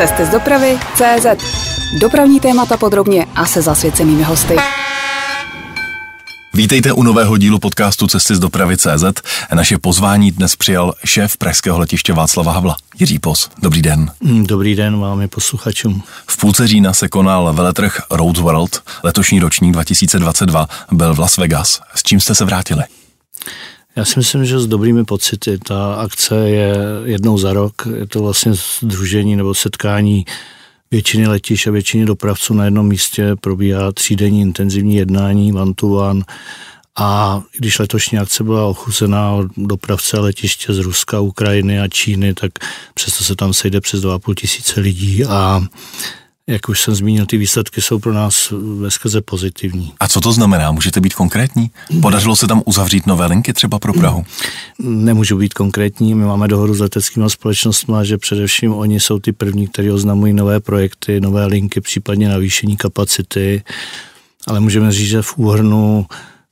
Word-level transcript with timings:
Cesty 0.00 0.26
z 0.26 0.28
dopravy 0.28 0.78
CZ. 0.94 1.26
Dopravní 2.00 2.40
témata 2.40 2.76
podrobně 2.76 3.26
a 3.34 3.46
se 3.46 3.62
zasvěcenými 3.62 4.22
hosty. 4.22 4.56
Vítejte 6.54 6.92
u 6.92 7.02
nového 7.02 7.36
dílu 7.36 7.58
podcastu 7.58 8.06
Cesty 8.06 8.36
z 8.36 8.38
dopravy 8.38 8.76
CZ. 8.76 9.04
Naše 9.54 9.78
pozvání 9.78 10.30
dnes 10.30 10.56
přijal 10.56 10.94
šéf 11.04 11.36
pražského 11.36 11.78
letiště 11.78 12.12
Václava 12.12 12.52
Havla, 12.52 12.76
Jiří 12.98 13.18
Pos. 13.18 13.50
Dobrý 13.62 13.82
den. 13.82 14.10
Dobrý 14.42 14.74
den 14.74 15.00
vám 15.00 15.22
i 15.22 15.28
posluchačům. 15.28 16.02
V 16.26 16.36
půlce 16.36 16.66
října 16.66 16.92
se 16.92 17.08
konal 17.08 17.52
veletrh 17.52 18.00
Road 18.10 18.36
World. 18.36 18.82
Letošní 19.02 19.40
ročník 19.40 19.72
2022 19.72 20.68
byl 20.92 21.14
v 21.14 21.18
Las 21.18 21.36
Vegas. 21.36 21.80
S 21.94 22.02
čím 22.02 22.20
jste 22.20 22.34
se 22.34 22.44
vrátili? 22.44 22.82
Já 23.96 24.04
si 24.04 24.18
myslím, 24.18 24.44
že 24.44 24.60
s 24.60 24.66
dobrými 24.66 25.04
pocity. 25.04 25.58
Ta 25.58 25.94
akce 25.94 26.36
je 26.36 26.76
jednou 27.04 27.38
za 27.38 27.52
rok. 27.52 27.88
Je 27.96 28.06
to 28.06 28.22
vlastně 28.22 28.52
združení 28.80 29.36
nebo 29.36 29.54
setkání 29.54 30.24
většiny 30.90 31.26
letiš 31.26 31.66
a 31.66 31.70
většiny 31.70 32.06
dopravců 32.06 32.54
na 32.54 32.64
jednom 32.64 32.88
místě. 32.88 33.36
Probíhá 33.40 33.92
třídenní 33.92 34.40
intenzivní 34.40 34.96
jednání 34.96 35.52
one 35.52 35.74
to 35.74 35.86
one. 35.86 36.22
A 36.98 37.42
když 37.58 37.78
letošní 37.78 38.18
akce 38.18 38.44
byla 38.44 38.66
ochuzená 38.66 39.32
od 39.32 39.46
dopravce 39.56 40.16
a 40.16 40.20
letiště 40.20 40.74
z 40.74 40.78
Ruska, 40.78 41.20
Ukrajiny 41.20 41.80
a 41.80 41.88
Číny, 41.88 42.34
tak 42.34 42.52
přesto 42.94 43.24
se 43.24 43.36
tam 43.36 43.52
sejde 43.52 43.80
přes 43.80 44.00
2,5 44.04 44.34
tisíce 44.34 44.80
lidí 44.80 45.24
a 45.24 45.62
jak 46.50 46.68
už 46.68 46.80
jsem 46.80 46.94
zmínil, 46.94 47.26
ty 47.26 47.36
výsledky 47.36 47.82
jsou 47.82 47.98
pro 47.98 48.12
nás 48.12 48.52
ve 48.78 48.90
skrze 48.90 49.20
pozitivní. 49.20 49.92
A 50.00 50.08
co 50.08 50.20
to 50.20 50.32
znamená? 50.32 50.72
Můžete 50.72 51.00
být 51.00 51.14
konkrétní? 51.14 51.70
Podařilo 52.02 52.36
se 52.36 52.46
tam 52.46 52.62
uzavřít 52.66 53.06
nové 53.06 53.26
linky 53.26 53.52
třeba 53.52 53.78
pro 53.78 53.92
Prahu? 53.92 54.24
Nemůžu 54.78 55.38
být 55.38 55.54
konkrétní. 55.54 56.14
My 56.14 56.24
máme 56.24 56.48
dohodu 56.48 56.74
s 56.74 56.80
leteckými 56.80 57.30
společnostmi, 57.30 57.96
že 58.02 58.18
především 58.18 58.74
oni 58.74 59.00
jsou 59.00 59.18
ty 59.18 59.32
první, 59.32 59.68
kteří 59.68 59.90
oznamují 59.90 60.32
nové 60.32 60.60
projekty, 60.60 61.20
nové 61.20 61.46
linky, 61.46 61.80
případně 61.80 62.28
navýšení 62.28 62.76
kapacity. 62.76 63.62
Ale 64.46 64.60
můžeme 64.60 64.92
říct, 64.92 65.08
že 65.08 65.22
v 65.22 65.38
úhrnu 65.38 66.06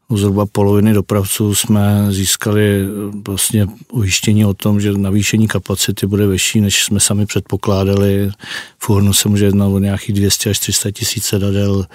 u 0.09 0.17
zhruba 0.17 0.47
poloviny 0.47 0.92
dopravců 0.92 1.55
jsme 1.55 2.06
získali 2.11 2.81
eh, 2.83 2.87
vlastně 3.27 3.67
ujištění 3.92 4.45
o 4.45 4.55
tom, 4.55 4.81
že 4.81 4.92
navýšení 4.92 5.48
kapacity 5.48 6.06
bude 6.06 6.27
vyšší, 6.27 6.61
než 6.61 6.84
jsme 6.84 7.00
sami 7.00 7.27
předpokládali. 7.27 8.31
V 8.78 8.91
Úhrnu 8.91 9.12
se 9.12 9.28
může 9.28 9.45
jednat 9.45 9.67
o 9.67 9.78
nějakých 9.78 10.15
200 10.15 10.50
až 10.50 10.59
300 10.59 10.91
tisíc 10.91 11.25
sedadel 11.25 11.87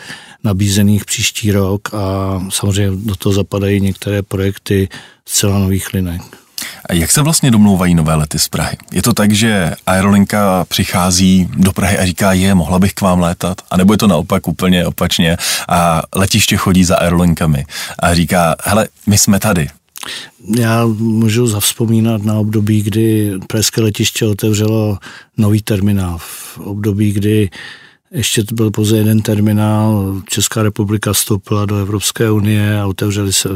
nabízených 0.43 1.05
příští 1.05 1.51
rok 1.51 1.93
a 1.93 2.39
samozřejmě 2.49 2.97
do 3.05 3.15
toho 3.15 3.33
zapadají 3.33 3.81
některé 3.81 4.21
projekty 4.21 4.89
zcela 5.25 5.59
nových 5.59 5.93
linek. 5.93 6.42
Jak 6.91 7.11
se 7.11 7.21
vlastně 7.21 7.51
domlouvají 7.51 7.95
nové 7.95 8.15
lety 8.15 8.39
z 8.39 8.47
Prahy? 8.47 8.77
Je 8.91 9.01
to 9.01 9.13
tak, 9.13 9.31
že 9.31 9.73
aerolinka 9.85 10.65
přichází 10.69 11.49
do 11.55 11.71
Prahy 11.71 11.97
a 11.97 12.05
říká, 12.05 12.33
je, 12.33 12.55
mohla 12.55 12.79
bych 12.79 12.93
k 12.93 13.01
vám 13.01 13.19
létat? 13.19 13.61
A 13.71 13.77
nebo 13.77 13.93
je 13.93 13.97
to 13.97 14.07
naopak 14.07 14.47
úplně 14.47 14.85
opačně 14.85 15.37
a 15.69 16.01
letiště 16.15 16.57
chodí 16.57 16.83
za 16.83 16.95
aerolinkami 16.95 17.65
a 17.99 18.13
říká, 18.13 18.55
hele, 18.63 18.87
my 19.07 19.17
jsme 19.17 19.39
tady, 19.39 19.69
já 20.57 20.85
můžu 20.85 21.47
zavzpomínat 21.47 22.23
na 22.23 22.33
období, 22.33 22.81
kdy 22.81 23.31
Pražské 23.47 23.81
letiště 23.81 24.25
otevřelo 24.25 24.97
nový 25.37 25.61
terminál. 25.61 26.17
V 26.17 26.59
období, 26.59 27.11
kdy 27.11 27.49
ještě 28.11 28.43
to 28.43 28.55
byl 28.55 28.71
pouze 28.71 28.97
jeden 28.97 29.21
terminál, 29.21 30.15
Česká 30.29 30.63
republika 30.63 31.13
vstoupila 31.13 31.65
do 31.65 31.77
Evropské 31.77 32.31
unie 32.31 32.79
a 32.79 32.87
otevřely 32.87 33.33
se 33.33 33.49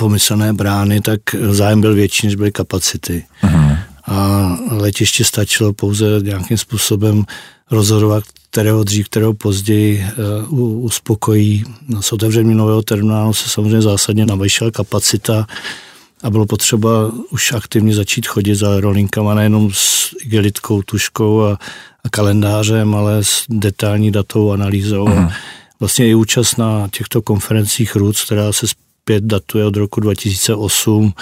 pomyslné 0.00 0.52
brány, 0.52 1.00
tak 1.00 1.20
zájem 1.50 1.80
byl 1.80 1.94
větší, 1.94 2.26
než 2.26 2.34
byly 2.34 2.52
kapacity. 2.52 3.24
Uh-huh. 3.44 3.78
A 4.06 4.56
letiště 4.70 5.24
stačilo 5.24 5.72
pouze 5.72 6.04
nějakým 6.22 6.58
způsobem 6.58 7.24
rozhodovat, 7.70 8.24
kterého 8.50 8.84
dřív, 8.84 9.08
kterého 9.08 9.34
později 9.34 10.04
uh, 10.48 10.84
uspokojí. 10.84 11.64
S 12.00 12.12
otevřením 12.12 12.56
nového 12.56 12.82
terminálu 12.82 13.32
se 13.32 13.48
samozřejmě 13.48 13.82
zásadně 13.82 14.26
navýšila 14.26 14.70
kapacita 14.70 15.46
a 16.22 16.30
bylo 16.30 16.46
potřeba 16.46 17.12
už 17.30 17.52
aktivně 17.52 17.94
začít 17.94 18.26
chodit 18.26 18.54
za 18.54 18.72
aerolinkama, 18.72 19.34
nejenom 19.34 19.70
s 19.72 20.16
igelitkou, 20.24 20.82
tuškou 20.82 21.42
a, 21.42 21.58
a 22.04 22.08
kalendářem, 22.10 22.94
ale 22.94 23.24
s 23.24 23.44
detailní 23.48 24.10
datovou 24.10 24.52
analýzou. 24.52 25.04
Uh-huh. 25.04 25.32
Vlastně 25.80 26.08
i 26.08 26.14
účast 26.14 26.58
na 26.58 26.88
těchto 26.88 27.22
konferencích 27.22 27.96
RUC, 27.96 28.24
která 28.24 28.52
se 28.52 28.66
zpět 29.02 29.24
datuje 29.24 29.64
od 29.64 29.76
roku 29.76 30.00
2008, 30.00 31.12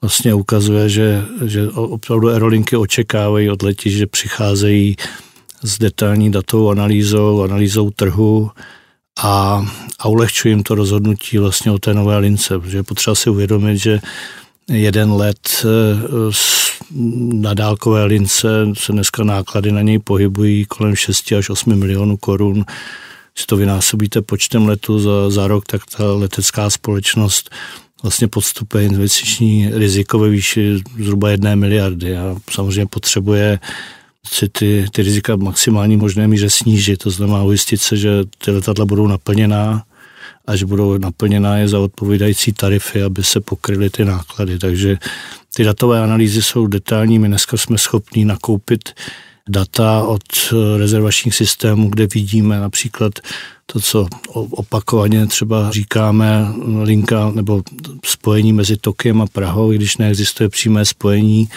vlastně 0.00 0.34
ukazuje, 0.34 0.88
že, 0.88 1.24
že 1.46 1.68
opravdu 1.68 2.28
aerolinky 2.28 2.76
očekávají 2.76 3.50
od 3.50 3.62
letišť, 3.62 3.96
že 3.96 4.06
přicházejí 4.06 4.96
s 5.62 5.78
detailní 5.78 6.30
datovou 6.30 6.70
analýzou, 6.70 7.42
analýzou 7.42 7.90
trhu 7.90 8.50
a, 9.22 9.66
a 9.98 10.08
ulehčuje 10.08 10.52
jim 10.52 10.62
to 10.62 10.74
rozhodnutí 10.74 11.38
vlastně 11.38 11.70
o 11.70 11.78
té 11.78 11.94
nové 11.94 12.18
lince, 12.18 12.58
protože 12.58 12.78
je 12.78 12.82
potřeba 12.82 13.14
si 13.14 13.30
uvědomit, 13.30 13.78
že 13.78 14.00
jeden 14.68 15.12
let 15.12 15.64
eh, 15.64 15.68
na 17.32 17.54
dálkové 17.54 18.04
lince 18.04 18.48
se 18.74 18.92
dneska 18.92 19.24
náklady 19.24 19.72
na 19.72 19.82
něj 19.82 19.98
pohybují 19.98 20.64
kolem 20.64 20.96
6 20.96 21.32
až 21.32 21.50
8 21.50 21.78
milionů 21.78 22.16
korun. 22.16 22.64
Když 23.34 23.46
to 23.46 23.56
vynásobíte 23.56 24.22
počtem 24.22 24.68
letů 24.68 24.98
za, 25.00 25.30
za 25.30 25.46
rok, 25.46 25.66
tak 25.66 25.82
ta 25.96 26.12
letecká 26.12 26.70
společnost 26.70 27.50
vlastně 28.02 28.28
podstupuje 28.28 28.84
investiční 28.84 29.70
riziko 29.72 30.18
ve 30.18 30.28
výši 30.28 30.78
zhruba 31.00 31.30
jedné 31.30 31.56
miliardy 31.56 32.16
a 32.16 32.36
samozřejmě 32.50 32.86
potřebuje 32.86 33.58
si 34.26 34.48
ty, 34.48 34.86
ty 34.92 35.02
rizika 35.02 35.36
maximální 35.36 35.96
možné 35.96 36.28
míře 36.28 36.50
snížit. 36.50 36.96
To 36.96 37.10
znamená 37.10 37.42
ujistit 37.42 37.80
se, 37.80 37.96
že 37.96 38.10
ty 38.44 38.50
letadla 38.50 38.84
budou 38.84 39.06
naplněná 39.06 39.84
a 40.46 40.56
že 40.56 40.66
budou 40.66 40.98
naplněná 40.98 41.56
je 41.58 41.68
za 41.68 41.78
odpovídající 41.78 42.52
tarify, 42.52 43.02
aby 43.02 43.24
se 43.24 43.40
pokryly 43.40 43.90
ty 43.90 44.04
náklady. 44.04 44.58
Takže 44.58 44.96
ty 45.54 45.64
datové 45.64 46.02
analýzy 46.02 46.42
jsou 46.42 46.66
detailní. 46.66 47.18
My 47.18 47.28
dneska 47.28 47.56
jsme 47.56 47.78
schopni 47.78 48.24
nakoupit 48.24 48.90
data 49.48 50.02
od 50.02 50.22
rezervačních 50.76 51.34
systémů, 51.34 51.88
kde 51.88 52.06
vidíme 52.06 52.60
například 52.60 53.12
to, 53.66 53.80
co 53.80 54.06
opakovaně 54.32 55.26
třeba 55.26 55.70
říkáme, 55.70 56.46
linka 56.82 57.30
nebo 57.34 57.62
spojení 58.04 58.52
mezi 58.52 58.76
Tokiem 58.76 59.22
a 59.22 59.26
Prahou, 59.26 59.72
i 59.72 59.76
když 59.76 59.96
neexistuje 59.96 60.48
přímé 60.48 60.84
spojení, 60.84 61.48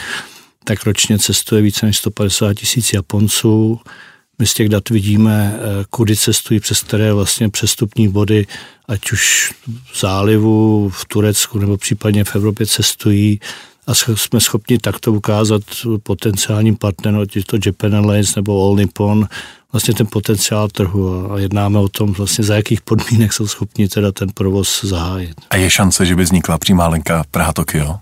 tak 0.63 0.85
ročně 0.85 1.19
cestuje 1.19 1.61
více 1.61 1.85
než 1.85 1.97
150 1.97 2.53
tisíc 2.53 2.93
Japonců. 2.93 3.79
My 4.39 4.47
z 4.47 4.53
těch 4.53 4.69
dat 4.69 4.89
vidíme, 4.89 5.55
eh, 5.55 5.85
kudy 5.89 6.15
cestují, 6.15 6.59
přes 6.59 6.81
které 6.81 7.13
vlastně 7.13 7.49
přestupní 7.49 8.07
body, 8.07 8.47
ať 8.87 9.11
už 9.11 9.53
v 9.91 9.99
zálivu, 9.99 10.89
v 10.89 11.05
Turecku 11.05 11.59
nebo 11.59 11.77
případně 11.77 12.23
v 12.23 12.35
Evropě 12.35 12.65
cestují 12.65 13.39
a 13.87 13.93
jsme 13.93 14.39
schopni 14.39 14.77
takto 14.77 15.13
ukázat 15.13 15.61
potenciálním 16.03 16.75
partnerům, 16.75 17.21
ať 17.21 17.35
je 17.35 17.43
to 17.43 17.57
Japan 17.65 17.95
Airlines 17.95 18.35
nebo 18.35 18.67
All 18.67 18.75
Nippon, 18.75 19.27
vlastně 19.71 19.93
ten 19.93 20.07
potenciál 20.07 20.67
trhu 20.67 21.31
a 21.33 21.39
jednáme 21.39 21.79
o 21.79 21.89
tom 21.89 22.13
vlastně 22.13 22.43
za 22.43 22.55
jakých 22.55 22.81
podmínek 22.81 23.33
jsou 23.33 23.47
schopni 23.47 23.87
teda 23.87 24.11
ten 24.11 24.29
provoz 24.33 24.83
zahájit. 24.83 25.35
A 25.49 25.55
je 25.55 25.69
šance, 25.69 26.05
že 26.05 26.15
by 26.15 26.23
vznikla 26.23 26.57
přímá 26.57 26.87
linka 26.87 27.23
Praha-Tokio? 27.31 27.97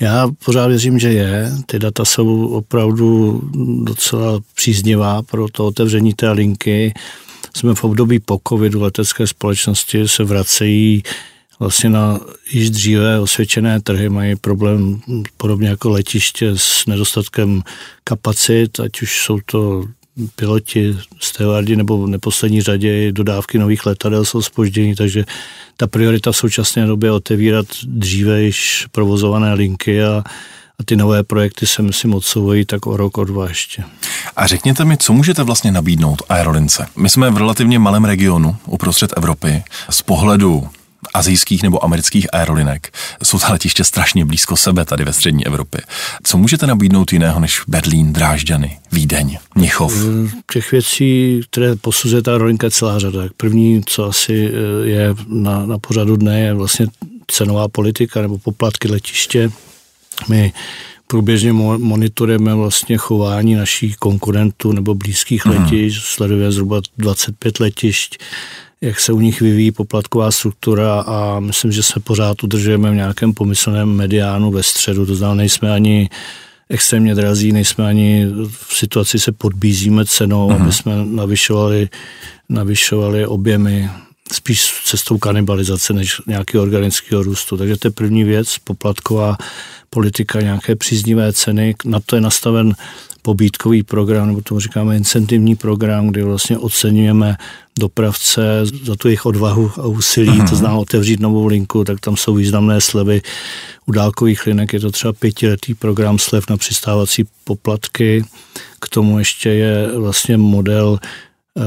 Já 0.00 0.28
pořád 0.44 0.66
věřím, 0.66 0.98
že 0.98 1.12
je. 1.12 1.52
Ty 1.66 1.78
data 1.78 2.04
jsou 2.04 2.46
opravdu 2.46 3.40
docela 3.82 4.40
příznivá 4.54 5.22
pro 5.22 5.48
to 5.48 5.66
otevření 5.66 6.14
té 6.14 6.30
linky. 6.30 6.94
Jsme 7.56 7.74
v 7.74 7.84
období 7.84 8.18
po 8.18 8.40
covidu, 8.48 8.82
letecké 8.82 9.26
společnosti 9.26 10.08
se 10.08 10.24
vracejí 10.24 11.02
vlastně 11.64 11.90
na 11.90 12.20
již 12.50 12.70
dříve 12.70 13.20
osvědčené 13.20 13.80
trhy, 13.80 14.08
mají 14.08 14.36
problém 14.36 15.00
podobně 15.36 15.68
jako 15.68 15.90
letiště 15.90 16.52
s 16.56 16.86
nedostatkem 16.86 17.62
kapacit, 18.04 18.80
ať 18.80 19.02
už 19.02 19.22
jsou 19.24 19.40
to 19.46 19.84
piloti, 20.36 20.96
stewardi 21.20 21.76
nebo 21.76 22.02
v 22.02 22.08
neposlední 22.08 22.62
řadě 22.62 23.12
dodávky 23.12 23.58
nových 23.58 23.86
letadel 23.86 24.24
jsou 24.24 24.42
spoždění, 24.42 24.94
takže 24.94 25.24
ta 25.76 25.86
priorita 25.86 26.32
v 26.32 26.36
současné 26.36 26.86
době 26.86 27.06
je 27.08 27.12
otevírat 27.12 27.66
dříve 27.84 28.42
již 28.42 28.86
provozované 28.92 29.54
linky 29.54 30.04
a, 30.04 30.24
a 30.78 30.84
ty 30.84 30.96
nové 30.96 31.22
projekty 31.22 31.66
se 31.66 31.82
myslím 31.82 32.14
odsouvají 32.14 32.64
tak 32.64 32.86
o 32.86 32.96
rok, 32.96 33.18
o 33.18 33.24
dva 33.24 33.48
ještě. 33.48 33.84
A 34.36 34.46
řekněte 34.46 34.84
mi, 34.84 34.96
co 34.96 35.12
můžete 35.12 35.42
vlastně 35.42 35.72
nabídnout 35.72 36.22
aerolince? 36.28 36.86
My 36.96 37.10
jsme 37.10 37.30
v 37.30 37.36
relativně 37.36 37.78
malém 37.78 38.04
regionu 38.04 38.56
uprostřed 38.66 39.12
Evropy. 39.16 39.62
Z 39.90 40.02
pohledu 40.02 40.68
azijských 41.14 41.62
nebo 41.62 41.84
amerických 41.84 42.34
aerolinek. 42.34 42.92
Jsou 43.22 43.38
ta 43.38 43.52
letiště 43.52 43.84
strašně 43.84 44.24
blízko 44.24 44.56
sebe 44.56 44.84
tady 44.84 45.04
ve 45.04 45.12
střední 45.12 45.46
Evropě. 45.46 45.80
Co 46.22 46.38
můžete 46.38 46.66
nabídnout 46.66 47.12
jiného 47.12 47.40
než 47.40 47.62
Berlín, 47.68 48.12
Drážďany, 48.12 48.78
Vídeň, 48.92 49.38
Mnichov? 49.54 49.94
Těch 50.52 50.72
věcí, 50.72 51.40
které 51.50 51.76
posuzuje 51.76 52.22
ta 52.22 52.32
aerolinka, 52.32 52.66
je 52.66 52.70
celá 52.70 52.98
řada. 52.98 53.20
První, 53.36 53.82
co 53.86 54.04
asi 54.04 54.50
eh, 54.52 54.86
je 54.88 55.14
na, 55.28 55.66
na 55.66 55.78
pořadu 55.78 56.16
dne, 56.16 56.40
je 56.40 56.54
vlastně 56.54 56.86
cenová 57.30 57.68
politika 57.68 58.22
nebo 58.22 58.38
poplatky 58.38 58.88
letiště. 58.88 59.50
My 60.28 60.52
průběžně 61.06 61.52
monitorujeme 61.52 62.54
vlastně 62.54 62.96
chování 62.96 63.54
našich 63.54 63.96
konkurentů 63.96 64.72
nebo 64.72 64.94
blízkých 64.94 65.44
mm. 65.46 65.52
letišť, 65.52 66.02
sleduje 66.04 66.52
zhruba 66.52 66.80
25 66.98 67.60
letišť, 67.60 68.18
jak 68.84 69.00
se 69.00 69.12
u 69.12 69.20
nich 69.20 69.40
vyvíjí 69.40 69.70
poplatková 69.70 70.30
struktura 70.30 71.00
a 71.00 71.40
myslím, 71.40 71.72
že 71.72 71.82
se 71.82 72.00
pořád 72.00 72.42
udržujeme 72.42 72.90
v 72.90 72.94
nějakém 72.94 73.34
pomyslném 73.34 73.88
mediánu 73.88 74.50
ve 74.50 74.62
středu, 74.62 75.06
to 75.06 75.14
znamená, 75.14 75.34
nejsme 75.34 75.70
ani 75.70 76.08
extrémně 76.68 77.14
drazí, 77.14 77.52
nejsme 77.52 77.86
ani 77.86 78.26
v 78.50 78.74
situaci 78.76 79.18
se 79.18 79.32
podbízíme 79.32 80.04
cenou, 80.04 80.50
mm-hmm. 80.50 80.62
aby 80.62 80.72
jsme 80.72 80.92
navyšovali, 81.04 81.88
navyšovali 82.48 83.26
objemy 83.26 83.90
spíš 84.32 84.82
cestou 84.84 85.18
kanibalizace 85.18 85.92
než 85.92 86.20
nějakého 86.26 86.62
organického 86.62 87.22
růstu. 87.22 87.56
Takže 87.56 87.76
to 87.76 87.88
je 87.88 87.92
první 87.92 88.24
věc, 88.24 88.58
poplatková 88.64 89.36
politika, 89.90 90.40
nějaké 90.40 90.76
příznivé 90.76 91.32
ceny. 91.32 91.74
Na 91.84 92.00
to 92.06 92.16
je 92.16 92.20
nastaven 92.20 92.74
pobídkový 93.24 93.82
program, 93.82 94.26
nebo 94.26 94.40
tomu 94.40 94.60
říkáme 94.60 94.96
incentivní 94.96 95.56
program, 95.56 96.08
kdy 96.08 96.22
vlastně 96.22 96.58
oceňujeme 96.58 97.36
dopravce 97.78 98.42
za 98.82 98.96
tu 98.96 99.08
jejich 99.08 99.26
odvahu 99.26 99.72
a 99.76 99.86
úsilí, 99.86 100.28
uh-huh. 100.28 100.48
to 100.50 100.56
znamená 100.56 100.80
otevřít 100.80 101.20
novou 101.20 101.46
linku, 101.46 101.84
tak 101.84 102.00
tam 102.00 102.16
jsou 102.16 102.34
významné 102.34 102.80
slevy. 102.80 103.22
U 103.86 103.92
dálkových 103.92 104.46
linek 104.46 104.72
je 104.72 104.80
to 104.80 104.90
třeba 104.90 105.12
pětiletý 105.12 105.74
program 105.74 106.18
slev 106.18 106.44
na 106.50 106.56
přistávací 106.56 107.24
poplatky. 107.44 108.24
K 108.80 108.88
tomu 108.88 109.18
ještě 109.18 109.48
je 109.48 109.98
vlastně 109.98 110.36
model 110.36 110.98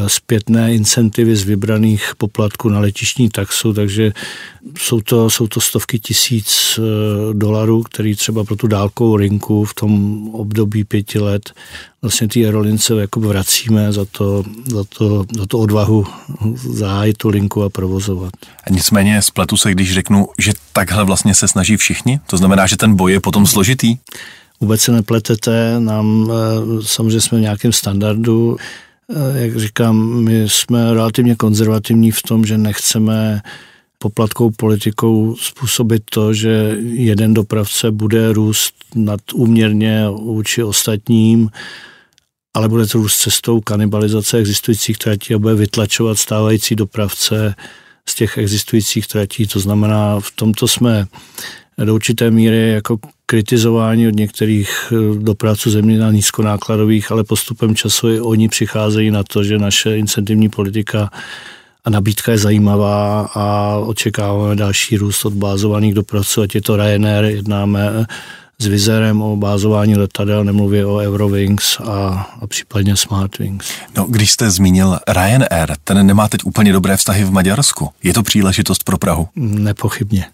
zpětné 0.07 0.75
incentivy 0.75 1.35
z 1.35 1.43
vybraných 1.43 2.11
poplatků 2.17 2.69
na 2.69 2.79
letišní 2.79 3.29
taxu, 3.29 3.73
takže 3.73 4.11
jsou 4.77 5.01
to, 5.01 5.29
jsou 5.29 5.47
to 5.47 5.61
stovky 5.61 5.99
tisíc 5.99 6.79
eh, 6.79 7.33
dolarů, 7.33 7.83
který 7.83 8.15
třeba 8.15 8.43
pro 8.43 8.55
tu 8.55 8.67
dálkovou 8.67 9.17
rinku 9.17 9.65
v 9.65 9.73
tom 9.73 10.23
období 10.35 10.83
pěti 10.83 11.19
let 11.19 11.53
vlastně 12.01 12.27
ty 12.27 12.45
aerolince 12.45 12.93
jako 12.93 13.19
vracíme 13.19 13.93
za 13.93 14.05
to, 14.05 14.43
za 14.65 14.83
to, 14.97 15.25
za 15.37 15.45
to 15.45 15.59
odvahu 15.59 16.05
zahájit 16.55 17.17
tu 17.17 17.29
linku 17.29 17.63
a 17.63 17.69
provozovat. 17.69 18.33
A 18.63 18.69
nicméně 18.69 19.21
spletu 19.21 19.57
se, 19.57 19.71
když 19.71 19.93
řeknu, 19.93 20.27
že 20.37 20.53
takhle 20.73 21.03
vlastně 21.03 21.35
se 21.35 21.47
snaží 21.47 21.77
všichni? 21.77 22.19
To 22.29 22.37
znamená, 22.37 22.67
že 22.67 22.77
ten 22.77 22.95
boj 22.95 23.11
je 23.11 23.19
potom 23.19 23.45
složitý? 23.45 23.97
Vůbec 24.61 24.81
se 24.81 24.91
nepletete, 24.91 25.75
nám 25.79 26.31
eh, 26.31 26.83
samozřejmě 26.83 27.21
jsme 27.21 27.37
v 27.37 27.41
nějakém 27.41 27.73
standardu, 27.73 28.57
Eh, 28.57 28.61
jak 29.35 29.57
říkám, 29.57 30.23
my 30.23 30.49
jsme 30.49 30.93
relativně 30.93 31.35
konzervativní 31.35 32.11
v 32.11 32.21
tom, 32.21 32.45
že 32.45 32.57
nechceme 32.57 33.41
poplatkou 33.99 34.51
politikou 34.51 35.35
způsobit 35.35 36.03
to, 36.09 36.33
že 36.33 36.77
jeden 36.81 37.33
dopravce 37.33 37.91
bude 37.91 38.33
růst 38.33 38.73
nadúměrně 38.95 40.05
vůči 40.09 40.63
ostatním, 40.63 41.49
ale 42.53 42.69
bude 42.69 42.87
to 42.87 42.97
růst 42.97 43.17
cestou 43.17 43.61
kanibalizace 43.61 44.37
existujících 44.37 44.97
tratí 44.97 45.33
a 45.33 45.39
bude 45.39 45.55
vytlačovat 45.55 46.19
stávající 46.19 46.75
dopravce 46.75 47.55
z 48.09 48.15
těch 48.15 48.37
existujících 48.37 49.07
tratí. 49.07 49.47
To 49.47 49.59
znamená, 49.59 50.19
v 50.19 50.31
tomto 50.31 50.67
jsme 50.67 51.07
do 51.85 51.95
určité 51.95 52.31
míry 52.31 52.71
jako 52.71 52.97
kritizování 53.25 54.07
od 54.07 54.15
některých 54.15 54.69
eh, 54.91 55.19
dopravců 55.19 55.71
země 55.71 55.99
na 55.99 56.11
nízkonákladových, 56.11 57.11
ale 57.11 57.23
postupem 57.23 57.75
času 57.75 58.09
i 58.09 58.21
oni 58.21 58.49
přicházejí 58.49 59.11
na 59.11 59.23
to, 59.23 59.43
že 59.43 59.57
naše 59.57 59.97
incentivní 59.97 60.49
politika 60.49 61.09
a 61.85 61.89
nabídka 61.89 62.31
je 62.31 62.37
zajímavá 62.37 63.21
a 63.33 63.75
očekáváme 63.77 64.55
další 64.55 64.97
růst 64.97 65.25
od 65.25 65.33
bázovaných 65.33 65.93
dopravců, 65.93 66.41
ať 66.41 66.55
je 66.55 66.61
to 66.61 66.75
Ryanair, 66.77 67.25
jednáme 67.25 68.05
s 68.59 68.65
Vizerem 68.65 69.21
o 69.21 69.37
bázování 69.37 69.95
letadel, 69.95 70.43
nemluvě 70.43 70.85
o 70.85 70.97
Eurowings 70.97 71.79
a, 71.79 72.27
a 72.41 72.47
případně 72.47 72.95
Smartwings. 72.95 73.71
No, 73.97 74.05
když 74.05 74.31
jste 74.31 74.51
zmínil 74.51 74.99
Ryanair, 75.07 75.75
ten 75.83 76.07
nemá 76.07 76.27
teď 76.27 76.43
úplně 76.43 76.73
dobré 76.73 76.97
vztahy 76.97 77.23
v 77.23 77.31
Maďarsku. 77.31 77.89
Je 78.03 78.13
to 78.13 78.23
příležitost 78.23 78.83
pro 78.83 78.97
Prahu? 78.97 79.27
Nepochybně. 79.35 80.25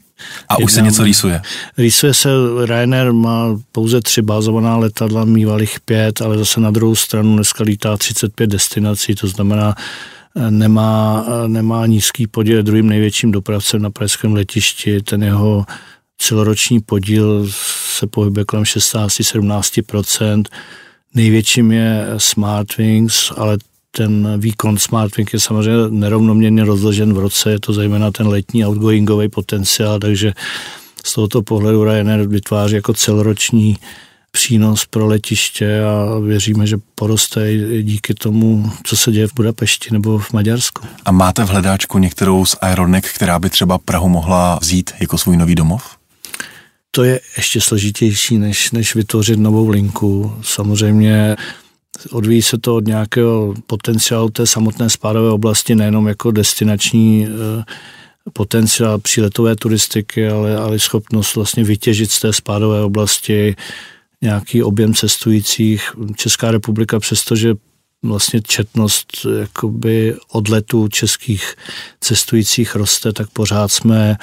A 0.49 0.57
už 0.57 0.71
se 0.71 0.81
něco 0.81 1.03
rýsuje? 1.03 1.41
Rýsuje 1.77 2.13
se, 2.13 2.29
Ryanair 2.65 3.13
má 3.13 3.59
pouze 3.71 4.01
tři 4.01 4.21
bázovaná 4.21 4.77
letadla, 4.77 5.25
mývalých 5.25 5.79
pět, 5.79 6.21
ale 6.21 6.37
zase 6.37 6.59
na 6.59 6.71
druhou 6.71 6.95
stranu 6.95 7.35
dneska 7.35 7.63
lítá 7.63 7.97
35 7.97 8.47
destinací, 8.47 9.15
to 9.15 9.27
znamená, 9.27 9.75
eh, 10.35 10.51
nemá, 10.51 11.25
eh, 11.27 11.47
nemá 11.47 11.85
nízký 11.85 12.27
podíl, 12.27 12.63
druhým 12.63 12.89
největším 12.89 13.31
dopravcem 13.31 13.81
na 13.81 13.89
pražském 13.89 14.33
letišti, 14.33 15.01
ten 15.01 15.23
jeho 15.23 15.65
celoroční 16.17 16.79
podíl 16.79 17.47
se 17.97 18.07
pohybuje 18.07 18.45
kolem 18.45 18.65
16-17%. 18.65 20.49
Největším 21.15 21.71
je 21.71 22.07
Smartwings, 22.17 23.31
ale 23.37 23.57
ten 23.97 24.39
výkon 24.39 24.77
SmartWing 24.77 25.33
je 25.33 25.39
samozřejmě 25.39 25.89
nerovnoměrně 25.89 26.65
rozložen 26.65 27.13
v 27.13 27.19
roce, 27.19 27.51
je 27.51 27.59
to 27.59 27.73
zejména 27.73 28.11
ten 28.11 28.27
letní 28.27 28.65
outgoingový 28.65 29.29
potenciál, 29.29 29.99
takže 29.99 30.33
z 31.05 31.13
tohoto 31.13 31.41
pohledu 31.41 31.83
Ryanair 31.83 32.27
vytváří 32.27 32.75
jako 32.75 32.93
celoroční 32.93 33.77
přínos 34.31 34.85
pro 34.85 35.07
letiště 35.07 35.83
a 35.83 36.19
věříme, 36.19 36.67
že 36.67 36.77
poroste 36.95 37.53
i 37.53 37.83
díky 37.83 38.13
tomu, 38.13 38.71
co 38.83 38.97
se 38.97 39.11
děje 39.11 39.27
v 39.27 39.33
Budapešti 39.33 39.89
nebo 39.91 40.19
v 40.19 40.33
Maďarsku. 40.33 40.87
A 41.05 41.11
máte 41.11 41.45
v 41.45 41.49
hledáčku 41.49 41.97
některou 41.97 42.45
z 42.45 42.55
aeronek, 42.61 43.09
která 43.13 43.39
by 43.39 43.49
třeba 43.49 43.77
Prahu 43.77 44.09
mohla 44.09 44.59
vzít 44.61 44.91
jako 44.99 45.17
svůj 45.17 45.37
nový 45.37 45.55
domov? 45.55 45.97
To 46.91 47.03
je 47.03 47.19
ještě 47.37 47.61
složitější, 47.61 48.37
než, 48.37 48.71
než 48.71 48.95
vytvořit 48.95 49.39
novou 49.39 49.69
linku. 49.69 50.35
Samozřejmě 50.41 51.35
Odvíjí 52.11 52.41
se 52.41 52.57
to 52.57 52.75
od 52.75 52.85
nějakého 52.85 53.53
potenciálu 53.67 54.29
té 54.29 54.47
samotné 54.47 54.89
spádové 54.89 55.31
oblasti, 55.31 55.75
nejenom 55.75 56.07
jako 56.07 56.31
destinační 56.31 57.27
eh, 57.27 57.63
potenciál 58.33 58.99
příletové 58.99 59.55
turistiky, 59.55 60.27
ale, 60.27 60.57
ale 60.57 60.79
schopnost 60.79 61.35
vlastně 61.35 61.63
vytěžit 61.63 62.11
z 62.11 62.19
té 62.19 62.33
spádové 62.33 62.81
oblasti 62.81 63.55
nějaký 64.21 64.63
objem 64.63 64.93
cestujících. 64.93 65.91
Česká 66.15 66.51
republika, 66.51 66.99
přestože 66.99 67.53
vlastně 68.03 68.41
četnost 68.41 69.25
jakoby 69.39 70.15
odletů 70.31 70.87
českých 70.87 71.55
cestujících 71.99 72.75
roste, 72.75 73.13
tak 73.13 73.29
pořád 73.29 73.71
jsme 73.71 74.17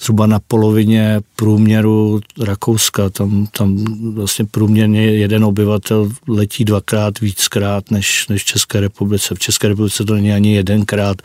zhruba 0.00 0.26
na 0.26 0.40
polovině 0.48 1.20
průměru 1.36 2.20
Rakouska. 2.40 3.10
Tam, 3.10 3.46
tam 3.46 3.84
vlastně 4.14 4.44
průměrně 4.44 5.02
jeden 5.02 5.44
obyvatel 5.44 6.10
letí 6.28 6.64
dvakrát 6.64 7.20
víckrát 7.20 7.90
než, 7.90 8.28
než 8.28 8.42
v 8.42 8.46
České 8.46 8.80
republice. 8.80 9.34
V 9.34 9.38
České 9.38 9.68
republice 9.68 10.04
to 10.04 10.14
není 10.14 10.32
ani 10.32 10.54
jedenkrát 10.54 11.16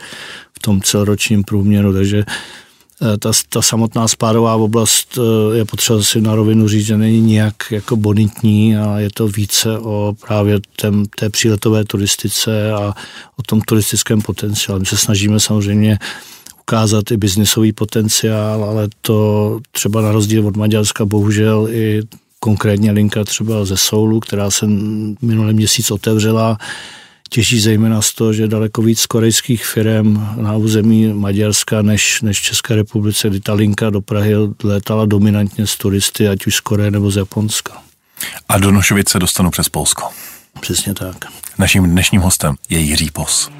v 0.52 0.58
tom 0.58 0.82
celoročním 0.82 1.44
průměru, 1.44 1.92
takže 1.92 2.24
eh, 3.02 3.18
ta, 3.18 3.32
ta 3.48 3.62
samotná 3.62 4.08
spádová 4.08 4.54
oblast 4.56 5.18
eh, 5.18 5.56
je 5.56 5.64
potřeba 5.64 6.02
si 6.02 6.20
na 6.20 6.34
rovinu 6.34 6.68
říct, 6.68 6.86
že 6.86 6.96
není 6.96 7.20
nijak 7.20 7.54
jako 7.70 7.96
bonitní 7.96 8.76
a 8.76 8.98
je 8.98 9.10
to 9.14 9.28
více 9.28 9.78
o 9.78 10.14
právě 10.26 10.60
tém, 10.80 11.04
té 11.06 11.30
příletové 11.30 11.84
turistice 11.84 12.72
a 12.72 12.94
o 13.36 13.42
tom 13.42 13.60
turistickém 13.60 14.22
potenciálu. 14.22 14.80
My 14.80 14.86
se 14.86 14.96
snažíme 14.96 15.40
samozřejmě 15.40 15.98
ukázat 16.70 17.10
i 17.10 17.16
biznisový 17.16 17.72
potenciál, 17.72 18.64
ale 18.64 18.88
to 19.02 19.60
třeba 19.72 20.02
na 20.02 20.12
rozdíl 20.12 20.46
od 20.46 20.56
Maďarska 20.56 21.04
bohužel 21.04 21.68
i 21.70 22.02
konkrétně 22.40 22.92
linka 22.92 23.24
třeba 23.24 23.64
ze 23.64 23.76
Soulu, 23.76 24.20
která 24.20 24.50
se 24.50 24.66
minulý 25.22 25.54
měsíc 25.54 25.90
otevřela, 25.90 26.58
těží 27.28 27.60
zejména 27.60 28.02
z 28.02 28.12
toho, 28.12 28.32
že 28.32 28.48
daleko 28.48 28.82
víc 28.82 29.06
korejských 29.06 29.66
firm 29.66 30.26
na 30.36 30.56
území 30.56 31.12
Maďarska 31.12 31.82
než, 31.82 32.22
než 32.22 32.42
České 32.42 32.76
republice, 32.76 33.28
kdy 33.28 33.40
ta 33.40 33.52
linka 33.52 33.90
do 33.90 34.00
Prahy 34.00 34.34
létala 34.64 35.06
dominantně 35.06 35.66
z 35.66 35.76
turisty, 35.76 36.28
ať 36.28 36.46
už 36.46 36.54
z 36.54 36.60
Koreje 36.60 36.90
nebo 36.90 37.10
z 37.10 37.16
Japonska. 37.16 37.82
A 38.48 38.58
do 38.58 38.70
Nošovic 38.70 39.08
se 39.08 39.18
dostanu 39.18 39.50
přes 39.50 39.68
Polsko. 39.68 40.08
Přesně 40.60 40.94
tak. 40.94 41.16
Naším 41.58 41.90
dnešním 41.90 42.20
hostem 42.20 42.54
je 42.68 42.78
Jiří 42.78 43.10
Pos. 43.10 43.50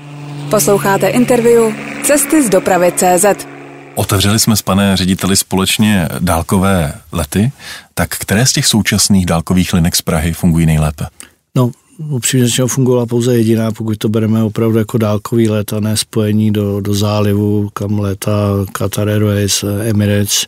Posloucháte 0.50 1.08
interview 1.08 1.74
Cesty 2.02 2.46
z 2.46 2.50
dopravy 2.50 2.92
CZ. 2.96 3.46
Otevřeli 3.94 4.38
jsme 4.38 4.56
s 4.56 4.62
pane 4.62 4.96
řediteli 4.96 5.36
společně 5.36 6.08
dálkové 6.18 6.94
lety, 7.12 7.52
tak 7.94 8.10
které 8.10 8.46
z 8.46 8.52
těch 8.52 8.66
současných 8.66 9.26
dálkových 9.26 9.72
linek 9.72 9.96
z 9.96 10.02
Prahy 10.02 10.32
fungují 10.32 10.66
nejlépe? 10.66 11.06
No, 11.54 11.70
upřímně 12.10 12.46
řečeno 12.46 12.68
fungovala 12.68 13.06
pouze 13.06 13.36
jediná, 13.36 13.72
pokud 13.72 13.98
to 13.98 14.08
bereme 14.08 14.42
opravdu 14.42 14.78
jako 14.78 14.98
dálkový 14.98 15.48
let 15.48 15.72
a 15.72 15.80
ne 15.80 15.96
spojení 15.96 16.50
do, 16.50 16.80
do 16.80 16.94
zálivu, 16.94 17.68
kam 17.72 17.98
létá 17.98 18.50
Qatar 18.72 19.08
Airways, 19.08 19.64
Emirates, 19.82 20.46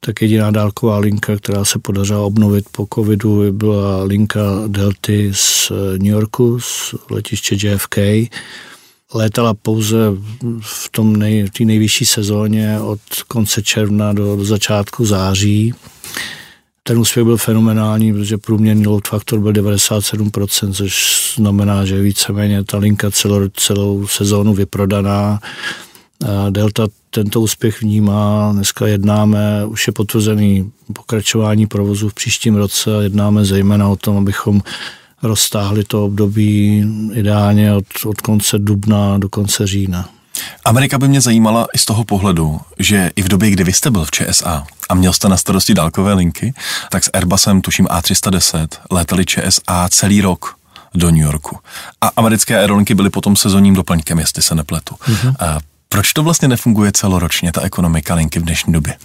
tak 0.00 0.22
jediná 0.22 0.50
dálková 0.50 0.98
linka, 0.98 1.36
která 1.36 1.64
se 1.64 1.78
podařila 1.78 2.20
obnovit 2.20 2.64
po 2.72 2.86
covidu, 2.94 3.52
byla 3.52 4.02
linka 4.02 4.42
Delty 4.66 5.30
z 5.34 5.70
New 5.98 6.12
Yorku, 6.12 6.60
z 6.60 6.94
letiště 7.10 7.68
JFK, 7.68 7.98
létala 9.16 9.54
pouze 9.54 9.96
v 10.60 10.88
tom 10.90 11.16
nej, 11.16 11.50
té 11.58 11.64
nejvyšší 11.64 12.04
sezóně 12.04 12.80
od 12.80 13.00
konce 13.28 13.62
června 13.62 14.12
do, 14.12 14.36
do 14.36 14.44
začátku 14.44 15.06
září. 15.06 15.74
ten 16.82 16.98
úspěch 16.98 17.24
byl 17.24 17.36
fenomenální, 17.36 18.12
protože 18.12 18.38
průměrný 18.38 18.86
load 18.86 19.08
faktor 19.08 19.40
byl 19.40 19.52
97%, 19.52 20.72
což 20.72 21.34
znamená, 21.36 21.84
že 21.84 22.00
víceméně 22.00 22.64
ta 22.64 22.78
linka 22.78 23.10
celou, 23.10 23.48
celou 23.48 24.06
sezónu 24.06 24.54
vyprodaná. 24.54 25.40
Delta 26.50 26.88
tento 27.10 27.40
úspěch 27.40 27.82
vnímá, 27.82 28.52
dneska 28.52 28.86
jednáme, 28.86 29.66
už 29.66 29.86
je 29.86 29.92
potvrzený 29.92 30.72
pokračování 30.92 31.66
provozu 31.66 32.08
v 32.08 32.14
příštím 32.14 32.54
roce 32.54 32.96
a 32.96 33.02
jednáme 33.02 33.44
zejména 33.44 33.88
o 33.88 33.96
tom, 33.96 34.16
abychom 34.16 34.60
roztáhli 35.22 35.84
to 35.84 36.04
období 36.04 36.86
ideálně 37.12 37.72
od, 37.72 37.84
od 38.06 38.20
konce 38.20 38.58
dubna 38.58 39.18
do 39.18 39.28
konce 39.28 39.66
října. 39.66 40.08
Amerika 40.64 40.98
by 40.98 41.08
mě 41.08 41.20
zajímala 41.20 41.66
i 41.74 41.78
z 41.78 41.84
toho 41.84 42.04
pohledu, 42.04 42.60
že 42.78 43.10
i 43.16 43.22
v 43.22 43.28
době, 43.28 43.50
kdy 43.50 43.64
vy 43.64 43.72
jste 43.72 43.90
byl 43.90 44.04
v 44.04 44.10
ČSA 44.10 44.66
a 44.88 44.94
měl 44.94 45.12
jste 45.12 45.28
na 45.28 45.36
starosti 45.36 45.74
dálkové 45.74 46.14
linky, 46.14 46.54
tak 46.90 47.04
s 47.04 47.10
Airbusem, 47.12 47.60
tuším 47.60 47.86
A310, 47.86 48.68
létali 48.90 49.24
ČSA 49.26 49.88
celý 49.90 50.20
rok 50.20 50.56
do 50.94 51.10
New 51.10 51.20
Yorku. 51.20 51.58
A 52.00 52.10
americké 52.16 52.58
aerolinky 52.58 52.94
byly 52.94 53.10
potom 53.10 53.36
sezónním 53.36 53.74
doplňkem, 53.74 54.18
jestli 54.18 54.42
se 54.42 54.54
nepletu. 54.54 54.94
Mm-hmm. 54.94 55.34
A 55.40 55.58
proč 55.88 56.12
to 56.12 56.22
vlastně 56.22 56.48
nefunguje 56.48 56.92
celoročně, 56.92 57.52
ta 57.52 57.62
ekonomika 57.62 58.14
linky 58.14 58.38
v 58.38 58.42
dnešní 58.42 58.72
době? 58.72 58.96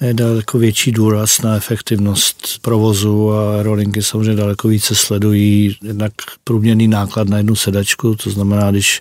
Je 0.00 0.14
daleko 0.14 0.58
větší 0.58 0.92
důraz 0.92 1.42
na 1.42 1.56
efektivnost 1.56 2.58
provozu 2.62 3.32
a 3.32 3.56
aerolinky 3.56 4.02
samozřejmě 4.02 4.34
daleko 4.34 4.68
více 4.68 4.94
sledují 4.94 5.76
jednak 5.82 6.12
průměrný 6.44 6.88
náklad 6.88 7.28
na 7.28 7.36
jednu 7.36 7.56
sedačku, 7.56 8.14
to 8.14 8.30
znamená, 8.30 8.70
když 8.70 9.00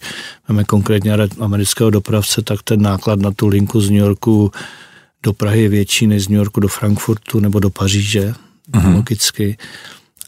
máme 0.49 0.63
konkrétně 0.63 1.13
amerického 1.39 1.89
dopravce, 1.89 2.41
tak 2.41 2.63
ten 2.63 2.81
náklad 2.81 3.19
na 3.19 3.31
tu 3.31 3.47
linku 3.47 3.81
z 3.81 3.89
New 3.89 3.99
Yorku 3.99 4.51
do 5.23 5.33
Prahy 5.33 5.61
je 5.61 5.69
větší 5.69 6.07
než 6.07 6.23
z 6.23 6.29
New 6.29 6.37
Yorku 6.37 6.59
do 6.59 6.67
Frankfurtu 6.67 7.39
nebo 7.39 7.59
do 7.59 7.69
Paříže, 7.69 8.33
mm-hmm. 8.71 8.95
logicky. 8.95 9.57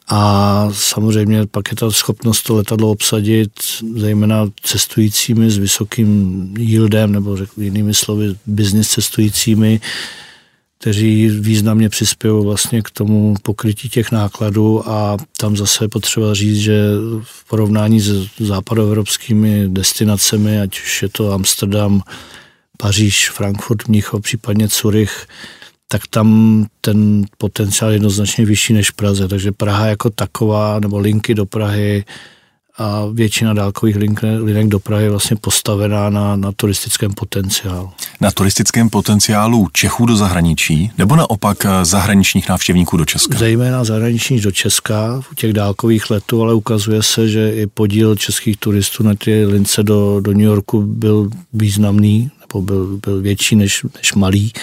A 0.07 0.69
samozřejmě 0.73 1.45
pak 1.45 1.71
je 1.71 1.75
ta 1.75 1.91
schopnost 1.91 2.43
to 2.43 2.55
letadlo 2.55 2.91
obsadit, 2.91 3.51
zejména 3.95 4.49
cestujícími 4.63 5.51
s 5.51 5.57
vysokým 5.57 6.53
yieldem, 6.57 7.11
nebo 7.11 7.37
řekl 7.37 7.61
jinými 7.61 7.93
slovy, 7.93 8.35
business 8.45 8.89
cestujícími, 8.89 9.81
kteří 10.79 11.29
významně 11.29 11.89
přispějí 11.89 12.43
vlastně 12.43 12.81
k 12.81 12.89
tomu 12.89 13.35
pokrytí 13.41 13.89
těch 13.89 14.11
nákladů 14.11 14.89
a 14.89 15.17
tam 15.37 15.57
zase 15.57 15.87
potřeba 15.87 16.33
říct, 16.33 16.57
že 16.57 16.81
v 17.23 17.49
porovnání 17.49 17.99
s 17.99 18.27
západoevropskými 18.39 19.67
destinacemi, 19.67 20.61
ať 20.61 20.79
už 20.79 21.01
je 21.01 21.09
to 21.09 21.31
Amsterdam, 21.31 22.01
Paříž, 22.77 23.29
Frankfurt, 23.29 23.87
Mnichov, 23.87 24.21
případně 24.21 24.67
Zurich, 24.67 25.27
tak 25.87 26.07
tam 26.07 26.65
ten 26.81 27.25
potenciál 27.37 27.91
je 27.91 27.95
jednoznačně 27.95 28.45
vyšší 28.45 28.73
než 28.73 28.89
v 28.91 28.93
Praze. 28.93 29.27
Takže 29.27 29.51
Praha 29.51 29.87
jako 29.87 30.09
taková, 30.09 30.79
nebo 30.79 30.99
linky 30.99 31.35
do 31.35 31.45
Prahy, 31.45 32.05
a 32.79 33.05
většina 33.13 33.53
dálkových 33.53 33.95
link, 33.95 34.21
linek 34.43 34.67
do 34.67 34.79
Prahy 34.79 35.03
je 35.03 35.09
vlastně 35.09 35.37
postavená 35.37 36.09
na, 36.09 36.35
na 36.35 36.51
turistickém 36.51 37.13
potenciálu. 37.13 37.89
Na 38.21 38.31
turistickém 38.31 38.89
potenciálu 38.89 39.67
Čechů 39.73 40.05
do 40.05 40.15
zahraničí 40.15 40.91
nebo 40.97 41.15
naopak 41.15 41.65
eh, 41.65 41.85
zahraničních 41.85 42.49
návštěvníků 42.49 42.97
do 42.97 43.05
Česka? 43.05 43.37
Zejména 43.37 43.83
zahraničních 43.83 44.41
do 44.41 44.51
Česka 44.51 45.21
u 45.31 45.35
těch 45.35 45.53
dálkových 45.53 46.09
letů, 46.09 46.41
ale 46.41 46.53
ukazuje 46.53 47.03
se, 47.03 47.29
že 47.29 47.51
i 47.51 47.67
podíl 47.67 48.15
českých 48.15 48.57
turistů 48.57 49.03
na 49.03 49.15
ty 49.15 49.45
lince 49.45 49.83
do, 49.83 50.19
do 50.19 50.31
New 50.31 50.41
Yorku 50.41 50.81
byl 50.81 51.29
významný, 51.53 52.31
nebo 52.41 52.61
byl, 52.61 52.99
byl 53.05 53.21
větší 53.21 53.55
než, 53.55 53.85
než 53.97 54.13
malý. 54.13 54.53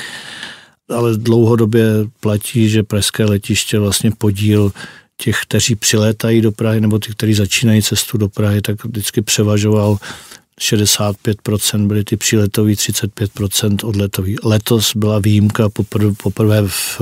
Ale 0.90 1.16
dlouhodobě 1.16 1.86
platí, 2.20 2.68
že 2.68 2.82
pražské 2.82 3.24
letiště 3.24 3.78
vlastně 3.78 4.10
podíl 4.18 4.72
těch, 5.16 5.40
kteří 5.42 5.74
přilétají 5.74 6.40
do 6.40 6.52
Prahy, 6.52 6.80
nebo 6.80 6.98
ty, 6.98 7.12
kteří 7.12 7.34
začínají 7.34 7.82
cestu 7.82 8.18
do 8.18 8.28
Prahy, 8.28 8.62
tak 8.62 8.84
vždycky 8.84 9.22
převažoval 9.22 9.98
65% 10.60 11.86
byly 11.86 12.04
ty 12.04 12.16
příletový, 12.16 12.74
35% 12.74 13.88
odletový. 13.88 14.36
Letos 14.44 14.96
byla 14.96 15.18
výjimka 15.18 15.68
poprvé, 15.68 16.12
poprvé 16.22 16.62
v 16.66 17.00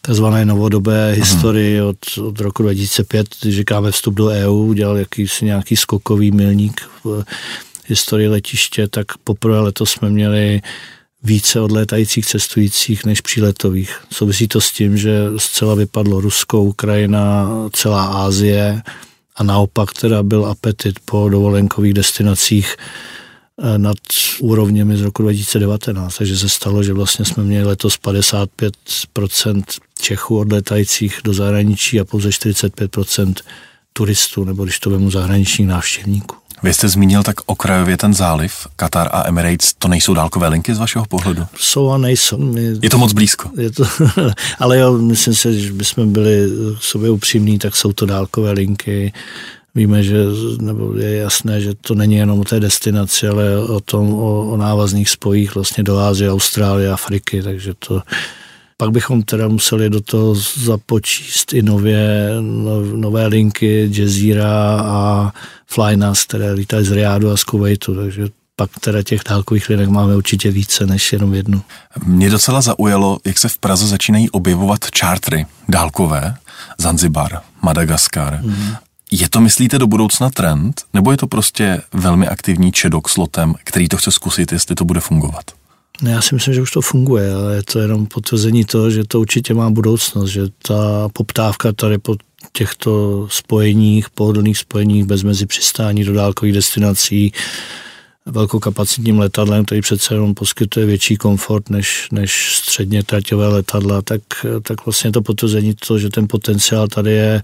takzvané 0.00 0.44
novodobé 0.44 1.06
Aha. 1.06 1.24
historii 1.24 1.80
od, 1.80 1.98
od 2.18 2.40
roku 2.40 2.62
2005, 2.62 3.26
když 3.42 3.56
říkáme 3.56 3.90
vstup 3.90 4.14
do 4.14 4.26
EU, 4.26 4.52
udělal 4.52 4.96
jakýsi 4.96 5.44
nějaký 5.44 5.76
skokový 5.76 6.30
milník 6.30 6.80
v 7.04 7.24
historii 7.86 8.28
letiště, 8.28 8.88
tak 8.88 9.06
poprvé 9.24 9.60
letos 9.60 9.90
jsme 9.90 10.10
měli 10.10 10.60
více 11.22 11.60
odlétajících 11.60 12.26
cestujících 12.26 13.04
než 13.04 13.20
příletových. 13.20 13.96
Souvisí 14.12 14.48
to 14.48 14.60
s 14.60 14.72
tím, 14.72 14.96
že 14.96 15.24
zcela 15.36 15.74
vypadlo 15.74 16.20
Rusko, 16.20 16.62
Ukrajina, 16.62 17.48
celá 17.72 18.04
Ázie 18.04 18.82
a 19.36 19.42
naopak 19.42 19.92
teda 19.92 20.22
byl 20.22 20.46
apetit 20.46 20.98
po 21.04 21.28
dovolenkových 21.28 21.94
destinacích 21.94 22.76
eh, 22.76 23.78
nad 23.78 23.96
úrovněmi 24.40 24.96
z 24.96 25.00
roku 25.00 25.22
2019. 25.22 26.16
Takže 26.16 26.38
se 26.38 26.48
stalo, 26.48 26.82
že 26.82 26.92
vlastně 26.92 27.24
jsme 27.24 27.44
měli 27.44 27.66
letos 27.66 27.98
55% 27.98 29.62
Čechů 30.00 30.38
odletajících 30.38 31.20
do 31.24 31.34
zahraničí 31.34 32.00
a 32.00 32.04
pouze 32.04 32.28
45% 32.28 33.34
turistů, 33.92 34.44
nebo 34.44 34.64
když 34.64 34.78
to 34.78 34.90
vemu 34.90 35.10
zahraničních 35.10 35.68
návštěvníků. 35.68 36.41
Vy 36.62 36.74
jste 36.74 36.88
zmínil 36.88 37.22
tak 37.22 37.36
okrajově 37.46 37.96
ten 37.96 38.14
záliv, 38.14 38.66
Qatar 38.76 39.08
a 39.12 39.28
Emirates, 39.28 39.74
to 39.78 39.88
nejsou 39.88 40.14
dálkové 40.14 40.48
linky 40.48 40.74
z 40.74 40.78
vašeho 40.78 41.04
pohledu? 41.04 41.46
Jsou 41.56 41.90
a 41.90 41.98
nejsou. 41.98 42.56
Je, 42.56 42.74
je 42.82 42.90
to 42.90 42.98
moc 42.98 43.12
blízko. 43.12 43.50
Je 43.56 43.70
to, 43.70 43.84
ale 44.58 44.78
jo, 44.78 44.98
myslím 44.98 45.34
si, 45.34 45.60
že 45.60 45.72
bychom 45.72 46.12
byli 46.12 46.48
sobě 46.80 47.10
upřímní, 47.10 47.58
tak 47.58 47.76
jsou 47.76 47.92
to 47.92 48.06
dálkové 48.06 48.52
linky. 48.52 49.12
Víme, 49.74 50.02
že 50.02 50.16
nebo 50.60 50.94
je 50.96 51.16
jasné, 51.16 51.60
že 51.60 51.74
to 51.74 51.94
není 51.94 52.14
jenom 52.14 52.40
o 52.40 52.44
té 52.44 52.60
destinaci, 52.60 53.28
ale 53.28 53.58
o 53.58 53.80
tom, 53.80 54.14
o, 54.14 54.50
o 54.50 54.56
návazných 54.56 55.10
spojích 55.10 55.54
vlastně 55.54 55.84
do 55.84 55.98
Ázie, 55.98 56.32
Austrálie, 56.32 56.92
Afriky, 56.92 57.42
takže 57.42 57.74
to 57.78 58.02
pak 58.82 58.90
bychom 58.90 59.22
teda 59.22 59.48
museli 59.48 59.90
do 59.90 60.00
toho 60.00 60.34
započíst 60.64 61.52
i 61.52 61.62
nově, 61.62 62.30
nové 62.96 63.26
linky 63.26 63.90
Jazeera 63.92 64.80
a 64.80 65.32
Flynas, 65.66 66.24
které 66.24 66.52
lítají 66.52 66.86
z 66.86 66.92
Riádu 66.92 67.30
a 67.30 67.36
z 67.36 67.44
Kuwaitu, 67.44 67.94
takže 67.94 68.26
pak 68.56 68.70
teda 68.80 69.02
těch 69.02 69.20
dálkových 69.28 69.68
linek 69.68 69.88
máme 69.88 70.16
určitě 70.16 70.50
více 70.50 70.86
než 70.86 71.12
jenom 71.12 71.34
jednu. 71.34 71.62
Mě 72.06 72.30
docela 72.30 72.60
zaujalo, 72.60 73.18
jak 73.24 73.38
se 73.38 73.48
v 73.48 73.58
Praze 73.58 73.86
začínají 73.86 74.30
objevovat 74.30 74.90
čártry 74.90 75.46
dálkové, 75.68 76.36
Zanzibar, 76.78 77.40
Madagaskar. 77.62 78.40
Mm. 78.42 78.74
Je 79.10 79.28
to, 79.28 79.40
myslíte, 79.40 79.78
do 79.78 79.86
budoucna 79.86 80.30
trend, 80.30 80.82
nebo 80.94 81.10
je 81.10 81.16
to 81.16 81.26
prostě 81.26 81.82
velmi 81.92 82.28
aktivní 82.28 82.72
čedok 82.72 83.08
s 83.08 83.16
lotem, 83.16 83.54
který 83.64 83.88
to 83.88 83.96
chce 83.96 84.10
zkusit, 84.10 84.52
jestli 84.52 84.74
to 84.74 84.84
bude 84.84 85.00
fungovat? 85.00 85.44
No 86.02 86.10
já 86.10 86.22
si 86.22 86.34
myslím, 86.34 86.54
že 86.54 86.62
už 86.62 86.70
to 86.70 86.80
funguje, 86.80 87.34
ale 87.34 87.54
je 87.54 87.62
to 87.62 87.78
jenom 87.78 88.06
potvrzení 88.06 88.64
toho, 88.64 88.90
že 88.90 89.04
to 89.04 89.20
určitě 89.20 89.54
má 89.54 89.70
budoucnost, 89.70 90.30
že 90.30 90.42
ta 90.62 91.08
poptávka 91.12 91.72
tady 91.72 91.98
po 91.98 92.16
těchto 92.52 93.26
spojeních, 93.30 94.10
pohodlných 94.10 94.58
spojeních 94.58 95.04
bez 95.04 95.22
mezi 95.22 95.46
přistání 95.46 96.04
do 96.04 96.12
dálkových 96.12 96.54
destinací, 96.54 97.32
velkokapacitním 98.26 99.18
letadlem, 99.18 99.64
který 99.64 99.80
přece 99.80 100.14
jenom 100.14 100.34
poskytuje 100.34 100.86
větší 100.86 101.16
komfort 101.16 101.70
než, 101.70 102.08
než 102.12 102.56
středně 102.56 103.02
traťové 103.02 103.48
letadla, 103.48 104.02
tak, 104.02 104.20
tak 104.62 104.86
vlastně 104.86 105.12
to 105.12 105.22
potvrzení 105.22 105.74
to, 105.86 105.98
že 105.98 106.10
ten 106.10 106.28
potenciál 106.28 106.88
tady 106.88 107.12
je, 107.12 107.42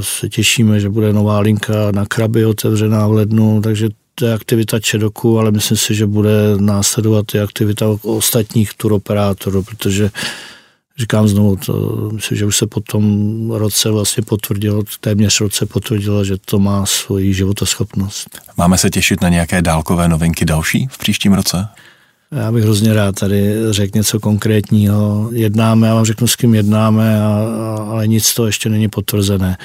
se 0.00 0.28
těšíme, 0.28 0.80
že 0.80 0.88
bude 0.88 1.12
nová 1.12 1.40
linka 1.40 1.90
na 1.90 2.06
Krabi 2.06 2.44
otevřená 2.44 3.08
v 3.08 3.12
lednu, 3.12 3.60
takže 3.60 3.88
aktivita 4.34 4.80
Čedoku, 4.80 5.38
ale 5.38 5.50
myslím 5.50 5.76
si, 5.76 5.94
že 5.94 6.06
bude 6.06 6.56
následovat 6.56 7.34
i 7.34 7.40
aktivita 7.40 7.86
ostatních 8.02 8.74
turoperátorů, 8.74 9.62
protože 9.62 10.10
říkám 10.98 11.28
znovu, 11.28 11.56
to, 11.56 11.72
myslím, 12.12 12.38
že 12.38 12.46
už 12.46 12.56
se 12.56 12.66
po 12.66 12.80
tom 12.80 13.50
roce 13.50 13.90
vlastně 13.90 14.22
potvrdilo, 14.22 14.82
téměř 15.00 15.40
roce 15.40 15.66
potvrdilo, 15.66 16.24
že 16.24 16.36
to 16.44 16.58
má 16.58 16.86
svoji 16.86 17.34
životoschopnost. 17.34 18.40
Máme 18.56 18.78
se 18.78 18.90
těšit 18.90 19.20
na 19.20 19.28
nějaké 19.28 19.62
dálkové 19.62 20.08
novinky 20.08 20.44
další 20.44 20.88
v 20.90 20.98
příštím 20.98 21.32
roce? 21.32 21.68
Já 22.32 22.52
bych 22.52 22.64
hrozně 22.64 22.94
rád 22.94 23.14
tady 23.14 23.54
řekl 23.70 23.98
něco 23.98 24.20
konkrétního. 24.20 25.30
Jednáme, 25.32 25.86
já 25.86 25.94
vám 25.94 26.04
řeknu, 26.04 26.26
s 26.26 26.36
kým 26.36 26.54
jednáme, 26.54 27.22
a, 27.22 27.26
a, 27.26 27.86
ale 27.90 28.08
nic 28.08 28.34
to 28.34 28.46
ještě 28.46 28.68
není 28.68 28.88
potvrzené. 28.88 29.56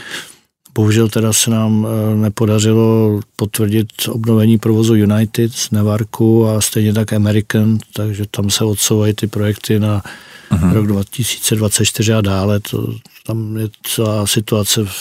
Bohužel 0.79 1.09
teda 1.09 1.33
se 1.33 1.51
nám 1.51 1.87
eh, 1.87 2.15
nepodařilo 2.15 3.19
potvrdit 3.35 3.87
obnovení 4.09 4.57
provozu 4.57 4.95
United 4.95 5.53
z 5.53 5.71
Nevarku 5.71 6.47
a 6.47 6.61
stejně 6.61 6.93
tak 6.93 7.13
American, 7.13 7.77
takže 7.93 8.25
tam 8.31 8.49
se 8.49 8.63
odsouvají 8.63 9.13
ty 9.13 9.27
projekty 9.27 9.79
na 9.79 10.03
uh-huh. 10.51 10.73
rok 10.73 10.87
2024 10.87 12.13
a 12.13 12.21
dále. 12.21 12.59
To, 12.59 12.93
tam 13.27 13.57
je 13.57 13.67
celá 13.83 14.27
situace 14.27 14.85
v 14.85 14.93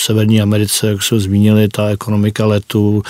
Severní 0.00 0.40
Americe, 0.40 0.86
jak 0.86 1.02
jsme 1.02 1.20
zmínili, 1.20 1.68
ta 1.68 1.88
ekonomika 1.88 2.46
letu, 2.46 3.02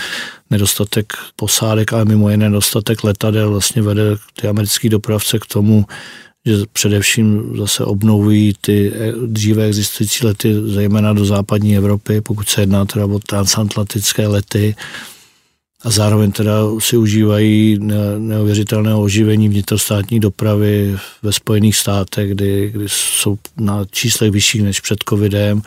nedostatek 0.50 1.12
posádek, 1.36 1.92
ale 1.92 2.04
mimo 2.04 2.30
jiné 2.30 2.48
nedostatek 2.50 3.04
letadel 3.04 3.50
vlastně 3.50 3.82
vede 3.82 4.16
ty 4.40 4.48
americký 4.48 4.88
dopravce 4.88 5.38
k 5.38 5.46
tomu, 5.46 5.84
že 6.46 6.56
především 6.72 7.56
zase 7.56 7.84
obnovují 7.84 8.54
ty 8.60 8.92
eh, 8.94 9.12
dříve 9.26 9.64
existující 9.64 10.26
lety, 10.26 10.54
zejména 10.66 11.12
do 11.12 11.24
západní 11.24 11.76
Evropy, 11.76 12.20
pokud 12.20 12.48
se 12.48 12.62
jedná 12.62 12.84
teda 12.84 13.06
o 13.06 13.18
transatlantické 13.18 14.28
lety, 14.28 14.74
a 15.86 15.90
zároveň 15.90 16.32
teda 16.32 16.52
si 16.78 16.96
užívají 16.96 17.78
neuvěřitelného 18.18 19.02
oživení 19.02 19.48
vnitrostátní 19.48 20.20
dopravy 20.20 20.96
ve 21.22 21.32
Spojených 21.32 21.76
státech, 21.76 22.30
kdy, 22.30 22.70
kdy 22.74 22.84
jsou 22.88 23.38
na 23.56 23.84
číslech 23.90 24.30
vyšších 24.30 24.62
než 24.62 24.80
před 24.80 24.98
covidem 25.08 25.62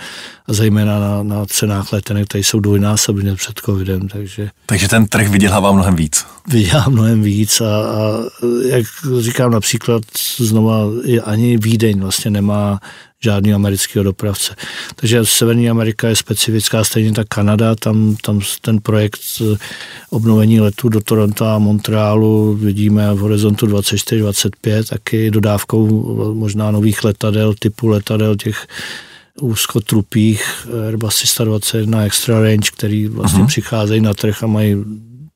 a 0.48 0.54
zejména 0.54 1.00
na, 1.00 1.24
na 1.24 1.46
cenách 1.46 1.94
letenek, 1.94 2.28
které 2.28 2.44
jsou 2.44 2.60
dvojnásobně 2.60 3.36
před 3.36 3.60
covidem. 3.66 4.08
Takže, 4.08 4.50
takže 4.66 4.88
ten 4.88 5.06
trh 5.06 5.30
vydělává 5.30 5.72
mnohem 5.72 5.96
víc. 5.96 6.26
Vydělá 6.48 6.86
mnohem 6.90 7.22
víc 7.22 7.62
a, 7.62 7.66
a 7.66 8.20
jak 8.68 8.86
říkám 9.20 9.52
například 9.52 10.04
znova, 10.38 10.86
ani 11.24 11.58
Vídeň 11.58 12.00
vlastně 12.00 12.32
nemá 12.32 12.80
žádný 13.24 13.54
amerického 13.54 14.04
dopravce. 14.04 14.56
Takže 14.96 15.26
Severní 15.26 15.70
Amerika 15.70 16.08
je 16.08 16.16
specifická, 16.16 16.84
stejně 16.84 17.12
tak 17.12 17.28
Kanada, 17.28 17.76
tam, 17.76 18.16
tam 18.22 18.42
ten 18.62 18.80
projekt 18.80 19.20
obnovení 20.10 20.60
letů 20.60 20.90
do 20.90 21.02
Toronto 21.02 21.46
a 21.46 21.60
Montrealu 21.60 22.54
vidíme 22.54 23.14
v 23.14 23.18
horizontu 23.18 23.68
24-25, 23.68 24.84
taky 24.84 25.32
dodávkou 25.32 26.34
možná 26.34 26.72
nových 26.72 27.04
letadel, 27.04 27.54
typu 27.60 27.88
letadel 27.88 28.36
těch 28.36 28.68
úzkotrupých 29.42 30.68
Airbus 30.88 31.16
321 31.16 32.06
Extra 32.06 32.42
Range, 32.42 32.72
který 32.78 33.08
vlastně 33.08 33.44
uh-huh. 33.44 33.48
přicházejí 33.48 34.02
na 34.02 34.14
trh 34.14 34.44
a 34.44 34.48
mají 34.48 34.76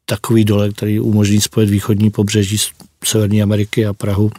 takový 0.05 0.45
dole, 0.45 0.69
který 0.69 0.99
umožní 0.99 1.41
spojit 1.41 1.69
východní 1.69 2.09
pobřeží 2.09 2.57
Severní 3.03 3.43
Ameriky 3.43 3.85
a 3.85 3.93
Prahu 3.93 4.31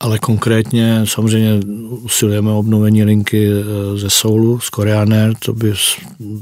ale 0.00 0.18
konkrétně 0.18 1.02
samozřejmě 1.04 1.60
usilujeme 1.88 2.50
o 2.50 2.58
obnovení 2.58 3.04
linky 3.04 3.48
eh, 3.50 3.98
ze 3.98 4.10
Soulu, 4.10 4.60
z 4.60 4.70
Koreaner, 4.70 5.32
to 5.44 5.52
by 5.52 5.72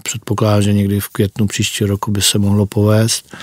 předpokládá, 0.02 0.60
že 0.60 0.72
někdy 0.72 1.00
v 1.00 1.08
květnu 1.08 1.46
příští 1.46 1.84
roku 1.84 2.10
by 2.10 2.22
se 2.22 2.38
mohlo 2.38 2.66
povést. 2.66 3.36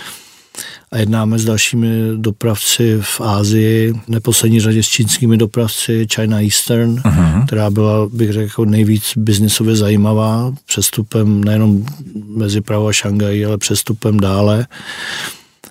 A 0.92 0.98
jednáme 0.98 1.40
s 1.40 1.46
dalšími 1.46 1.88
dopravci 2.16 2.98
v 3.02 3.22
Ázii, 3.22 3.94
neposlední 4.08 4.60
řadě 4.60 4.84
s 4.84 4.88
čínskými 4.88 5.38
dopravci 5.38 6.08
China 6.16 6.42
Eastern, 6.42 6.96
uh-huh. 6.96 7.46
která 7.46 7.70
byla, 7.70 8.08
bych 8.14 8.32
řekl, 8.32 8.66
nejvíc 8.66 9.14
biznisově 9.18 9.76
zajímavá, 9.76 10.54
přestupem 10.66 11.44
nejenom 11.44 11.86
mezi 12.28 12.62
Prahu 12.62 12.88
a 12.88 12.94
Šangají, 12.94 13.46
ale 13.46 13.58
přestupem 13.58 14.20
dále. 14.20 14.68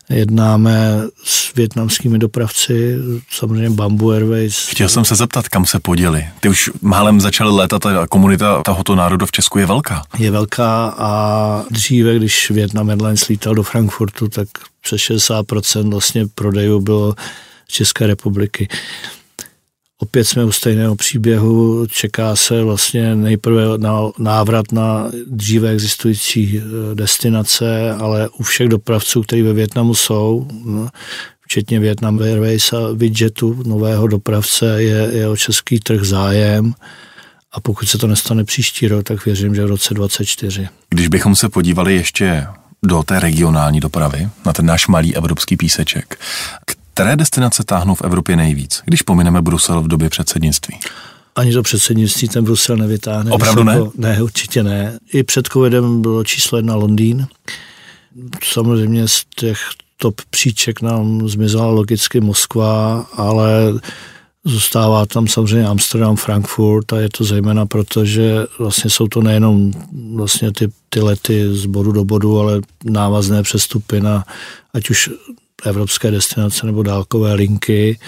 Jednáme 0.09 1.03
s 1.25 1.55
větnamskými 1.55 2.19
dopravci, 2.19 2.97
samozřejmě 3.31 3.71
Bamboo 3.71 4.11
Airways. 4.11 4.69
Chtěl 4.69 4.89
jsem 4.89 5.05
se 5.05 5.15
zeptat, 5.15 5.49
kam 5.49 5.67
se 5.67 5.81
poděli. 5.81 6.27
Ty 6.41 6.49
už 6.49 6.71
málem 6.83 7.21
začaly 7.21 7.57
létat 7.57 7.87
a 7.87 8.07
komunita 8.07 8.63
tohoto 8.63 8.95
národa 8.95 9.27
v 9.27 9.33
Česku 9.33 9.59
je 9.59 9.67
velká. 9.67 10.03
Je 10.19 10.31
velká 10.31 10.95
a 10.99 11.65
dříve, 11.71 12.17
když 12.17 12.51
Vietnam 12.51 12.91
Airlines 12.91 13.29
lítal 13.29 13.55
do 13.55 13.63
Frankfurtu, 13.63 14.29
tak 14.29 14.49
přes 14.83 15.01
60% 15.01 15.91
vlastně 15.91 16.27
prodejů 16.35 16.81
bylo 16.81 17.15
z 17.69 17.73
České 17.73 18.07
republiky. 18.07 18.69
Opět 20.03 20.25
jsme 20.25 20.45
u 20.45 20.53
stejného 20.53 20.97
příběhu, 20.97 21.87
čeká 21.87 22.37
se 22.37 22.63
vlastně 22.63 23.17
nejprve 23.17 23.79
na 23.79 24.01
návrat 24.19 24.73
na 24.73 25.11
dříve 25.27 25.71
existující 25.71 26.59
eh, 26.59 26.95
destinace, 26.95 27.93
ale 27.93 28.29
u 28.29 28.43
všech 28.43 28.69
dopravců, 28.69 29.23
kteří 29.23 29.43
ve 29.43 29.53
Větnamu 29.53 29.95
jsou, 29.95 30.49
no, 30.65 30.89
včetně 31.41 31.81
Vietnam 31.81 32.19
Airways 32.19 32.73
a 32.73 32.79
Widgetu, 32.95 33.63
nového 33.67 34.07
dopravce, 34.07 34.83
je, 34.83 35.09
je 35.13 35.29
o 35.29 35.37
český 35.37 35.81
trh 35.81 36.05
zájem. 36.05 36.75
A 37.53 37.61
pokud 37.61 37.89
se 37.89 37.99
to 37.99 38.07
nestane 38.07 38.45
příští 38.45 38.89
rok, 38.89 39.05
tak 39.05 39.25
věřím, 39.27 39.55
že 39.55 39.65
v 39.65 39.69
roce 39.69 39.95
2024. 39.95 40.69
Když 40.91 41.09
bychom 41.09 41.37
se 41.37 41.49
podívali 41.49 41.95
ještě 41.95 42.47
do 42.83 43.03
té 43.03 43.21
regionální 43.21 43.81
dopravy, 43.81 44.29
na 44.47 44.53
ten 44.53 44.67
náš 44.67 44.87
malý 44.87 45.17
evropský 45.17 45.57
píseček, 45.57 46.19
které 46.95 47.17
destinace 47.17 47.65
táhnou 47.65 47.95
v 47.95 48.03
Evropě 48.03 48.37
nejvíc, 48.37 48.83
když 48.85 49.03
pomineme 49.03 49.43
Brusel 49.43 49.81
v 49.81 49.89
době 49.89 50.09
předsednictví? 50.09 50.79
Ani 51.37 51.53
to 51.53 51.63
předsednictví 51.63 52.29
ten 52.29 52.45
Brusel 52.45 52.77
nevytáhne. 52.77 53.31
Opravdu 53.31 53.65
ne? 53.65 53.81
ne, 53.97 54.23
určitě 54.23 54.63
ne. 54.63 54.99
I 55.13 55.23
před 55.23 55.47
covidem 55.47 56.03
bylo 56.03 56.25
číslo 56.25 56.59
jedna 56.59 56.75
Londýn. 56.75 57.27
Samozřejmě 58.45 59.09
z 59.09 59.23
těch 59.37 59.59
top 59.97 60.21
příček 60.31 60.83
nám 60.83 61.29
zmizela 61.29 61.67
logicky 61.67 62.21
Moskva, 62.21 63.07
ale 63.17 63.73
Zůstává 64.45 65.07
tam 65.07 65.29
samozřejmě 65.29 65.69
Amsterdam, 65.69 66.17
Frankfurt 66.17 66.93
a 66.93 67.01
je 67.01 67.09
to 67.09 67.25
zejména 67.25 67.67
proto, 67.67 68.05
že 68.05 68.47
vlastně 68.59 68.91
jsou 68.91 69.09
to 69.09 69.23
nejenom 69.23 69.73
vlastně 70.15 70.53
ty, 70.53 70.69
ty 70.89 71.01
lety 71.01 71.55
z 71.55 71.67
bodu 71.67 71.93
do 71.93 72.05
bodu, 72.05 72.39
ale 72.39 72.61
návazné 72.85 73.43
přestupy 73.43 74.01
na 74.01 74.25
ať 74.75 74.91
už 74.91 75.11
evropské 75.65 76.11
destinace 76.11 76.67
nebo 76.67 76.83
dálkové 76.83 77.35
linky 77.35 77.99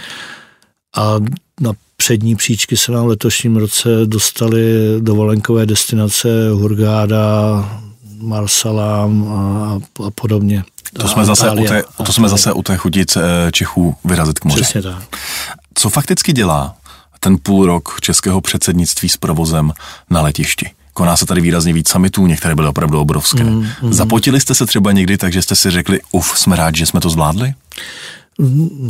a 0.97 1.17
na 1.61 1.73
přední 1.97 2.37
příčky 2.37 2.77
se 2.77 2.93
nám 2.93 3.05
v 3.05 3.09
letošním 3.09 3.57
roce 3.57 3.89
dostaly 4.05 4.65
dovolenkové 5.01 5.67
destinace 5.67 6.51
Hurgáda, 6.51 7.25
Marsalam 8.19 9.29
a, 9.33 9.81
a 10.07 10.11
podobně. 10.11 10.65
To 10.99 11.09
jsme, 11.09 11.25
zase 11.25 11.51
u 11.51 11.65
té, 11.65 11.85
to 12.07 12.13
jsme 12.13 12.29
zase 12.29 12.53
u 12.53 12.63
té 12.63 12.77
chutit 12.77 13.17
eh, 13.17 13.53
Čechů 13.53 13.97
vyrazit 14.05 14.39
k 14.39 14.45
moři. 14.45 14.63
Přesně 14.63 14.83
tak. 14.83 15.17
Co 15.75 15.91
fakticky 15.91 16.33
dělá 16.33 16.77
ten 17.21 17.37
půl 17.43 17.67
rok 17.67 18.01
českého 18.01 18.41
předsednictví 18.41 19.09
s 19.09 19.17
provozem 19.17 19.73
na 20.11 20.23
letišti? 20.23 20.71
Koná 20.95 21.17
se 21.17 21.27
tady 21.27 21.41
výrazně 21.41 21.73
víc 21.73 21.89
summitů, 21.89 22.27
některé 22.27 22.55
byly 22.55 22.69
opravdu 22.69 23.01
obrovské. 23.01 23.45
Mm, 23.45 23.67
mm. 23.83 23.93
Zapotili 23.93 24.41
jste 24.41 24.55
se 24.55 24.67
třeba 24.67 24.93
někdy, 24.93 25.19
takže 25.19 25.43
jste 25.43 25.57
si 25.57 25.71
řekli, 25.71 26.01
uf, 26.13 26.39
jsme 26.39 26.57
rádi, 26.57 26.79
že 26.79 26.87
jsme 26.87 27.01
to 27.01 27.11
zvládli? 27.11 27.55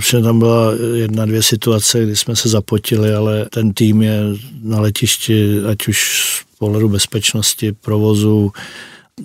Že 0.03 0.21
tam 0.21 0.39
byla 0.39 0.73
jedna, 0.95 1.25
dvě 1.27 1.43
situace, 1.43 2.05
kdy 2.05 2.17
jsme 2.17 2.37
se 2.37 2.49
zapotili, 2.49 3.15
ale 3.15 3.47
ten 3.51 3.73
tým 3.73 4.03
je 4.03 4.21
na 4.63 4.81
letišti, 4.81 5.61
ať 5.71 5.89
už 5.89 6.23
z 6.55 6.59
pohledu 6.59 6.89
bezpečnosti, 6.89 7.73
provozu, 7.73 8.53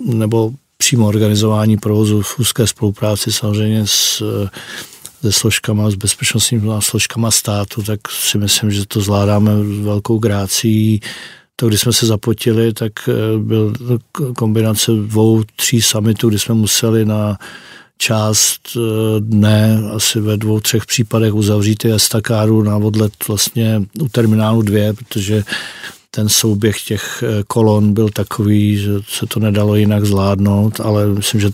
nebo 0.04 0.52
přímo 0.76 1.06
organizování 1.06 1.76
provozu 1.76 2.22
v 2.22 2.38
úzké 2.38 2.66
spolupráci 2.66 3.32
samozřejmě 3.32 3.86
s 3.86 4.22
se 5.22 5.32
složkama, 5.32 5.90
s 5.90 5.94
bezpečnostními 5.94 6.68
složkama 6.80 7.30
státu, 7.30 7.82
tak 7.82 8.00
si 8.10 8.38
myslím, 8.38 8.70
že 8.70 8.86
to 8.86 9.00
zvládáme 9.00 9.50
s 9.64 9.80
velkou 9.80 10.18
grácí 10.18 11.00
to, 11.60 11.68
když 11.68 11.80
jsme 11.80 11.92
se 11.92 12.06
zapotili, 12.06 12.72
tak 12.72 12.92
eh, 13.08 13.38
byl 13.38 13.74
kombinace 14.36 14.92
dvou, 14.92 15.42
tří 15.56 15.82
summitů, 15.82 16.28
kdy 16.28 16.38
jsme 16.38 16.54
museli 16.54 17.04
na 17.04 17.38
část 17.98 18.60
eh, 18.76 18.80
dne 19.20 19.82
asi 19.94 20.20
ve 20.20 20.36
dvou, 20.36 20.60
třech 20.60 20.86
případech 20.86 21.34
uzavřít 21.34 21.76
ty 21.76 21.92
estakáru 21.92 22.62
na 22.62 22.76
odlet 22.76 23.12
vlastně 23.28 23.82
u 24.00 24.08
terminálu 24.08 24.62
dvě, 24.62 24.92
protože 24.92 25.44
ten 26.10 26.28
souběh 26.28 26.82
těch 26.82 27.24
eh, 27.26 27.42
kolon 27.46 27.92
byl 27.94 28.08
takový, 28.08 28.76
že 28.76 28.90
se 29.08 29.26
to 29.26 29.40
nedalo 29.40 29.76
jinak 29.76 30.04
zvládnout, 30.04 30.80
ale 30.80 31.06
myslím, 31.06 31.40
že 31.40 31.50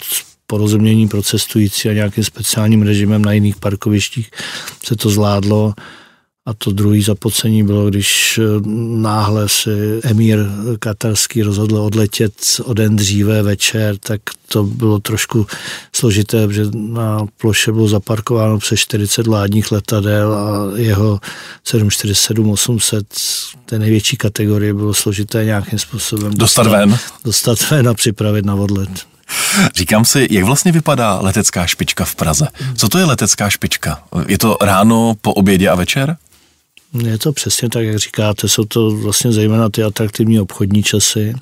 porozumění 0.47 1.09
pro 1.09 1.23
cestující 1.23 1.88
a 1.88 1.92
nějakým 1.92 2.25
speciálním 2.25 2.83
režimem 2.83 3.25
na 3.25 3.33
jiných 3.33 3.57
parkovištích 3.57 4.31
se 4.85 4.97
to 4.97 5.11
zvládlo. 5.11 5.75
A 6.46 6.54
to 6.54 6.70
druhý 6.70 7.02
zapocení 7.02 7.64
bylo, 7.64 7.90
když 7.90 8.38
eh, 8.38 8.42
náhle 8.96 9.48
si 9.48 10.00
emír 10.02 10.38
katarský 10.78 11.42
rozhodl 11.42 11.76
odletět 11.76 12.35
o 12.64 12.74
den 12.74 12.96
dříve 12.96 13.42
večer, 13.42 13.96
tak 13.98 14.20
to 14.48 14.62
bylo 14.62 14.98
trošku 14.98 15.46
složité, 15.92 16.46
protože 16.46 16.64
na 16.74 17.26
ploše 17.40 17.72
bylo 17.72 17.88
zaparkováno 17.88 18.59
přes 18.59 18.80
40 18.80 19.26
vládních 19.26 19.72
letadel 19.72 20.35
a 20.35 20.78
jeho 20.78 21.20
747-800, 21.66 23.02
té 23.66 23.78
největší 23.78 24.16
kategorie, 24.16 24.74
bylo 24.74 24.94
složité 24.94 25.44
nějakým 25.44 25.78
způsobem 25.78 26.35
dostat, 26.35 26.62
dostat 26.62 26.78
ven. 26.78 26.98
Dostat 27.24 27.70
ven 27.70 27.88
a 27.88 27.94
připravit 27.94 28.44
na 28.44 28.54
odlet. 28.54 28.90
Říkám 29.76 30.04
si, 30.04 30.28
jak 30.30 30.44
vlastně 30.44 30.72
vypadá 30.72 31.18
letecká 31.20 31.66
špička 31.66 32.04
v 32.04 32.14
Praze? 32.14 32.48
Co 32.74 32.88
to 32.88 32.98
je 32.98 33.04
letecká 33.04 33.50
špička? 33.50 34.02
Je 34.28 34.38
to 34.38 34.56
ráno, 34.61 35.14
po 35.20 35.32
obědě 35.32 35.68
a 35.68 35.74
večer? 35.74 36.16
Je 37.04 37.18
to 37.18 37.32
přesně 37.32 37.68
tak, 37.68 37.85
jak 37.85 37.98
říkáte, 37.98 38.48
jsou 38.48 38.64
to 38.64 38.90
vlastně 38.90 39.32
zejména 39.32 39.68
ty 39.68 39.82
atraktivní 39.82 40.40
obchodní 40.40 40.82
časy. 40.82 41.35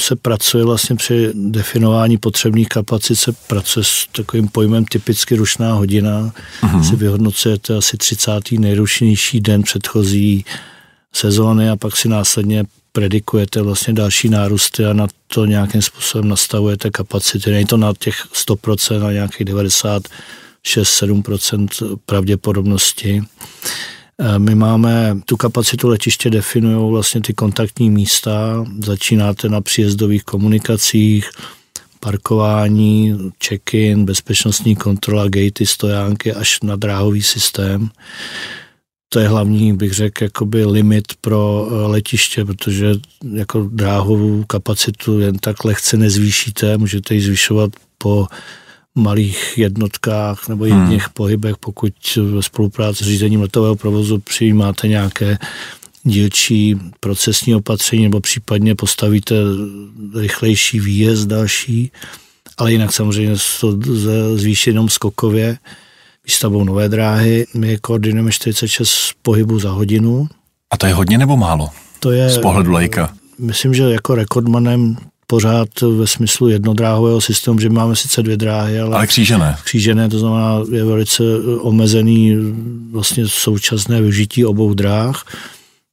Se 0.00 0.16
pracuje 0.16 0.64
vlastně 0.64 0.96
při 0.96 1.30
definování 1.34 2.18
potřebných 2.18 2.68
kapacit, 2.68 3.16
se 3.16 3.32
pracuje 3.32 3.84
s 3.84 4.06
takovým 4.12 4.48
pojmem 4.48 4.84
typicky 4.84 5.36
rušná 5.36 5.72
hodina. 5.72 6.32
Uh-huh. 6.62 6.88
Si 6.88 6.96
vyhodnocujete 6.96 7.76
asi 7.76 7.96
30. 7.96 8.32
nejrušnější 8.52 9.40
den 9.40 9.62
předchozí 9.62 10.44
sezóny 11.12 11.70
a 11.70 11.76
pak 11.76 11.96
si 11.96 12.08
následně 12.08 12.64
predikujete 12.92 13.62
vlastně 13.62 13.92
další 13.92 14.28
nárůsty 14.28 14.84
a 14.84 14.92
na 14.92 15.06
to 15.26 15.44
nějakým 15.44 15.82
způsobem 15.82 16.28
nastavujete 16.28 16.90
kapacity. 16.90 17.50
Není 17.50 17.66
to 17.66 17.76
na 17.76 17.92
těch 17.98 18.26
100%, 18.48 19.06
a 19.06 19.12
nějakých 19.12 19.46
96-7% 19.46 21.98
pravděpodobnosti 22.06 23.22
my 24.38 24.54
máme 24.54 25.18
tu 25.24 25.36
kapacitu 25.36 25.88
letiště 25.88 26.30
definují 26.30 26.90
vlastně 26.90 27.20
ty 27.20 27.34
kontaktní 27.34 27.90
místa. 27.90 28.64
Začínáte 28.84 29.48
na 29.48 29.60
příjezdových 29.60 30.24
komunikacích, 30.24 31.30
parkování, 32.00 33.18
check-in, 33.46 34.04
bezpečnostní 34.04 34.76
kontrola, 34.76 35.24
gatey, 35.24 35.66
stojánky 35.66 36.32
až 36.32 36.60
na 36.62 36.76
dráhový 36.76 37.22
systém. 37.22 37.88
To 39.08 39.18
je 39.20 39.28
hlavní, 39.28 39.76
bych 39.76 39.92
řekl, 39.92 40.24
jakoby 40.24 40.64
limit 40.64 41.04
pro 41.20 41.68
eh, 41.70 41.74
letiště, 41.74 42.44
protože 42.44 42.94
jako 43.32 43.68
dráhovou 43.72 44.44
kapacitu 44.44 45.20
jen 45.20 45.38
tak 45.38 45.64
lehce 45.64 45.96
nezvýšíte, 45.96 46.78
můžete 46.78 47.14
ji 47.14 47.20
zvyšovat 47.20 47.70
po 47.98 48.26
malých 48.96 49.58
jednotkách 49.58 50.48
nebo 50.48 50.64
jedných 50.64 51.02
hmm. 51.02 51.12
pohybech, 51.12 51.56
pokud 51.56 51.92
ve 52.16 52.42
spolupráci 52.42 53.04
s 53.04 53.06
řízením 53.06 53.40
letového 53.40 53.76
provozu 53.76 54.18
přijímáte 54.18 54.88
nějaké 54.88 55.38
dílčí 56.04 56.80
procesní 57.00 57.54
opatření 57.54 58.02
nebo 58.02 58.20
případně 58.20 58.74
postavíte 58.74 59.34
rychlejší 60.14 60.80
výjezd 60.80 61.28
další, 61.28 61.92
ale 62.58 62.72
jinak 62.72 62.92
samozřejmě 62.92 63.36
to 63.60 63.78
zvýší 64.34 64.70
jenom 64.70 64.88
skokově 64.88 65.58
výstavbou 66.26 66.64
nové 66.64 66.88
dráhy. 66.88 67.46
My 67.54 67.78
koordinujeme 67.78 68.32
46 68.32 69.12
pohybů 69.22 69.58
za 69.58 69.70
hodinu. 69.70 70.28
A 70.70 70.76
to 70.76 70.86
je 70.86 70.94
hodně 70.94 71.18
nebo 71.18 71.36
málo? 71.36 71.68
To 72.00 72.10
je, 72.10 72.30
z 72.30 72.38
pohledu 72.38 72.72
lajka. 72.72 73.14
Myslím, 73.38 73.74
že 73.74 73.82
jako 73.82 74.14
rekordmanem 74.14 74.96
pořád 75.26 75.80
ve 75.80 76.06
smyslu 76.06 76.48
jednodráhového 76.48 77.20
systému, 77.20 77.58
že 77.58 77.68
máme 77.68 77.96
sice 77.96 78.22
dvě 78.22 78.36
dráhy, 78.36 78.80
ale, 78.80 78.96
ale 78.96 79.06
křížené. 79.06 79.56
Křížené, 79.64 80.08
to 80.08 80.18
znamená, 80.18 80.60
je 80.72 80.84
velice 80.84 81.22
omezený 81.60 82.36
vlastně 82.90 83.28
současné 83.28 84.00
využití 84.00 84.44
obou 84.44 84.74
dráh. 84.74 85.24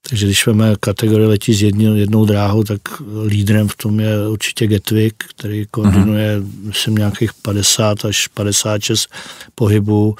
Takže 0.10 0.26
když 0.26 0.46
máme 0.46 0.76
kategorii 0.80 1.28
letí 1.28 1.54
s 1.54 1.62
jednou, 1.62 1.96
jednou 1.96 2.26
dráhou, 2.26 2.64
tak 2.64 2.82
lídrem 3.26 3.68
v 3.68 3.76
tom 3.76 4.00
je 4.00 4.28
určitě 4.28 4.68
Gatwick, 4.68 5.24
který 5.30 5.66
koordinuje, 5.72 6.40
uh-huh. 6.40 6.48
myslím, 6.64 6.96
nějakých 6.96 7.34
50 7.34 8.06
až 8.06 8.28
56 8.28 9.10
pohybů. 9.56 10.16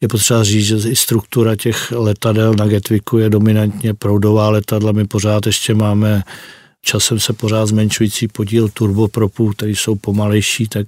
Je 0.00 0.08
potřeba 0.08 0.44
říct, 0.44 0.66
že 0.66 0.90
i 0.90 0.96
struktura 0.96 1.56
těch 1.56 1.92
letadel 1.92 2.54
na 2.54 2.66
Gatwicku 2.66 3.18
je 3.18 3.30
dominantně 3.30 3.94
proudová 3.94 4.48
letadla. 4.48 4.92
My 4.92 5.06
pořád 5.06 5.46
ještě 5.46 5.74
máme 5.74 6.22
časem 6.82 7.20
se 7.20 7.32
pořád 7.32 7.66
zmenšující 7.66 8.28
podíl 8.28 8.68
turbopropů, 8.68 9.52
které 9.52 9.72
jsou 9.72 9.94
pomalejší, 9.94 10.68
tak 10.68 10.86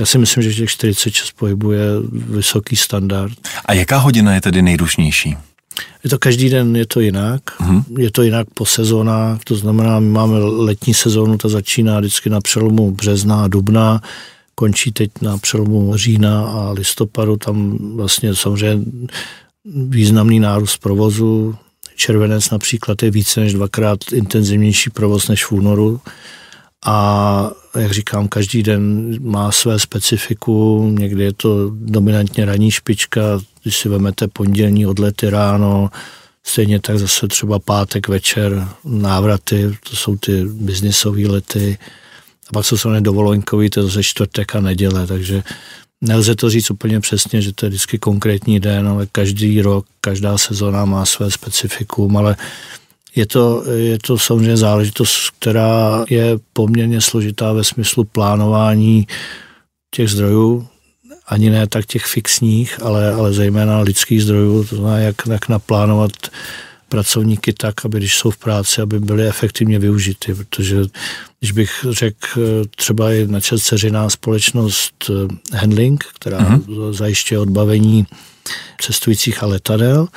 já 0.00 0.06
si 0.06 0.18
myslím, 0.18 0.42
že 0.42 0.54
těch 0.54 0.70
46 0.70 1.32
pohybů 1.32 1.72
je 1.72 1.86
vysoký 2.12 2.76
standard. 2.76 3.32
A 3.64 3.72
jaká 3.72 3.96
hodina 3.96 4.34
je 4.34 4.40
tedy 4.40 4.62
nejrušnější? 4.62 5.36
Je 6.04 6.10
to 6.10 6.18
každý 6.18 6.50
den, 6.50 6.76
je 6.76 6.86
to 6.86 7.00
jinak. 7.00 7.42
Uh-huh. 7.60 7.84
Je 7.98 8.10
to 8.10 8.22
jinak 8.22 8.46
po 8.54 8.66
sezónách, 8.66 9.44
to 9.44 9.56
znamená, 9.56 10.00
my 10.00 10.10
máme 10.10 10.38
letní 10.38 10.94
sezónu, 10.94 11.38
ta 11.38 11.48
začíná 11.48 12.00
vždycky 12.00 12.30
na 12.30 12.40
přelomu 12.40 12.90
března 12.90 13.44
a 13.44 13.48
dubna, 13.48 14.00
končí 14.54 14.92
teď 14.92 15.10
na 15.22 15.38
přelomu 15.38 15.96
října 15.96 16.44
a 16.46 16.70
listopadu, 16.70 17.36
tam 17.36 17.78
vlastně 17.96 18.34
samozřejmě 18.34 18.84
významný 19.88 20.40
nárůst 20.40 20.76
provozu, 20.76 21.54
červenec 21.96 22.50
například 22.50 23.02
je 23.02 23.10
více 23.10 23.40
než 23.40 23.52
dvakrát 23.52 23.98
intenzivnější 24.12 24.90
provoz 24.90 25.28
než 25.28 25.44
v 25.44 25.52
únoru. 25.52 26.00
A 26.84 27.50
jak 27.78 27.92
říkám, 27.92 28.28
každý 28.28 28.62
den 28.62 29.14
má 29.20 29.52
své 29.52 29.78
specifiku, 29.78 30.88
někdy 30.98 31.24
je 31.24 31.32
to 31.32 31.70
dominantně 31.70 32.44
ranní 32.44 32.70
špička, 32.70 33.20
když 33.62 33.76
si 33.76 33.88
vezmete 33.88 34.28
pondělní 34.28 34.86
odlety 34.86 35.30
ráno, 35.30 35.90
stejně 36.44 36.80
tak 36.80 36.98
zase 36.98 37.28
třeba 37.28 37.58
pátek 37.58 38.08
večer 38.08 38.68
návraty, 38.84 39.76
to 39.90 39.96
jsou 39.96 40.16
ty 40.16 40.44
biznisové 40.44 41.28
lety, 41.28 41.78
a 42.48 42.52
pak 42.52 42.66
jsou 42.66 42.76
samozřejmě 42.76 43.00
dovolenkový, 43.00 43.70
to 43.70 43.80
je 43.80 43.86
zase 43.86 44.02
čtvrtek 44.02 44.56
a 44.56 44.60
neděle, 44.60 45.06
takže 45.06 45.42
Nelze 46.02 46.34
to 46.34 46.50
říct 46.50 46.70
úplně 46.70 47.00
přesně, 47.00 47.42
že 47.42 47.52
to 47.52 47.66
je 47.66 47.70
vždycky 47.70 47.98
konkrétní 47.98 48.60
den, 48.60 48.88
ale 48.88 49.06
každý 49.12 49.62
rok, 49.62 49.86
každá 50.00 50.38
sezóna 50.38 50.84
má 50.84 51.06
své 51.06 51.30
specifikum, 51.30 52.16
ale 52.16 52.36
je 53.14 53.26
to, 53.26 53.64
je 53.70 53.98
to 53.98 54.18
samozřejmě 54.18 54.56
záležitost, 54.56 55.30
která 55.38 56.04
je 56.10 56.38
poměrně 56.52 57.00
složitá 57.00 57.52
ve 57.52 57.64
smyslu 57.64 58.04
plánování 58.04 59.06
těch 59.94 60.10
zdrojů, 60.10 60.66
ani 61.26 61.50
ne 61.50 61.66
tak 61.66 61.86
těch 61.86 62.04
fixních, 62.04 62.82
ale, 62.82 63.12
ale 63.12 63.32
zejména 63.32 63.80
lidských 63.80 64.22
zdrojů, 64.22 64.64
to 64.64 64.76
znamená, 64.76 64.98
jak, 64.98 65.16
jak 65.30 65.48
naplánovat 65.48 66.12
pracovníky 66.92 67.52
tak, 67.52 67.84
aby 67.84 67.98
když 67.98 68.16
jsou 68.16 68.30
v 68.30 68.36
práci, 68.36 68.80
aby 68.80 69.00
byly 69.00 69.28
efektivně 69.28 69.78
využity, 69.78 70.34
protože 70.34 70.76
když 71.40 71.52
bych 71.52 71.86
řekl, 71.90 72.40
třeba 72.76 73.10
je 73.10 73.26
na 73.26 73.40
ceřiná 73.40 74.10
společnost 74.10 75.10
eh, 75.10 75.56
Handling, 75.56 76.04
která 76.14 76.38
mm-hmm. 76.38 76.92
zajišťuje 76.92 77.38
odbavení 77.38 78.06
cestujících 78.80 79.42
a 79.42 79.46
letadel, 79.46 80.08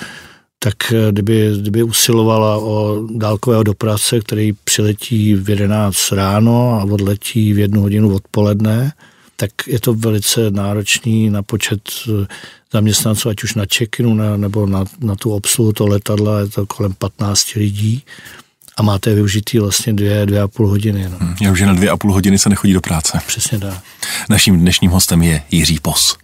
tak 0.59 0.91
eh, 0.91 1.11
kdyby, 1.11 1.51
kdyby 1.61 1.83
usilovala 1.83 2.57
o 2.57 3.07
dálkového 3.11 3.63
dopravce, 3.63 4.19
který 4.19 4.53
přiletí 4.63 5.35
v 5.35 5.49
11 5.49 6.11
ráno 6.11 6.79
a 6.79 6.83
odletí 6.83 7.53
v 7.53 7.59
jednu 7.59 7.81
hodinu 7.81 8.15
odpoledne, 8.15 8.91
tak 9.35 9.51
je 9.67 9.79
to 9.79 9.93
velice 9.93 10.51
náročný 10.51 11.29
na 11.29 11.43
počet 11.43 11.81
eh, 12.07 12.27
zaměstnanců, 12.73 13.29
ať 13.29 13.43
už 13.43 13.55
na 13.55 13.65
check-inu 13.65 14.37
nebo 14.37 14.65
na, 14.65 14.85
na 14.99 15.15
tu 15.15 15.31
obsluhu 15.31 15.73
toho 15.73 15.87
letadla, 15.87 16.39
je 16.39 16.47
to 16.47 16.65
kolem 16.65 16.93
15 16.93 17.53
lidí 17.53 18.03
a 18.77 18.83
máte 18.83 19.13
využitý 19.13 19.59
vlastně 19.59 19.93
dvě, 19.93 20.25
dvě 20.25 20.41
a 20.41 20.47
půl 20.47 20.67
hodiny. 20.67 21.09
No. 21.09 21.17
Hmm, 21.19 21.51
už 21.51 21.61
na 21.61 21.73
dvě 21.73 21.89
a 21.89 21.97
půl 21.97 22.13
hodiny 22.13 22.39
se 22.39 22.49
nechodí 22.49 22.73
do 22.73 22.81
práce. 22.81 23.19
Přesně 23.27 23.59
tak. 23.59 23.73
Naším 24.29 24.59
dnešním 24.59 24.91
hostem 24.91 25.21
je 25.21 25.43
Jiří 25.51 25.79
Pos. 25.79 26.17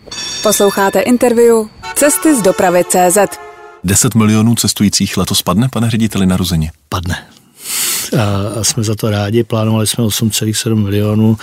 Posloucháte 0.44 1.00
interview 1.00 1.56
Cesty 1.96 2.36
z 2.36 2.42
dopravy 2.42 2.84
CZ. 2.84 3.18
10 3.84 4.16
milionů 4.16 4.56
cestujících 4.56 5.18
letos 5.18 5.42
padne, 5.42 5.70
pane 5.70 5.90
řediteli, 5.90 6.26
narozeně? 6.26 6.72
Padne. 6.90 7.26
A, 8.18 8.60
a 8.60 8.64
jsme 8.64 8.84
za 8.84 8.96
to 8.96 9.10
rádi. 9.10 9.44
Plánovali 9.44 9.88
jsme 9.88 10.04
8,7 10.04 10.76
milionů. 10.76 11.38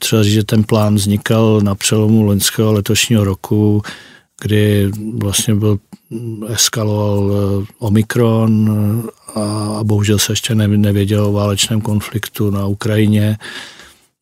Třeba 0.00 0.22
říct, 0.22 0.32
že 0.32 0.44
ten 0.44 0.64
plán 0.64 0.94
vznikal 0.94 1.60
na 1.60 1.74
přelomu 1.74 2.22
loňského 2.22 2.68
a 2.68 2.72
letošního 2.72 3.24
roku 3.24 3.82
kdy 4.40 4.90
vlastně 5.14 5.54
byl 5.54 5.78
eskaloval 6.48 7.30
eh, 7.32 7.66
Omikron 7.78 8.70
eh, 9.08 9.40
a 9.78 9.84
bohužel 9.84 10.18
se 10.18 10.32
ještě 10.32 10.54
nevědělo 10.54 11.28
o 11.28 11.32
válečném 11.32 11.80
konfliktu 11.80 12.50
na 12.50 12.66
Ukrajině. 12.66 13.38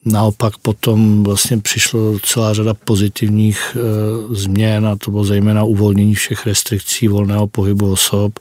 Naopak 0.05 0.59
potom 0.59 1.25
vlastně 1.25 1.59
přišlo 1.59 2.19
celá 2.19 2.55
řada 2.55 2.75
pozitivních 2.75 3.77
e, 3.77 4.35
změn 4.35 4.87
a 4.87 4.97
to 4.97 5.11
bylo 5.11 5.25
zejména 5.25 5.64
uvolnění 5.64 6.14
všech 6.14 6.47
restrikcí 6.47 7.09
volného 7.09 7.47
pohybu 7.47 7.93
osob 7.93 8.38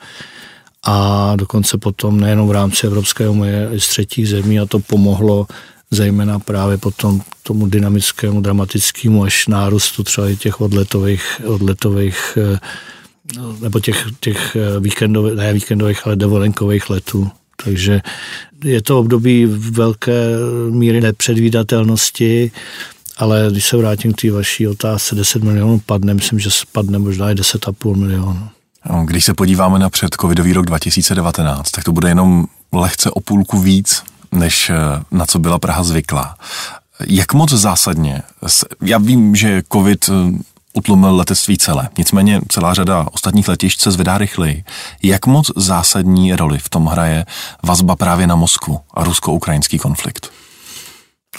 a 0.84 1.34
dokonce 1.36 1.78
potom 1.78 2.20
nejenom 2.20 2.48
v 2.48 2.52
rámci 2.52 2.88
Evropské 2.88 3.30
unie, 3.30 3.70
i 3.74 3.80
z 3.80 3.88
třetích 3.88 4.30
zemí 4.30 4.60
a 4.60 4.66
to 4.66 4.80
pomohlo 4.80 5.48
zejména 5.92 6.40
právě 6.40 6.78
potom 6.78 7.22
tomu 7.44 7.68
dynamickému, 7.68 8.42
dramatickému 8.42 9.24
až 9.24 9.48
nárůstu 9.48 10.04
třeba 10.04 10.30
i 10.30 10.36
těch 10.36 10.62
odletových, 10.62 11.42
odletových 11.46 12.38
eh, 12.54 12.60
nebo 13.62 13.80
těch, 13.80 14.08
těch 14.20 14.56
eh, 14.56 14.80
víkendových, 14.80 15.36
ne 15.36 15.54
víkendových, 15.54 16.08
ale 16.08 16.16
dovolenkových 16.16 16.90
letů. 16.90 17.32
Takže 17.64 18.02
je 18.64 18.82
to 18.82 19.00
období 19.00 19.46
velké 19.46 20.36
míry 20.70 21.02
nepředvídatelnosti, 21.02 22.52
ale 23.18 23.48
když 23.52 23.66
se 23.66 23.78
vrátím 23.78 24.14
k 24.14 24.22
té 24.22 24.32
vaší 24.32 24.68
otázce, 24.68 25.16
10 25.16 25.44
milionů 25.44 25.80
padne, 25.80 26.14
myslím, 26.14 26.40
že 26.40 26.52
spadne 26.52 27.00
možná 27.00 27.32
i 27.32 27.36
10,5 27.36 27.96
milionů. 27.96 28.50
No, 28.90 29.06
když 29.06 29.26
se 29.26 29.34
podíváme 29.34 29.80
na 29.80 29.90
předcovidový 29.90 30.54
rok 30.54 30.66
2019, 30.66 31.72
tak 31.72 31.84
to 31.84 31.92
bude 31.92 32.10
jenom 32.10 32.46
lehce 32.74 33.12
o 33.12 33.20
půlku 33.20 33.60
víc 33.60 34.04
než 34.32 34.70
eh, 34.70 34.76
na 35.12 35.26
co 35.26 35.40
byla 35.40 35.60
Praha 35.60 35.84
zvyklá. 35.84 36.36
Jak 37.08 37.34
moc 37.34 37.52
zásadně, 37.52 38.22
já 38.82 38.98
vím, 38.98 39.36
že 39.36 39.64
covid 39.74 40.10
eh, 40.10 40.14
utlumil 40.74 41.16
letectví 41.16 41.58
celé, 41.58 41.90
nicméně 41.98 42.42
celá 42.50 42.74
řada 42.74 43.08
ostatních 43.12 43.48
letišť 43.48 43.82
se 43.82 43.92
zvedá 43.92 44.18
rychleji. 44.18 44.64
Jak 45.04 45.26
moc 45.26 45.52
zásadní 45.56 46.36
roli 46.36 46.60
v 46.60 46.70
tom 46.70 46.86
hraje 46.86 47.26
vazba 47.64 47.96
právě 47.96 48.28
na 48.28 48.36
Moskvu 48.36 48.80
a 48.94 49.04
rusko-ukrajinský 49.04 49.78
konflikt? 49.80 50.32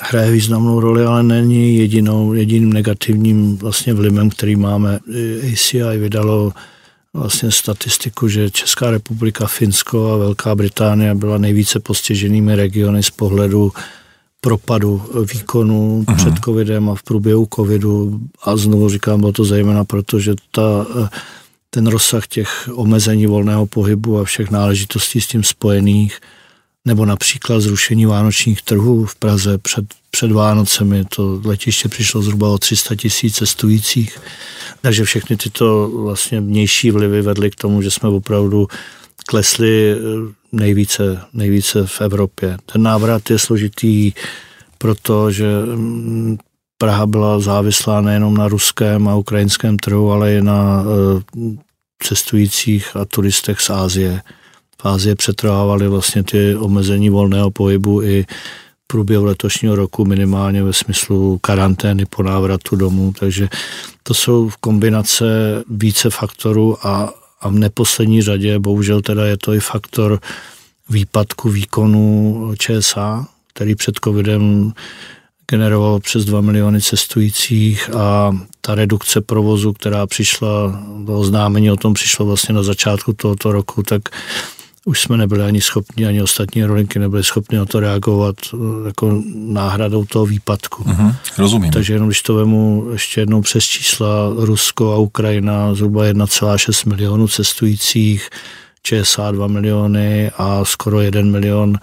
hraje 0.01 0.31
významnou 0.31 0.81
roli, 0.81 1.05
ale 1.05 1.23
není 1.23 1.77
jedinou, 1.77 2.33
jediným 2.33 2.73
negativním 2.73 3.57
vlastně 3.57 3.95
vlivem, 3.95 4.31
který 4.31 4.57
máme. 4.57 4.99
ACI 5.53 5.99
vydalo 5.99 6.53
vlastně 7.15 7.51
statistiku, 7.51 8.29
že 8.29 8.51
Česká 8.51 8.91
republika, 8.91 9.47
Finsko 9.47 10.13
a 10.13 10.17
Velká 10.17 10.55
Británie 10.55 11.15
byla 11.15 11.39
nejvíce 11.39 11.81
postiženými 11.81 12.57
regiony 12.57 13.03
z 13.03 13.11
pohledu 13.11 13.73
propadu 14.41 15.03
výkonu 15.33 16.05
uh-huh. 16.07 16.17
před 16.17 16.35
covidem 16.45 16.91
a 16.91 16.95
v 16.95 17.03
průběhu 17.03 17.49
covidu. 17.55 18.21
A 18.43 18.57
znovu 18.57 18.89
říkám, 18.89 19.21
bylo 19.21 19.33
to 19.33 19.45
zejména 19.45 19.85
proto, 19.85 20.21
že 20.21 20.35
ta, 20.51 20.87
ten 21.71 21.87
rozsah 21.87 22.27
těch 22.27 22.69
omezení 22.75 23.27
volného 23.27 23.67
pohybu 23.67 24.19
a 24.19 24.25
všech 24.25 24.51
náležitostí 24.51 25.21
s 25.21 25.27
tím 25.27 25.45
spojených, 25.45 26.21
nebo 26.87 27.05
například 27.05 27.61
zrušení 27.61 28.07
vánočních 28.07 28.63
trhů 28.63 29.05
v 29.05 29.15
Praze 29.15 29.59
před, 29.59 29.85
před 30.11 30.33
Vánocemi. 30.33 31.05
To 31.05 31.41
letiště 31.45 31.89
přišlo 31.89 32.23
zhruba 32.23 32.49
o 32.49 32.59
300 32.59 32.95
tisíc 32.95 33.37
cestujících. 33.37 34.19
Takže 34.81 35.05
všechny 35.05 35.37
tyto 35.37 35.91
vlastně 35.95 36.41
vnější 36.41 36.91
vlivy 36.91 37.23
vedly 37.23 37.51
k 37.51 37.55
tomu, 37.55 37.83
že 37.83 37.91
jsme 37.91 38.09
opravdu 38.09 38.69
klesli 39.27 39.93
eh, 39.93 39.99
nejvíce, 40.53 41.21
nejvíce 41.33 41.87
v 41.87 42.01
Evropě. 42.01 42.57
Ten 42.73 42.83
návrat 42.83 43.31
je 43.31 43.39
složitý, 43.39 44.13
protože 44.79 45.47
mm, 45.75 46.39
Praha 46.79 47.07
byla 47.07 47.41
závislá 47.41 48.01
nejenom 48.01 48.37
na 48.37 48.49
ruském 48.49 49.09
a 49.09 49.17
ukrajinském 49.17 49.77
trhu, 49.77 50.13
ale 50.13 50.35
i 50.35 50.43
na 50.43 50.85
eh, 50.85 51.57
cestujících 52.03 52.97
a 52.97 53.05
turistech 53.05 53.61
z 53.61 53.71
Ázie. 53.71 54.23
V 54.83 54.87
Ázii 54.87 55.15
přetrvávaly 55.15 55.89
vlastně 55.89 56.23
ty 56.23 56.57
omezení 56.57 57.11
volného 57.11 57.51
pohybu 57.51 58.03
i 58.03 58.27
v 58.85 58.87
průběhu 58.87 59.25
letošního 59.25 59.77
roku 59.77 60.05
minimálně 60.05 60.63
ve 60.63 60.73
smyslu 60.73 61.39
karantény 61.39 62.07
po 62.07 62.23
návratu 62.23 62.77
domů, 62.77 63.13
takže 63.19 63.49
to 64.03 64.15
jsou 64.15 64.49
v 64.49 64.57
kombinace 64.57 65.25
více 65.71 66.11
faktorů 66.11 66.87
a, 66.87 67.15
a 67.41 67.49
v 67.49 67.53
neposlední 67.53 68.23
řadě 68.23 68.59
bohužel 68.59 69.03
teda 69.03 69.27
je 69.27 69.37
to 69.37 69.53
i 69.53 69.61
faktor 69.61 70.21
výpadku 70.89 71.49
výkonu 71.49 72.55
ČSA, 72.59 73.27
který 73.55 73.75
před 73.75 73.95
covidem 74.05 74.73
generoval 75.51 76.01
přes 76.01 76.25
2 76.25 76.41
miliony 76.41 76.83
cestujících 76.83 77.91
a 77.95 78.37
ta 78.61 78.75
redukce 78.75 79.21
provozu, 79.21 79.73
která 79.73 80.07
přišla, 80.07 80.83
do 81.05 81.19
oznámení 81.19 81.71
o 81.71 81.77
tom 81.77 81.95
přišlo 81.95 82.27
vlastně 82.27 82.55
na 82.55 82.63
začátku 82.63 83.13
tohoto 83.13 83.53
roku, 83.53 83.83
tak 83.83 84.03
už 84.89 85.01
jsme 85.01 85.17
nebyli 85.17 85.43
ani 85.43 85.61
schopni, 85.61 86.07
ani 86.07 86.23
ostatní 86.23 86.65
rolinky 86.65 86.99
nebyly 86.99 87.25
schopni 87.25 87.59
na 87.59 87.65
to 87.65 87.81
reagovat 87.81 88.37
jako 88.87 89.23
náhradou 89.35 90.05
toho 90.05 90.27
výpadku. 90.27 90.85
Uh-huh, 90.85 91.15
rozumím. 91.39 91.73
Takže 91.73 91.93
jenom 91.93 92.09
když 92.09 92.23
to 92.23 92.35
vemu 92.35 92.89
ještě 92.93 93.21
jednou 93.21 93.41
přes 93.43 93.65
čísla, 93.65 94.09
Rusko 94.37 94.93
a 94.93 94.97
Ukrajina 94.97 95.75
zhruba 95.75 96.05
1,6 96.05 96.89
milionů 96.89 97.29
cestujících, 97.29 98.29
ČSA 98.83 99.31
2 99.31 99.47
miliony 99.47 100.31
a 100.37 100.65
skoro 100.65 101.01
1 101.01 101.23
milion 101.23 101.79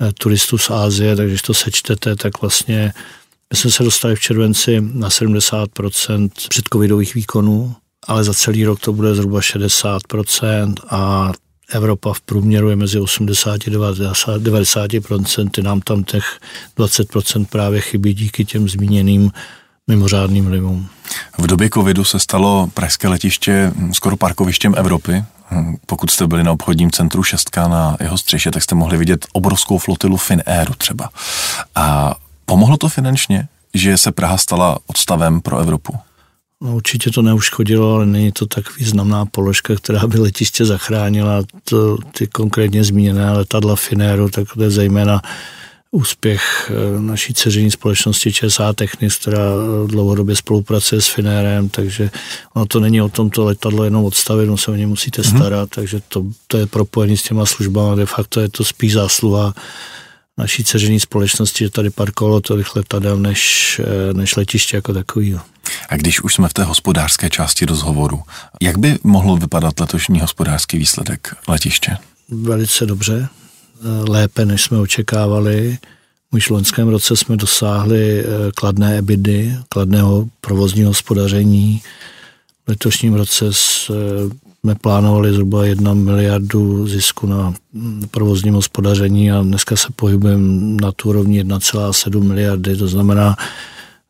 eh, 0.00 0.12
turistů 0.12 0.58
z 0.58 0.70
Ázie, 0.70 1.16
takže 1.16 1.28
když 1.30 1.42
to 1.42 1.54
sečtete, 1.54 2.16
tak 2.16 2.40
vlastně 2.40 2.92
my 3.52 3.56
jsme 3.56 3.70
se 3.70 3.82
dostali 3.82 4.16
v 4.16 4.20
červenci 4.20 4.80
na 4.92 5.08
70% 5.08 6.30
předcovidových 6.48 7.14
výkonů, 7.14 7.74
ale 8.06 8.24
za 8.24 8.34
celý 8.34 8.64
rok 8.64 8.80
to 8.80 8.92
bude 8.92 9.14
zhruba 9.14 9.40
60% 9.40 10.74
a 10.90 11.32
Evropa 11.72 12.12
v 12.12 12.20
průměru 12.20 12.70
je 12.70 12.76
mezi 12.76 13.00
80 13.00 13.52
a 13.52 13.56
90%, 13.56 15.62
nám 15.62 15.80
tam 15.80 16.04
těch 16.04 16.40
20% 16.78 17.46
právě 17.46 17.80
chybí 17.80 18.14
díky 18.14 18.44
těm 18.44 18.68
zmíněným 18.68 19.30
mimořádným 19.86 20.46
vlivům. 20.46 20.88
V 21.38 21.46
době 21.46 21.70
covidu 21.74 22.04
se 22.04 22.18
stalo 22.18 22.68
pražské 22.74 23.08
letiště 23.08 23.72
skoro 23.92 24.16
parkovištěm 24.16 24.74
Evropy. 24.76 25.24
Pokud 25.86 26.10
jste 26.10 26.26
byli 26.26 26.44
na 26.44 26.52
obchodním 26.52 26.90
centru 26.90 27.22
Šestka 27.22 27.68
na 27.68 27.96
jeho 28.00 28.18
střeše, 28.18 28.50
tak 28.50 28.62
jste 28.62 28.74
mohli 28.74 28.96
vidět 28.96 29.26
obrovskou 29.32 29.78
flotilu 29.78 30.16
Finairu 30.16 30.74
třeba. 30.78 31.10
A 31.74 32.14
pomohlo 32.46 32.76
to 32.76 32.88
finančně, 32.88 33.48
že 33.74 33.98
se 33.98 34.12
Praha 34.12 34.36
stala 34.36 34.78
odstavem 34.86 35.40
pro 35.40 35.58
Evropu? 35.58 35.94
No, 36.62 36.76
určitě 36.76 37.10
to 37.10 37.22
neuškodilo, 37.22 37.94
ale 37.94 38.06
není 38.06 38.32
to 38.32 38.46
tak 38.46 38.78
významná 38.78 39.26
položka, 39.26 39.74
která 39.76 40.06
by 40.06 40.18
letiště 40.18 40.64
zachránila. 40.64 41.42
To, 41.64 41.98
ty 42.12 42.26
konkrétně 42.26 42.84
zmíněné 42.84 43.32
letadla 43.32 43.76
Finéru, 43.76 44.28
tak 44.28 44.48
to 44.54 44.62
je 44.62 44.70
zejména 44.70 45.22
úspěch 45.90 46.70
eh, 46.70 47.00
naší 47.00 47.34
ceření 47.34 47.70
společnosti 47.70 48.32
ČSA 48.32 48.72
Technics, 48.72 49.16
která 49.16 49.40
dlouhodobě 49.86 50.36
spolupracuje 50.36 51.00
s 51.00 51.08
Finérem, 51.08 51.68
takže 51.68 52.10
ono 52.54 52.66
to 52.66 52.80
není 52.80 53.02
o 53.02 53.08
tom 53.08 53.30
to 53.30 53.44
letadlo 53.44 53.84
jenom 53.84 54.04
odstavit, 54.04 54.46
no 54.46 54.56
se 54.56 54.70
o 54.70 54.74
ně 54.74 54.86
musíte 54.86 55.22
mhm. 55.22 55.36
starat, 55.36 55.68
mm-hmm. 55.68 55.74
takže 55.74 56.00
to, 56.08 56.24
to 56.46 56.58
je 56.58 56.66
propojení 56.66 57.16
s 57.16 57.22
těma 57.22 57.46
službami, 57.46 57.96
de 57.96 58.06
facto 58.06 58.40
je 58.40 58.48
to 58.48 58.64
spíš 58.64 58.92
zásluha 58.92 59.54
naší 60.38 60.64
ceření 60.64 61.00
společnosti, 61.00 61.64
že 61.64 61.70
tady 61.70 61.90
parkovalo 61.90 62.40
tolik 62.40 62.76
letadel 62.76 63.16
než, 63.16 63.80
eh, 63.84 64.14
než 64.14 64.36
letiště 64.36 64.76
jako 64.76 64.94
takový. 64.94 65.38
A 65.88 65.96
když 65.96 66.20
už 66.20 66.34
jsme 66.34 66.48
v 66.48 66.54
té 66.54 66.64
hospodářské 66.64 67.30
části 67.30 67.66
rozhovoru, 67.66 68.22
jak 68.62 68.78
by 68.78 68.98
mohlo 69.04 69.36
vypadat 69.36 69.80
letošní 69.80 70.20
hospodářský 70.20 70.78
výsledek 70.78 71.36
letiště? 71.48 71.96
Velice 72.28 72.86
dobře, 72.86 73.28
eh, 73.28 74.10
lépe, 74.10 74.44
než 74.44 74.62
jsme 74.62 74.78
očekávali. 74.78 75.78
Už 76.30 76.46
v 76.46 76.50
loňském 76.50 76.88
roce 76.88 77.16
jsme 77.16 77.36
dosáhli 77.36 78.20
eh, 78.20 78.24
kladné 78.54 78.98
ebidy, 78.98 79.56
kladného 79.68 80.28
provozního 80.40 80.90
hospodaření. 80.90 81.82
V 82.66 82.68
letošním 82.68 83.14
roce 83.14 83.44
jsme 84.60 84.74
plánovali 84.74 85.32
zhruba 85.32 85.64
1 85.64 85.94
miliardu 85.94 86.88
zisku 86.88 87.26
na 87.26 87.54
provozním 88.10 88.54
hospodaření 88.54 89.32
a 89.32 89.42
dneska 89.42 89.76
se 89.76 89.88
pohybujeme 89.96 90.76
na 90.82 90.92
tu 90.92 91.08
úrovni 91.08 91.44
1,7 91.44 92.22
miliardy, 92.22 92.76
to 92.76 92.88
znamená, 92.88 93.36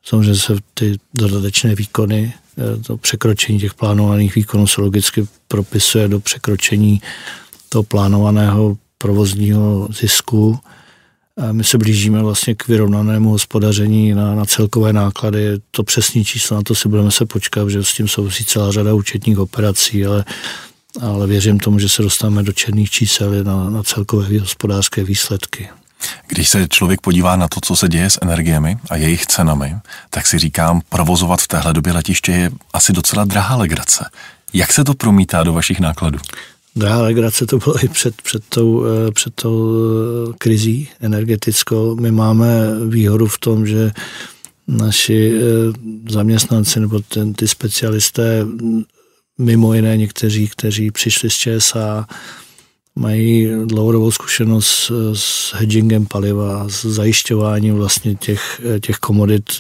samozřejmě 0.04 0.34
se 0.34 0.56
ty 0.74 0.96
dodatečné 1.14 1.74
výkony, 1.74 2.34
eh, 2.58 2.82
to 2.82 2.96
překročení 2.96 3.60
těch 3.60 3.74
plánovaných 3.74 4.34
výkonů 4.34 4.66
se 4.66 4.80
logicky 4.80 5.26
propisuje 5.48 6.08
do 6.08 6.20
překročení 6.20 7.02
toho 7.68 7.82
plánovaného 7.82 8.76
provozního 8.98 9.88
zisku. 10.00 10.58
My 11.52 11.64
se 11.64 11.78
blížíme 11.78 12.22
vlastně 12.22 12.54
k 12.54 12.68
vyrovnanému 12.68 13.30
hospodaření 13.30 14.14
na, 14.14 14.34
na 14.34 14.44
celkové 14.44 14.92
náklady. 14.92 15.46
To 15.70 15.82
přesní 15.82 16.24
číslo, 16.24 16.56
na 16.56 16.62
to 16.62 16.74
si 16.74 16.88
budeme 16.88 17.10
se 17.10 17.26
počkat, 17.26 17.68
že 17.68 17.84
s 17.84 17.92
tím 17.92 18.08
souvisí 18.08 18.44
celá 18.44 18.72
řada 18.72 18.94
účetních 18.94 19.38
operací, 19.38 20.06
ale, 20.06 20.24
ale 21.00 21.26
věřím 21.26 21.58
tomu, 21.58 21.78
že 21.78 21.88
se 21.88 22.02
dostaneme 22.02 22.42
do 22.42 22.52
černých 22.52 22.90
čísel 22.90 23.44
na, 23.44 23.70
na 23.70 23.82
celkové 23.82 24.40
hospodářské 24.40 25.04
výsledky. 25.04 25.68
Když 26.26 26.48
se 26.48 26.68
člověk 26.68 27.00
podívá 27.00 27.36
na 27.36 27.48
to, 27.48 27.60
co 27.60 27.76
se 27.76 27.88
děje 27.88 28.10
s 28.10 28.18
energiemi 28.22 28.78
a 28.90 28.96
jejich 28.96 29.26
cenami, 29.26 29.76
tak 30.10 30.26
si 30.26 30.38
říkám, 30.38 30.80
provozovat 30.88 31.40
v 31.40 31.48
téhle 31.48 31.72
době 31.72 31.92
letiště 31.92 32.32
je 32.32 32.50
asi 32.72 32.92
docela 32.92 33.24
drahá 33.24 33.56
legrace. 33.56 34.10
Jak 34.52 34.72
se 34.72 34.84
to 34.84 34.94
promítá 34.94 35.42
do 35.42 35.52
vašich 35.52 35.80
nákladů? 35.80 36.18
Drahá 36.76 37.02
legrace 37.02 37.46
to 37.46 37.58
bylo 37.58 37.84
i 37.84 37.88
před, 37.88 38.22
před, 38.22 38.42
tou, 38.48 38.84
eh, 38.84 39.10
před 39.10 39.34
tou 39.34 39.74
eh, 39.74 40.32
krizí 40.38 40.88
energetickou. 41.00 41.96
My 41.96 42.10
máme 42.10 42.48
výhodu 42.88 43.26
v 43.26 43.38
tom, 43.38 43.66
že 43.66 43.90
naši 44.68 45.32
eh, 45.36 45.42
zaměstnanci 46.10 46.80
nebo 46.80 47.00
ten, 47.00 47.34
ty 47.34 47.48
specialisté, 47.48 48.46
mimo 49.38 49.74
jiné 49.74 49.96
někteří, 49.96 50.48
kteří 50.48 50.90
přišli 50.90 51.30
z 51.30 51.34
ČSA, 51.34 52.06
mají 52.96 53.48
dlouhodobou 53.64 54.10
zkušenost 54.10 54.92
s 55.12 55.52
hedgingem 55.54 56.06
paliva, 56.06 56.68
s 56.68 56.84
zajišťováním 56.84 57.74
vlastně 57.74 58.14
těch, 58.14 58.60
těch 58.80 58.96
komodit 58.96 59.50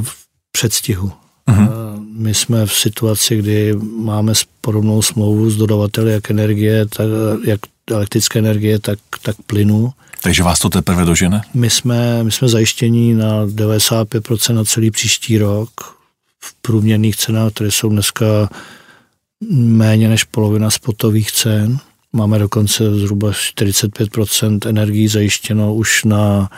v 0.00 0.16
předstihu. 0.52 1.12
Uh-huh. 1.48 2.06
My 2.18 2.34
jsme 2.34 2.66
v 2.66 2.72
situaci, 2.72 3.36
kdy 3.36 3.74
máme 4.00 4.32
podobnou 4.60 5.02
smlouvu 5.02 5.50
s 5.50 5.56
dodavateli 5.56 6.12
jak 6.12 6.30
energie, 6.30 6.86
tak, 6.86 7.06
jak 7.44 7.60
elektrické 7.90 8.38
energie, 8.38 8.78
tak, 8.78 8.98
tak 9.22 9.36
plynu. 9.46 9.92
Takže 10.22 10.42
vás 10.42 10.58
to 10.58 10.70
teprve 10.70 11.04
dožene? 11.04 11.42
My 11.54 11.70
jsme, 11.70 12.24
my 12.24 12.32
jsme 12.32 12.48
zajištění 12.48 13.14
na 13.14 13.46
95% 13.46 14.54
na 14.54 14.64
celý 14.64 14.90
příští 14.90 15.38
rok 15.38 15.70
v 16.40 16.54
průměrných 16.62 17.16
cenách, 17.16 17.52
které 17.52 17.70
jsou 17.70 17.88
dneska 17.88 18.50
méně 19.50 20.08
než 20.08 20.24
polovina 20.24 20.70
spotových 20.70 21.32
cen. 21.32 21.78
Máme 22.12 22.38
dokonce 22.38 22.94
zhruba 22.94 23.30
45% 23.30 24.68
energií 24.68 25.08
zajištěno 25.08 25.74
už 25.74 26.04
na 26.04 26.50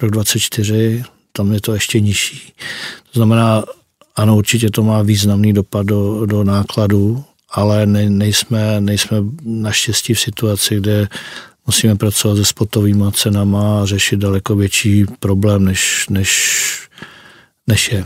rok 0.00 0.10
2024, 0.10 1.04
tam 1.32 1.52
je 1.52 1.60
to 1.60 1.74
ještě 1.74 2.00
nižší. 2.00 2.52
To 3.12 3.18
znamená, 3.18 3.64
ano, 4.18 4.36
určitě 4.36 4.70
to 4.70 4.82
má 4.82 5.02
významný 5.02 5.52
dopad 5.52 5.86
do, 5.86 6.26
do 6.26 6.44
nákladů, 6.44 7.24
ale 7.50 7.86
ne, 7.86 8.10
nejsme, 8.10 8.80
nejsme 8.80 9.16
naštěstí 9.42 10.14
v 10.14 10.20
situaci, 10.20 10.76
kde 10.76 11.08
musíme 11.66 11.96
pracovat 11.96 12.36
se 12.36 12.44
spotovými 12.44 13.04
cenama 13.12 13.82
a 13.82 13.86
řešit 13.86 14.16
daleko 14.16 14.56
větší 14.56 15.04
problém, 15.20 15.64
než, 15.64 16.06
než, 16.10 16.88
než 17.66 17.92
je. 17.92 18.04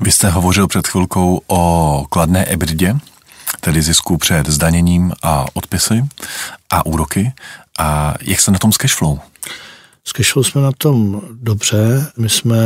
Vy 0.00 0.12
jste 0.12 0.30
hovořil 0.30 0.68
před 0.68 0.86
chvilkou 0.86 1.40
o 1.46 2.04
kladné 2.10 2.44
ebridě, 2.44 2.94
tedy 3.60 3.82
zisku 3.82 4.18
před 4.18 4.48
zdaněním 4.48 5.12
a 5.22 5.46
odpisy 5.54 6.04
a 6.70 6.86
úroky. 6.86 7.32
A 7.78 8.14
jak 8.20 8.40
se 8.40 8.50
na 8.50 8.58
tom 8.58 8.72
s 8.72 8.76
cashflow? 8.76 9.18
S 10.04 10.12
cashflow 10.12 10.46
jsme 10.46 10.60
na 10.60 10.72
tom 10.78 11.22
dobře. 11.32 12.06
My 12.18 12.28
jsme 12.28 12.56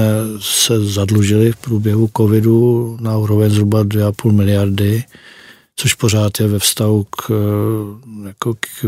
se 0.41 0.85
zadlužili 0.85 1.53
v 1.53 1.57
průběhu 1.57 2.11
covidu 2.17 2.97
na 3.01 3.19
úroveň 3.19 3.51
zhruba 3.51 3.85
2,5 3.85 4.33
miliardy. 4.33 5.05
což 5.77 5.95
pořád 5.95 6.41
je 6.41 6.49
ve 6.49 6.59
vztahu 6.59 7.07
k, 7.11 7.31
jako 8.27 8.55
k 8.55 8.85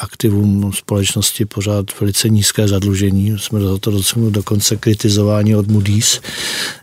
aktivům 0.00 0.72
společnosti 0.72 1.44
pořád 1.44 2.00
velice 2.00 2.28
nízké 2.28 2.68
zadlužení. 2.68 3.38
Jsme 3.38 3.60
za 3.60 3.78
to 3.78 3.92
dokonce 4.30 4.76
kritizováni 4.76 5.56
od 5.56 5.68
Moody's, 5.68 6.20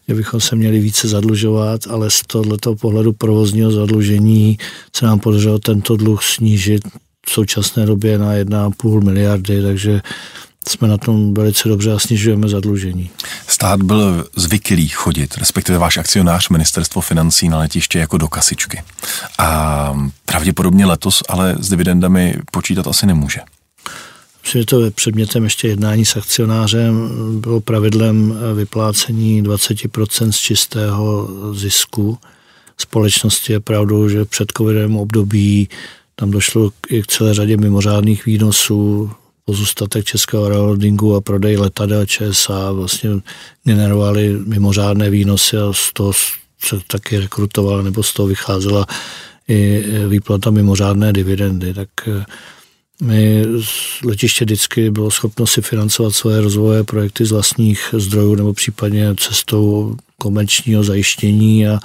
že 0.08 0.16
bychom 0.16 0.40
se 0.42 0.56
měli 0.56 0.80
více 0.80 1.08
zadlužovat, 1.08 1.82
ale 1.90 2.10
z 2.10 2.22
tohoto 2.28 2.76
pohledu 2.76 3.14
provozního 3.14 3.72
zadlužení 3.72 4.58
se 4.96 5.06
nám 5.06 5.20
podařilo 5.20 5.60
tento 5.60 5.98
dluh 5.98 6.24
snížit 6.24 6.82
v 7.26 7.32
současné 7.32 7.86
době 7.86 8.18
na 8.18 8.34
1,5 8.34 9.04
miliardy, 9.04 9.62
takže 9.62 10.02
jsme 10.70 10.88
na 10.88 10.98
tom 10.98 11.34
velice 11.34 11.70
dobře 11.70 11.92
a 11.92 12.00
snižujeme 12.00 12.50
zadlužení. 12.50 13.10
Stát 13.48 13.84
byl 13.84 14.28
zvyklý 14.36 14.88
chodit, 14.88 15.38
respektive 15.38 15.78
váš 15.78 15.98
akcionář 15.98 16.50
ministerstvo 16.50 17.02
financí 17.02 17.50
na 17.50 17.58
letiště 17.58 18.00
jako 18.00 18.18
do 18.18 18.28
kasičky. 18.28 18.82
A 19.38 19.94
pravděpodobně 20.26 20.86
letos 20.86 21.24
ale 21.30 21.56
s 21.60 21.70
dividendami 21.70 22.36
počítat 22.52 22.88
asi 22.88 23.06
nemůže. 23.06 23.40
Myslím, 24.44 24.62
že 24.62 24.66
to 24.66 24.82
je 24.82 24.92
předmětem 24.92 25.44
ještě 25.44 25.68
jednání 25.68 26.06
s 26.06 26.16
akcionářem. 26.16 27.10
Bylo 27.42 27.62
pravidlem 27.62 28.40
vyplácení 28.56 29.44
20% 29.44 30.32
z 30.32 30.38
čistého 30.38 31.30
zisku. 31.54 32.18
Společnosti 32.78 33.54
je 33.54 33.60
pravdou, 33.60 34.10
že 34.10 34.26
před 34.26 34.52
covidem 34.58 34.98
období 34.98 35.70
tam 36.16 36.32
došlo 36.32 36.72
i 36.90 37.02
k 37.02 37.08
celé 37.08 37.34
řadě 37.34 37.58
mimořádných 37.58 38.26
výnosů, 38.26 39.12
pozůstatek 39.50 40.06
Českého 40.06 40.44
holdingu 40.44 41.16
a 41.16 41.22
prodej 41.22 41.58
letadel 41.58 42.06
ČSA 42.06 42.72
vlastně 42.72 43.10
generovali 43.64 44.38
mimořádné 44.46 45.10
výnosy 45.10 45.58
a 45.58 45.74
z 45.74 45.94
toho 45.94 46.14
se 46.66 46.80
taky 46.88 47.20
rekrutovala 47.20 47.82
nebo 47.82 48.04
z 48.04 48.14
toho 48.14 48.28
vycházela 48.28 48.86
i 49.48 49.84
výplata 50.08 50.50
mimořádné 50.50 51.14
dividendy. 51.14 51.74
Tak 51.74 51.90
eh, 52.08 52.26
my 53.02 53.46
letiště 54.06 54.46
vždycky 54.46 54.92
bylo 54.92 55.12
schopno 55.12 55.48
si 55.48 55.62
financovat 55.62 56.14
svoje 56.14 56.42
rozvojové 56.42 56.84
projekty 56.84 57.26
z 57.26 57.32
vlastních 57.32 57.96
zdrojů 57.98 58.36
nebo 58.36 58.54
případně 58.54 59.16
cestou 59.16 59.96
komerčního 60.18 60.84
zajištění 60.84 61.68
a 61.68 61.80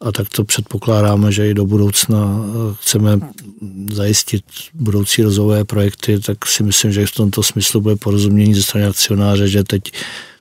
a 0.00 0.12
tak 0.12 0.28
to 0.28 0.44
předpokládáme, 0.44 1.32
že 1.32 1.48
i 1.48 1.54
do 1.54 1.66
budoucna 1.66 2.18
eh, 2.18 2.74
chceme 2.80 3.18
zajistit 3.92 4.44
budoucí 4.74 5.22
rozvojové 5.22 5.64
projekty, 5.64 6.20
tak 6.20 6.46
si 6.46 6.62
myslím, 6.62 6.92
že 6.92 7.06
v 7.06 7.14
tomto 7.14 7.42
smyslu 7.42 7.80
bude 7.80 7.96
porozumění 7.96 8.54
ze 8.54 8.62
strany 8.62 8.86
akcionáře, 8.86 9.48
že 9.48 9.64
teď 9.64 9.82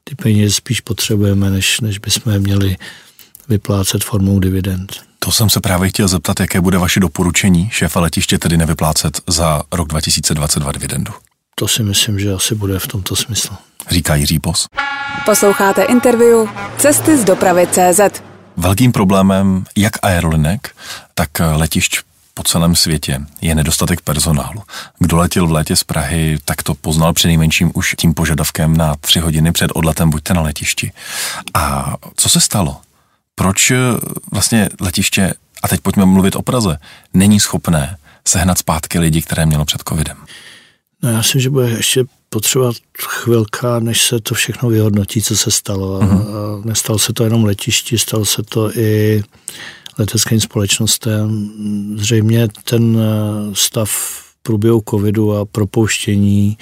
ty 0.04 0.16
peníze 0.16 0.54
spíš 0.54 0.82
potřebujeme, 0.82 1.50
než, 1.50 1.80
než 1.80 1.98
bychom 1.98 2.34
je 2.34 2.40
měli 2.40 2.78
vyplácet 3.50 4.04
formou 4.04 4.40
dividend. 4.40 4.94
To 5.20 5.32
jsem 5.32 5.50
se 5.50 5.60
právě 5.60 5.90
chtěl 5.90 6.08
zeptat, 6.08 6.40
jaké 6.40 6.62
bude 6.62 6.78
vaše 6.78 7.00
doporučení 7.00 7.70
šéfa 7.72 8.00
letiště 8.00 8.38
tedy 8.38 8.58
nevyplácet 8.58 9.22
za 9.28 9.64
rok 9.72 9.88
2022 9.88 10.72
dividendu. 10.72 11.14
To 11.56 11.68
si 11.68 11.84
myslím, 11.84 12.20
že 12.20 12.34
asi 12.34 12.56
bude 12.56 12.80
v 12.80 12.88
tomto 12.88 13.16
smyslu. 13.16 13.56
Říká 13.90 14.16
Jiří 14.16 14.40
Pos. 14.40 14.66
Posloucháte 15.26 15.84
interview 15.84 16.48
Cesty 16.78 17.18
z 17.18 17.24
dopravy 17.24 17.68
CZ. 17.72 18.29
Velkým 18.60 18.92
problémem 18.92 19.66
jak 19.78 19.94
aerolinek, 20.02 20.76
tak 21.16 21.30
letišť 21.40 22.00
po 22.34 22.44
celém 22.44 22.76
světě 22.76 23.20
je 23.42 23.56
nedostatek 23.56 24.02
personálu. 24.02 24.64
Kdo 25.00 25.18
letěl 25.18 25.48
v 25.48 25.52
létě 25.52 25.76
z 25.76 25.84
Prahy, 25.84 26.38
tak 26.46 26.64
to 26.64 26.74
poznal 26.74 27.14
přinejmenším 27.14 27.72
už 27.74 27.96
tím 27.98 28.14
požadavkem 28.14 28.78
na 28.78 28.96
tři 28.96 29.20
hodiny 29.20 29.52
před 29.52 29.72
odletem 29.74 30.10
buďte 30.10 30.34
na 30.34 30.42
letišti. 30.42 30.92
A 31.54 31.94
co 32.16 32.30
se 32.30 32.40
stalo? 32.40 32.78
Proč 33.36 33.72
vlastně 34.32 34.70
letiště, 34.82 35.34
a 35.64 35.68
teď 35.68 35.82
pojďme 35.82 36.06
mluvit 36.06 36.36
o 36.36 36.42
Praze, 36.42 36.78
není 37.14 37.40
schopné 37.40 37.98
sehnat 38.28 38.58
zpátky 38.58 39.00
lidi, 39.00 39.22
které 39.22 39.46
mělo 39.46 39.66
před 39.66 39.84
covidem? 39.90 40.18
No 41.04 41.10
já 41.10 41.18
myslím, 41.18 41.42
že 41.42 41.50
bude 41.50 41.70
ještě 41.70 42.06
potřeba 42.30 42.72
chvilka, 43.08 43.80
než 43.80 44.02
se 44.02 44.20
to 44.20 44.36
všechno 44.36 44.70
vyhodnotí, 44.70 45.22
co 45.22 45.38
se 45.38 45.52
stalo. 45.52 46.00
Uh-huh. 46.00 46.62
A 46.62 46.66
nestalo 46.66 47.00
se 47.00 47.14
to 47.14 47.24
jenom 47.24 47.46
letišti, 47.46 47.98
stalo 47.98 48.26
se 48.26 48.44
to 48.44 48.78
i 48.78 49.24
leteckým 49.98 50.40
společnostem. 50.40 51.50
Zřejmě 51.96 52.48
ten 52.64 52.98
eh, 53.00 53.56
stav 53.56 53.90
v 53.90 54.36
průběhu 54.44 54.84
covidu 54.90 55.36
a 55.36 55.46
propouštění 55.46 56.58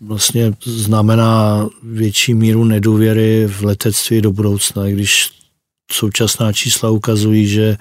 vlastně 0.00 0.52
znamená 0.64 1.66
větší 1.82 2.34
míru 2.34 2.64
nedůvěry 2.64 3.46
v 3.46 3.62
letectví 3.62 4.20
do 4.20 4.32
budoucna, 4.32 4.88
i 4.88 4.92
když 4.92 5.30
současná 5.92 6.52
čísla 6.52 6.90
ukazují, 6.90 7.46
že 7.46 7.76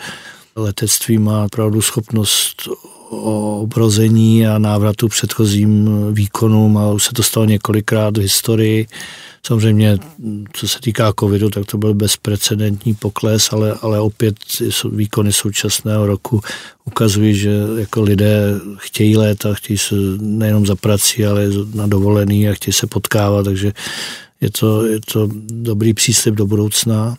letectví 0.56 1.18
má 1.18 1.46
opravdu 1.46 1.82
schopnost 1.82 2.70
o 3.10 3.60
obrození 3.62 4.48
a 4.48 4.58
návratu 4.58 5.08
předchozím 5.08 5.90
výkonům 6.12 6.78
a 6.78 6.92
už 6.92 7.04
se 7.04 7.14
to 7.14 7.24
stalo 7.24 7.46
několikrát 7.46 8.18
v 8.18 8.22
historii. 8.22 8.88
Samozřejmě, 9.46 9.98
co 10.54 10.68
se 10.68 10.80
týká 10.80 11.14
covidu, 11.20 11.50
tak 11.50 11.66
to 11.66 11.78
byl 11.78 11.94
bezprecedentní 11.94 12.94
pokles, 12.94 13.54
ale, 13.54 13.74
ale 13.82 14.00
opět 14.00 14.36
výkony 14.92 15.34
současného 15.34 16.08
roku 16.08 16.42
ukazují, 16.86 17.36
že 17.36 17.52
jako 17.78 18.02
lidé 18.02 18.60
chtějí 18.78 19.18
létat, 19.18 19.54
chtějí 19.54 19.78
se 19.78 19.96
nejenom 20.20 20.66
za 20.66 20.76
prací, 20.76 21.26
ale 21.26 21.48
na 21.74 21.88
dovolený 21.88 22.50
a 22.50 22.54
chtějí 22.54 22.74
se 22.74 22.88
potkávat, 22.88 23.46
takže 23.46 23.74
je 24.42 24.52
to, 24.52 24.86
je 24.86 25.00
to 25.14 25.30
dobrý 25.48 25.94
příslip 25.94 26.36
do 26.36 26.46
budoucna. 26.46 27.16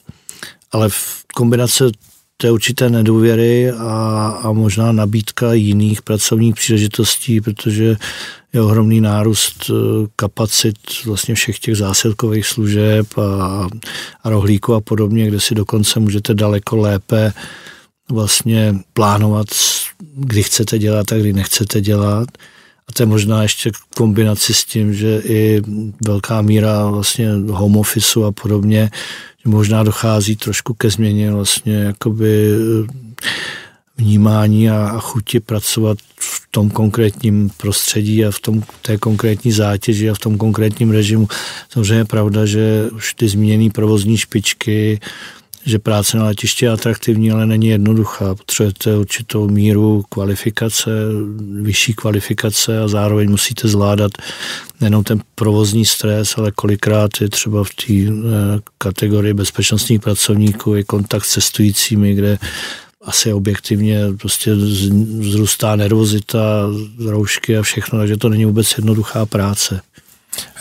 Ale 0.72 0.88
v 0.88 1.24
kombinace 1.34 1.84
té 2.36 2.50
určité 2.50 2.90
nedůvěry 2.90 3.70
a, 3.70 4.28
a 4.42 4.52
možná 4.52 4.92
nabídka 4.92 5.52
jiných 5.52 6.02
pracovních 6.02 6.54
příležitostí, 6.54 7.40
protože 7.40 7.96
je 8.52 8.62
ohromný 8.62 9.00
nárůst 9.00 9.70
eh, 9.70 9.72
kapacit 10.16 10.76
vlastně 11.04 11.34
všech 11.34 11.58
těch 11.58 11.76
zásilkových 11.76 12.46
služeb 12.46 13.18
a, 13.18 13.68
a 14.22 14.30
rohlíku 14.30 14.74
a 14.74 14.80
podobně, 14.80 15.26
kde 15.26 15.40
si 15.40 15.54
dokonce 15.54 16.00
můžete 16.00 16.34
daleko 16.34 16.76
lépe 16.76 17.32
vlastně 18.10 18.74
plánovat, 18.92 19.46
kdy 20.14 20.42
chcete 20.42 20.78
dělat 20.78 21.12
a 21.12 21.18
kdy 21.18 21.32
nechcete 21.32 21.80
dělat. 21.80 22.28
A 22.88 22.92
to 22.92 23.02
je 23.02 23.06
možná 23.06 23.42
ještě 23.42 23.70
kombinaci 23.96 24.54
s 24.54 24.64
tím, 24.64 24.94
že 24.94 25.22
i 25.24 25.62
velká 26.06 26.42
míra 26.42 26.90
vlastně 26.90 27.28
home 27.50 27.82
a 28.26 28.32
podobně 28.32 28.90
možná 29.46 29.82
dochází 29.82 30.36
trošku 30.36 30.74
ke 30.74 30.90
změně 30.90 31.30
vlastně 31.30 31.74
jakoby 31.74 32.50
eh, 32.50 32.92
vnímání 33.98 34.70
a, 34.70 34.88
a 34.88 34.98
chuti 34.98 35.40
pracovat 35.40 35.98
v 36.20 36.46
tom 36.50 36.70
konkrétním 36.70 37.50
prostředí 37.56 38.24
a 38.24 38.30
v 38.30 38.40
tom 38.40 38.62
té 38.82 38.98
konkrétní 38.98 39.52
zátěži 39.52 40.10
a 40.10 40.14
v 40.14 40.18
tom 40.18 40.38
konkrétním 40.38 40.90
režimu. 40.90 41.28
Samozřejmě 41.70 41.94
je 41.94 42.04
pravda, 42.04 42.46
že 42.46 42.88
už 42.92 43.14
ty 43.14 43.28
zmíněné 43.28 43.70
provozní 43.70 44.16
špičky 44.16 45.00
že 45.66 45.78
práce 45.78 46.16
na 46.16 46.24
letišti 46.24 46.64
je 46.64 46.70
atraktivní, 46.70 47.30
ale 47.30 47.46
není 47.46 47.66
jednoduchá. 47.66 48.34
Potřebujete 48.34 48.96
určitou 48.96 49.48
míru 49.48 50.04
kvalifikace, 50.08 50.90
vyšší 51.62 51.94
kvalifikace 51.94 52.80
a 52.80 52.88
zároveň 52.88 53.30
musíte 53.30 53.68
zvládat 53.68 54.12
nejenom 54.80 55.04
ten 55.04 55.20
provozní 55.34 55.84
stres, 55.84 56.34
ale 56.38 56.52
kolikrát 56.52 57.10
je 57.20 57.28
třeba 57.28 57.64
v 57.64 57.70
té 57.70 57.92
eh, 57.92 58.60
kategorii 58.78 59.34
bezpečnostních 59.34 60.00
pracovníků 60.00 60.76
i 60.76 60.84
kontakt 60.84 61.24
s 61.24 61.32
cestujícími, 61.32 62.14
kde 62.14 62.38
asi 63.02 63.32
objektivně 63.32 64.00
prostě 64.20 64.54
vzrůstá 65.20 65.76
nervozita, 65.76 66.40
roušky 67.06 67.58
a 67.58 67.62
všechno, 67.62 67.98
takže 67.98 68.16
to 68.16 68.28
není 68.28 68.44
vůbec 68.44 68.74
jednoduchá 68.76 69.26
práce. 69.26 69.80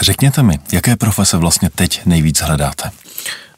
Řekněte 0.02 0.44
mi, 0.44 0.60
jaké 0.74 0.96
profese 0.96 1.38
vlastně 1.38 1.70
teď 1.76 2.02
nejvíc 2.06 2.41
hledáte? 2.41 2.91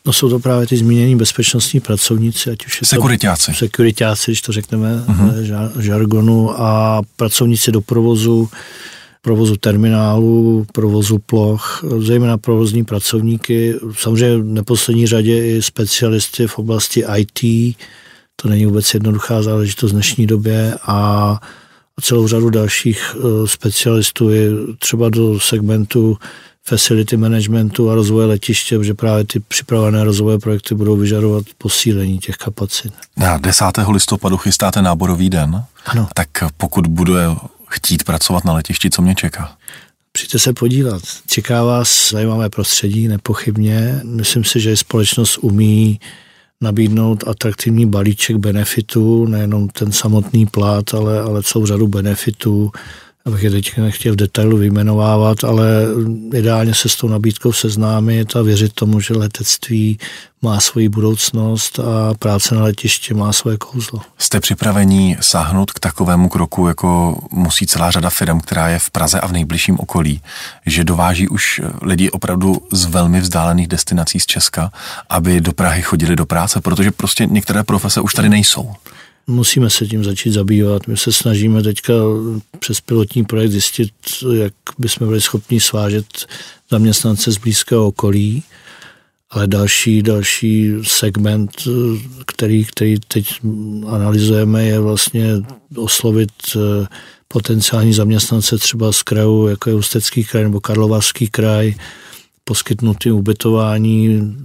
No 0.07 0.13
jsou 0.13 0.29
to 0.29 0.39
právě 0.39 0.67
ty 0.67 0.77
zmínění 0.77 1.15
bezpečnostní 1.15 1.79
pracovníci, 1.79 2.51
ať 2.51 2.65
už 2.65 2.81
je 2.81 2.87
sekuritáci. 2.87 3.51
to 3.51 3.57
sekuritáci, 3.57 4.31
když 4.31 4.41
to 4.41 4.51
řekneme 4.51 5.03
uh-huh. 5.07 5.79
žargonu, 5.79 6.61
a 6.61 7.01
pracovníci 7.15 7.71
do 7.71 7.81
provozu, 7.81 8.49
provozu 9.21 9.57
terminálu, 9.57 10.65
provozu 10.73 11.19
ploch, 11.19 11.83
zejména 11.99 12.37
provozní 12.37 12.83
pracovníky, 12.83 13.75
samozřejmě 13.97 14.37
v 14.37 14.45
neposlední 14.45 15.07
řadě 15.07 15.47
i 15.47 15.61
specialisty 15.61 16.47
v 16.47 16.59
oblasti 16.59 17.03
IT, 17.17 17.75
to 18.35 18.49
není 18.49 18.65
vůbec 18.65 18.93
jednoduchá 18.93 19.41
záležitost 19.41 19.91
v 19.91 19.93
dnešní 19.93 20.27
době 20.27 20.73
a 20.87 21.39
celou 22.01 22.27
řadu 22.27 22.49
dalších 22.49 23.15
eh, 23.15 23.47
specialistů 23.47 24.29
je 24.29 24.49
třeba 24.79 25.09
do 25.09 25.39
segmentu 25.39 26.17
facility 26.67 27.17
managementu 27.17 27.89
a 27.89 27.95
rozvoje 27.95 28.27
letiště, 28.27 28.77
protože 28.77 28.93
právě 28.93 29.23
ty 29.23 29.39
připravené 29.39 30.03
rozvojové 30.03 30.39
projekty 30.39 30.75
budou 30.75 30.95
vyžadovat 30.95 31.45
posílení 31.57 32.19
těch 32.19 32.35
kapacit. 32.35 32.93
Na 33.17 33.37
10. 33.37 33.65
listopadu 33.91 34.37
chystáte 34.37 34.81
náborový 34.81 35.29
den. 35.29 35.63
Ano. 35.85 36.07
Tak 36.13 36.27
pokud 36.57 36.87
bude 36.87 37.19
chtít 37.67 38.03
pracovat 38.03 38.45
na 38.45 38.53
letišti, 38.53 38.89
co 38.89 39.01
mě 39.01 39.15
čeká? 39.15 39.55
Přijďte 40.11 40.39
se 40.39 40.53
podívat. 40.53 41.01
Čeká 41.27 41.63
vás 41.63 42.11
zajímavé 42.11 42.49
prostředí, 42.49 43.07
nepochybně. 43.07 44.01
Myslím 44.03 44.43
si, 44.43 44.59
že 44.59 44.77
společnost 44.77 45.37
umí 45.37 45.99
nabídnout 46.61 47.27
atraktivní 47.27 47.85
balíček 47.85 48.37
benefitů, 48.37 49.25
nejenom 49.25 49.69
ten 49.69 49.91
samotný 49.91 50.45
plát, 50.45 50.93
ale, 50.93 51.21
ale 51.21 51.43
celou 51.43 51.65
řadu 51.65 51.87
benefitů, 51.87 52.71
abych 53.27 53.43
je 53.43 53.51
teď 53.51 53.77
nechtěl 53.77 54.13
v 54.13 54.15
detailu 54.15 54.57
vyjmenovávat, 54.57 55.43
ale 55.43 55.67
ideálně 56.33 56.73
se 56.73 56.89
s 56.89 56.95
tou 56.95 57.07
nabídkou 57.07 57.51
seznámit 57.53 58.35
a 58.35 58.41
věřit 58.41 58.73
tomu, 58.73 58.99
že 58.99 59.13
letectví 59.13 59.99
má 60.41 60.59
svoji 60.59 60.89
budoucnost 60.89 61.79
a 61.79 62.13
práce 62.13 62.55
na 62.55 62.63
letišti 62.63 63.13
má 63.13 63.33
svoje 63.33 63.57
kouzlo. 63.57 64.01
Jste 64.17 64.39
připravení 64.39 65.17
sáhnout 65.19 65.71
k 65.71 65.79
takovému 65.79 66.29
kroku, 66.29 66.67
jako 66.67 67.19
musí 67.31 67.67
celá 67.67 67.91
řada 67.91 68.09
firm, 68.09 68.39
která 68.39 68.69
je 68.69 68.79
v 68.79 68.89
Praze 68.89 69.19
a 69.19 69.27
v 69.27 69.31
nejbližším 69.31 69.79
okolí, 69.79 70.21
že 70.65 70.83
dováží 70.83 71.27
už 71.27 71.61
lidi 71.81 72.09
opravdu 72.09 72.61
z 72.71 72.85
velmi 72.85 73.21
vzdálených 73.21 73.67
destinací 73.67 74.19
z 74.19 74.25
Česka, 74.25 74.71
aby 75.09 75.41
do 75.41 75.53
Prahy 75.53 75.81
chodili 75.81 76.15
do 76.15 76.25
práce, 76.25 76.61
protože 76.61 76.91
prostě 76.91 77.25
některé 77.25 77.63
profese 77.63 78.01
už 78.01 78.13
tady 78.13 78.29
nejsou 78.29 78.75
musíme 79.27 79.69
se 79.69 79.87
tím 79.87 80.03
začít 80.03 80.31
zabývat. 80.31 80.87
My 80.87 80.97
se 80.97 81.11
snažíme 81.11 81.63
teďka 81.63 81.93
přes 82.59 82.81
pilotní 82.81 83.25
projekt 83.25 83.51
zjistit, 83.51 83.91
jak 84.33 84.53
bychom 84.77 85.07
byli 85.07 85.21
schopni 85.21 85.59
svážet 85.59 86.05
zaměstnance 86.71 87.31
z 87.31 87.37
blízkého 87.37 87.87
okolí, 87.87 88.43
ale 89.29 89.47
další, 89.47 90.01
další 90.01 90.71
segment, 90.83 91.51
který, 92.25 92.65
který 92.65 92.95
teď 93.07 93.27
analyzujeme, 93.87 94.65
je 94.65 94.79
vlastně 94.79 95.33
oslovit 95.75 96.31
eh, 96.55 96.87
potenciální 97.27 97.93
zaměstnance 97.93 98.57
třeba 98.57 98.91
z 98.91 99.03
krajů, 99.03 99.47
jako 99.47 99.69
je 99.69 99.75
Ústecký 99.75 100.23
kraj 100.23 100.43
nebo 100.43 100.59
Karlovarský 100.59 101.27
kraj, 101.27 101.75
poskytnout 102.43 103.05
jim 103.05 103.15
ubytování, 103.15 104.35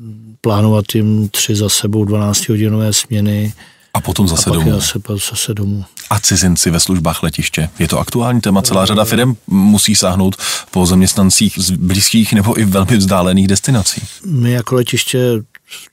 plánovat 0.40 0.84
jim 0.94 1.28
tři 1.28 1.56
za 1.56 1.68
sebou 1.68 2.04
12-hodinové 2.04 2.90
směny, 2.90 3.52
a 3.94 4.00
potom 4.00 4.28
zase 4.28 4.50
a 4.50 4.52
domů. 4.52 4.70
Zase, 4.70 4.98
zase 5.30 5.54
domů. 5.54 5.84
A 6.10 6.20
cizinci 6.20 6.70
ve 6.70 6.80
službách 6.80 7.22
letiště. 7.22 7.68
Je 7.78 7.88
to 7.88 7.98
aktuální 7.98 8.40
téma. 8.40 8.62
Celá 8.62 8.86
řada 8.86 9.04
firm 9.04 9.36
musí 9.46 9.94
sáhnout 9.94 10.36
po 10.70 10.86
zaměstnancích 10.86 11.54
z 11.56 11.70
blízkých 11.70 12.32
nebo 12.32 12.60
i 12.60 12.64
velmi 12.64 12.96
vzdálených 12.96 13.48
destinací. 13.48 14.02
My 14.26 14.52
jako 14.52 14.74
letiště 14.74 15.42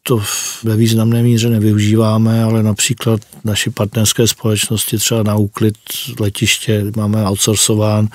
to 0.03 0.23
ve 0.63 0.75
významné 0.75 1.23
míře 1.23 1.49
nevyužíváme, 1.49 2.43
ale 2.43 2.63
například 2.63 3.21
naši 3.43 3.69
partnerské 3.69 4.27
společnosti 4.27 4.97
třeba 4.97 5.23
na 5.23 5.35
úklid 5.35 5.75
letiště 6.19 6.83
máme 6.95 7.29
outsourcován, 7.29 8.07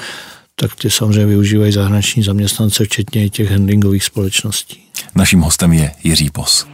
tak 0.54 0.74
ty 0.74 0.90
samozřejmě 0.90 1.26
využívají 1.26 1.72
zahraniční 1.72 2.22
zaměstnance, 2.22 2.84
včetně 2.84 3.24
i 3.24 3.30
těch 3.30 3.50
handlingových 3.50 4.04
společností. 4.04 4.80
Naším 5.14 5.40
hostem 5.40 5.72
je 5.72 5.92
Jiří 6.04 6.30
Pos. 6.30 6.66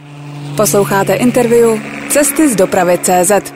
Posloucháte 0.61 1.13
interview 1.13 1.79
Cesty 2.09 2.53
z 2.53 2.55
dopravy 2.55 2.99
CZ. 3.03 3.53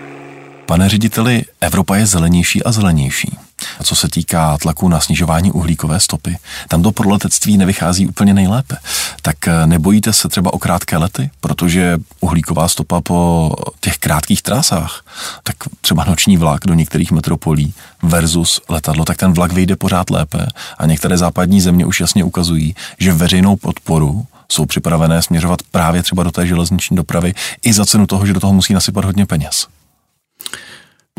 Pane 0.65 0.89
řediteli, 0.89 1.43
Evropa 1.61 1.95
je 1.95 2.05
zelenější 2.05 2.63
a 2.63 2.71
zelenější. 2.71 3.37
A 3.79 3.83
co 3.83 3.95
se 3.95 4.09
týká 4.09 4.57
tlaku 4.57 4.89
na 4.89 4.99
snižování 4.99 5.51
uhlíkové 5.51 5.99
stopy, 5.99 6.37
tam 6.67 6.83
to 6.83 6.91
pro 6.91 7.09
letectví 7.09 7.57
nevychází 7.57 8.07
úplně 8.07 8.33
nejlépe. 8.33 8.77
Tak 9.21 9.47
eh, 9.47 9.67
nebojíte 9.67 10.13
se 10.13 10.29
třeba 10.29 10.53
o 10.53 10.59
krátké 10.59 10.97
lety, 10.97 11.29
protože 11.41 11.97
uhlíková 12.19 12.67
stopa 12.67 13.01
po 13.01 13.51
těch 13.79 13.97
krátkých 13.97 14.41
trasách, 14.41 15.03
tak 15.43 15.55
třeba 15.81 16.03
noční 16.03 16.37
vlak 16.37 16.61
do 16.65 16.73
některých 16.73 17.11
metropolí 17.11 17.73
versus 18.03 18.61
letadlo, 18.69 19.05
tak 19.05 19.17
ten 19.17 19.33
vlak 19.33 19.51
vyjde 19.51 19.75
pořád 19.75 20.09
lépe 20.09 20.47
a 20.77 20.85
některé 20.85 21.17
západní 21.17 21.61
země 21.61 21.85
už 21.85 21.99
jasně 21.99 22.23
ukazují, 22.23 22.75
že 22.99 23.13
veřejnou 23.13 23.55
podporu 23.55 24.25
jsou 24.51 24.65
připravené 24.65 25.21
směřovat 25.21 25.59
právě 25.71 26.03
třeba 26.03 26.23
do 26.23 26.31
té 26.31 26.47
železniční 26.47 26.97
dopravy 26.97 27.33
i 27.63 27.73
za 27.73 27.85
cenu 27.85 28.07
toho, 28.07 28.25
že 28.25 28.33
do 28.33 28.39
toho 28.39 28.53
musí 28.53 28.73
nasypat 28.73 29.05
hodně 29.05 29.25
peněz. 29.25 29.67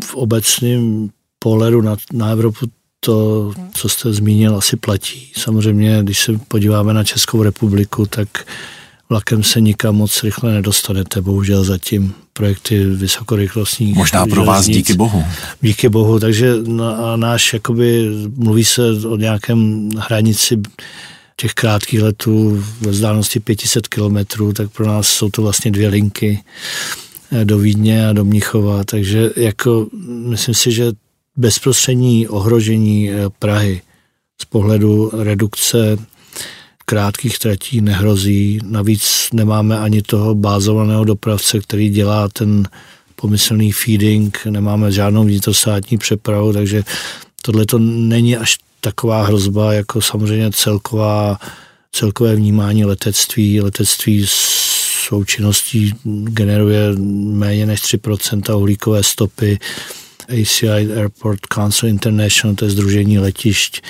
V 0.03 0.15
obecném 0.15 1.09
pohledu 1.39 1.81
na, 1.81 1.95
na 2.13 2.29
Evropu 2.29 2.65
to, 2.99 3.51
co 3.73 3.89
jste 3.89 4.13
zmínil, 4.13 4.57
asi 4.57 4.77
platí. 4.77 5.31
Samozřejmě, 5.37 5.99
když 6.03 6.19
se 6.19 6.31
podíváme 6.47 6.93
na 6.93 7.03
Českou 7.03 7.43
republiku, 7.43 8.05
tak 8.05 8.27
vlakem 9.09 9.43
se 9.43 9.61
nikam 9.61 9.95
moc 9.95 10.23
rychle 10.23 10.53
nedostanete, 10.53 11.21
bohužel 11.21 11.63
zatím 11.63 12.13
projekty 12.33 12.85
vysokorychlostních. 12.85 13.95
Možná 13.95 14.25
pro 14.25 14.45
vás 14.45 14.65
díky 14.65 14.93
bohu. 14.93 15.23
Díky 15.61 15.89
bohu, 15.89 16.19
takže 16.19 16.53
náš, 17.15 17.53
jakoby, 17.53 18.09
mluví 18.35 18.65
se 18.65 18.91
o 19.07 19.17
nějakém 19.17 19.89
hranici 19.97 20.61
těch 21.41 21.53
krátkých 21.53 22.01
letů 22.01 22.63
ve 22.81 22.91
vzdálenosti 22.91 23.39
500 23.39 23.87
kilometrů, 23.87 24.53
tak 24.53 24.71
pro 24.71 24.87
nás 24.87 25.07
jsou 25.07 25.29
to 25.29 25.41
vlastně 25.41 25.71
dvě 25.71 25.87
linky 25.87 26.43
eh, 27.31 27.45
do 27.45 27.59
Vídně 27.59 28.07
a 28.07 28.13
do 28.13 28.25
Mnichova, 28.25 28.83
takže 28.83 29.29
jako 29.35 29.87
myslím 30.07 30.55
si, 30.55 30.71
že 30.71 30.91
bezprostřední 31.35 32.27
ohrožení 32.27 33.11
eh, 33.11 33.15
Prahy 33.39 33.81
z 34.41 34.45
pohledu 34.45 35.11
redukce 35.13 35.97
krátkých 36.85 37.39
tratí 37.39 37.81
nehrozí. 37.81 38.59
Navíc 38.65 39.29
nemáme 39.33 39.79
ani 39.79 40.01
toho 40.01 40.35
bázovaného 40.35 41.03
dopravce, 41.03 41.59
který 41.59 41.89
dělá 41.89 42.29
ten 42.29 42.67
pomyslný 43.15 43.71
feeding, 43.71 44.45
nemáme 44.45 44.91
žádnou 44.91 45.23
vnitrostátní 45.23 45.97
přepravu, 45.97 46.53
takže 46.53 46.83
tohle 47.41 47.65
to 47.65 47.79
není 47.79 48.37
až 48.37 48.57
taková 48.81 49.25
hrozba 49.25 49.73
jako 49.73 50.01
samozřejmě 50.01 50.51
celková, 50.51 51.39
celkové 51.91 52.35
vnímání 52.35 52.85
letectví. 52.85 53.61
Letectví 53.61 54.25
součinností 55.07 55.93
generuje 56.23 56.95
méně 56.95 57.65
než 57.65 57.81
3% 57.81 58.57
uhlíkové 58.57 59.03
stopy. 59.03 59.59
ACI 60.27 60.69
Airport 60.69 61.39
Council 61.53 61.89
International, 61.89 62.55
to 62.55 62.65
je 62.65 62.71
združení 62.71 63.19
letišť, 63.19 63.81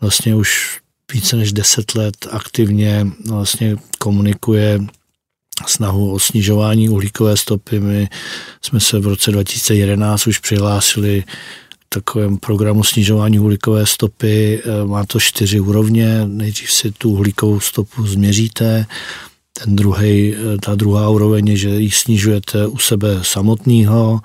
vlastně 0.00 0.34
už 0.34 0.80
více 1.12 1.36
než 1.36 1.52
10 1.52 1.94
let 1.94 2.16
aktivně 2.30 3.06
vlastně 3.28 3.76
komunikuje 3.98 4.80
snahu 5.66 6.12
o 6.12 6.18
snižování 6.18 6.88
uhlíkové 6.88 7.36
stopy. 7.36 7.80
My 7.80 8.08
jsme 8.62 8.80
se 8.80 8.98
v 8.98 9.06
roce 9.06 9.30
2011 9.30 10.26
už 10.26 10.38
přihlásili 10.38 11.24
takovém 11.88 12.36
programu 12.36 12.84
snižování 12.84 13.38
uhlíkové 13.38 13.86
stopy. 13.86 14.62
Eh, 14.64 14.86
má 14.86 15.06
to 15.06 15.20
čtyři 15.20 15.60
úrovně. 15.60 16.20
Nejdřív 16.26 16.72
si 16.72 16.90
tu 16.90 17.10
uhlíkovou 17.10 17.60
stopu 17.60 18.06
změříte, 18.06 18.86
ten 19.62 19.76
druhý, 19.76 20.34
eh, 20.34 20.58
ta 20.64 20.74
druhá 20.74 21.08
úroveň 21.08 21.48
je, 21.48 21.56
že 21.56 21.68
ji 21.68 21.90
snižujete 21.90 22.66
u 22.66 22.78
sebe 22.78 23.18
samotného. 23.22 24.20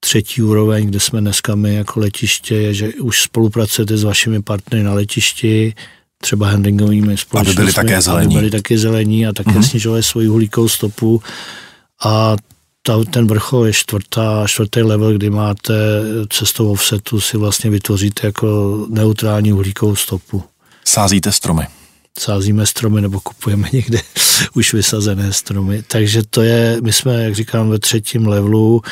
Třetí 0.00 0.42
úroveň, 0.42 0.86
kde 0.86 1.00
jsme 1.00 1.20
dneska 1.20 1.54
my 1.54 1.74
jako 1.74 2.00
letiště, 2.00 2.54
je, 2.54 2.74
že 2.74 2.94
už 2.94 3.22
spolupracujete 3.22 3.96
s 3.96 4.04
vašimi 4.04 4.42
partnery 4.42 4.84
na 4.84 4.94
letišti, 4.94 5.74
třeba 6.22 6.48
handlingovými 6.48 7.16
společnostmi. 7.16 7.62
Aby 7.62 7.62
byli 7.62 7.72
také 7.72 8.02
zelení. 8.02 8.34
Aby 8.34 8.40
byli 8.40 8.50
také 8.50 8.78
zelení 8.78 9.26
a 9.26 9.32
také 9.32 9.50
mm-hmm. 9.50 9.68
snižovali 9.68 10.02
svoji 10.02 10.28
uhlíkovou 10.28 10.68
stopu. 10.68 11.22
A 12.04 12.36
ta, 12.82 13.04
ten 13.04 13.26
vrchol 13.26 13.66
je 13.66 13.72
čtvrtá, 13.72 14.44
čtvrtý 14.46 14.82
level, 14.82 15.12
kdy 15.12 15.30
máte 15.30 15.74
cestou 16.30 16.72
offsetu 16.72 17.20
si 17.20 17.36
vlastně 17.36 17.70
vytvoříte 17.70 18.26
jako 18.26 18.86
neutrální 18.90 19.52
uhlíkovou 19.52 19.96
stopu. 19.96 20.42
Sázíte 20.84 21.32
stromy. 21.32 21.66
Sázíme 22.18 22.66
stromy 22.66 23.00
nebo 23.00 23.20
kupujeme 23.20 23.68
někde 23.72 23.98
už 24.54 24.72
vysazené 24.72 25.32
stromy. 25.32 25.82
Takže 25.82 26.22
to 26.30 26.42
je, 26.42 26.78
my 26.82 26.92
jsme, 26.92 27.24
jak 27.24 27.34
říkám, 27.34 27.70
ve 27.70 27.78
třetím 27.78 28.26
levelu, 28.26 28.82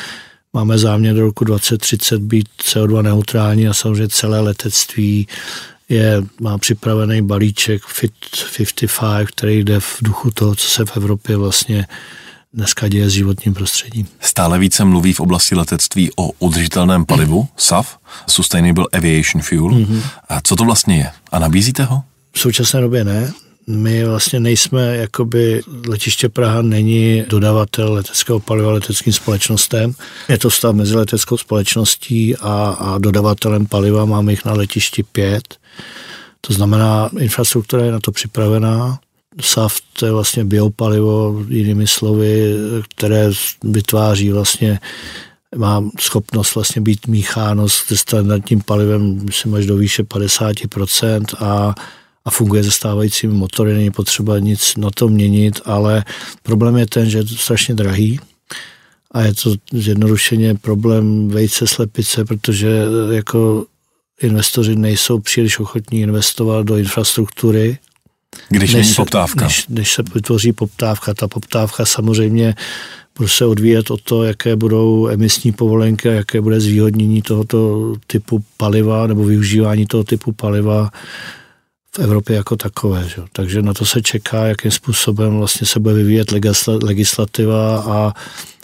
máme 0.53 0.77
záměr 0.77 1.15
do 1.15 1.21
roku 1.21 1.43
2030 1.43 2.21
být 2.21 2.47
CO2 2.63 3.01
neutrální 3.01 3.67
a 3.67 3.73
samozřejmě 3.73 4.07
celé 4.07 4.39
letectví 4.39 5.27
je, 5.89 6.23
má 6.41 6.57
připravený 6.57 7.21
balíček 7.21 7.83
Fit 7.83 8.13
55, 8.57 9.27
který 9.27 9.63
jde 9.63 9.79
v 9.79 9.97
duchu 10.01 10.31
toho, 10.31 10.55
co 10.55 10.69
se 10.69 10.85
v 10.85 10.97
Evropě 10.97 11.37
vlastně 11.37 11.87
dneska 12.53 12.87
děje 12.87 13.09
s 13.09 13.13
životním 13.13 13.53
prostředím. 13.53 14.07
Stále 14.19 14.59
více 14.59 14.85
mluví 14.85 15.13
v 15.13 15.19
oblasti 15.19 15.55
letectví 15.55 16.11
o 16.15 16.31
udržitelném 16.39 17.05
palivu, 17.05 17.47
SAF, 17.57 17.97
Sustainable 18.27 18.85
Aviation 18.93 19.41
Fuel. 19.41 19.69
Mm-hmm. 19.69 20.01
A 20.29 20.41
co 20.41 20.55
to 20.55 20.63
vlastně 20.63 20.97
je? 20.97 21.11
A 21.31 21.39
nabízíte 21.39 21.83
ho? 21.83 22.03
V 22.31 22.39
současné 22.39 22.81
době 22.81 23.03
ne. 23.03 23.33
My 23.67 24.05
vlastně 24.05 24.39
nejsme, 24.39 24.95
jakoby 24.97 25.61
letiště 25.87 26.29
Praha 26.29 26.61
není 26.61 27.23
dodavatel 27.27 27.93
leteckého 27.93 28.39
paliva 28.39 28.71
leteckým 28.71 29.13
společnostem. 29.13 29.93
Je 30.29 30.37
to 30.37 30.51
stav 30.51 30.75
mezi 30.75 30.95
leteckou 30.95 31.37
společností 31.37 32.35
a, 32.35 32.77
a 32.79 32.97
dodavatelem 32.97 33.65
paliva. 33.65 34.05
Máme 34.05 34.31
jich 34.31 34.45
na 34.45 34.53
letišti 34.53 35.03
pět. 35.03 35.57
To 36.41 36.53
znamená, 36.53 37.09
infrastruktura 37.19 37.85
je 37.85 37.91
na 37.91 37.99
to 37.99 38.11
připravená. 38.11 38.99
SAF 39.41 39.77
to 39.93 40.05
je 40.05 40.11
vlastně 40.11 40.45
biopalivo, 40.45 41.45
jinými 41.47 41.87
slovy, 41.87 42.55
které 42.95 43.29
vytváří 43.63 44.31
vlastně 44.31 44.79
má 45.55 45.89
schopnost 45.99 46.55
vlastně 46.55 46.81
být 46.81 47.07
mícháno 47.07 47.69
se 47.69 47.97
standardním 47.97 48.61
palivem, 48.61 49.25
myslím, 49.25 49.55
až 49.55 49.65
do 49.65 49.77
výše 49.77 50.03
50% 50.03 51.23
a, 51.39 51.75
a 52.25 52.31
funguje 52.31 52.63
se 52.63 52.71
stávajícími 52.71 53.33
motory, 53.33 53.73
není 53.73 53.91
potřeba 53.91 54.39
nic 54.39 54.75
na 54.75 54.89
to 54.91 55.07
měnit, 55.07 55.61
ale 55.65 56.05
problém 56.43 56.77
je 56.77 56.87
ten, 56.87 57.09
že 57.09 57.17
je 57.17 57.23
to 57.23 57.35
strašně 57.35 57.75
drahý 57.75 58.19
a 59.11 59.21
je 59.21 59.33
to 59.33 59.53
zjednodušeně 59.73 60.55
problém 60.55 61.27
vejce 61.27 61.67
slepice, 61.67 62.25
protože 62.25 62.81
jako 63.11 63.65
investoři 64.21 64.75
nejsou 64.75 65.19
příliš 65.19 65.59
ochotní 65.59 66.01
investovat 66.01 66.65
do 66.65 66.77
infrastruktury. 66.77 67.77
Když 68.49 68.73
než 68.73 68.85
není 68.85 68.95
poptávka. 68.95 69.45
Než, 69.45 69.67
než 69.67 69.93
se 69.93 70.03
vytvoří 70.13 70.53
poptávka. 70.53 71.13
Ta 71.13 71.27
poptávka 71.27 71.85
samozřejmě 71.85 72.55
bude 73.17 73.29
se 73.29 73.45
odvíjet 73.45 73.91
od 73.91 74.01
toho, 74.01 74.23
jaké 74.23 74.55
budou 74.55 75.07
emisní 75.07 75.51
povolenky 75.51 76.09
a 76.09 76.13
jaké 76.13 76.41
bude 76.41 76.59
zvýhodnění 76.59 77.21
tohoto 77.21 77.93
typu 78.07 78.43
paliva 78.57 79.07
nebo 79.07 79.23
využívání 79.23 79.85
toho 79.85 80.03
typu 80.03 80.31
paliva 80.31 80.89
v 81.95 81.99
Evropě 81.99 82.35
jako 82.35 82.55
takové. 82.55 83.09
Že? 83.09 83.21
Takže 83.33 83.61
na 83.61 83.73
to 83.73 83.85
se 83.85 84.01
čeká, 84.01 84.45
jakým 84.45 84.71
způsobem 84.71 85.37
vlastně 85.37 85.67
se 85.67 85.79
bude 85.79 85.95
vyvíjet 85.95 86.31
legislativa 86.83 87.79
a 87.79 88.13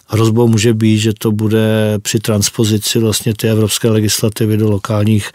hrozbou 0.08 0.48
může 0.48 0.74
být, 0.74 1.00
že 1.00 1.14
to 1.14 1.32
bude 1.32 1.96
při 2.02 2.20
transpozici 2.20 3.00
vlastně 3.00 3.34
té 3.34 3.50
evropské 3.50 3.90
legislativy 3.90 4.58
do 4.58 4.70
lokálních 4.70 5.32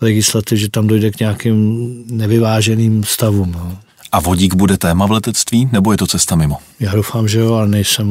legislativ, 0.00 0.58
že 0.58 0.68
tam 0.68 0.86
dojde 0.86 1.10
k 1.10 1.20
nějakým 1.20 1.88
nevyváženým 2.10 3.04
stavům. 3.04 3.52
No. 3.52 3.78
A 4.12 4.20
vodík 4.20 4.54
bude 4.54 4.76
téma 4.76 5.06
v 5.06 5.10
letectví, 5.10 5.68
nebo 5.72 5.92
je 5.92 5.98
to 5.98 6.06
cesta 6.06 6.36
mimo? 6.36 6.56
Já 6.80 6.94
doufám, 6.94 7.28
že 7.28 7.38
jo, 7.38 7.52
ale 7.54 7.68
nejsem 7.68 8.08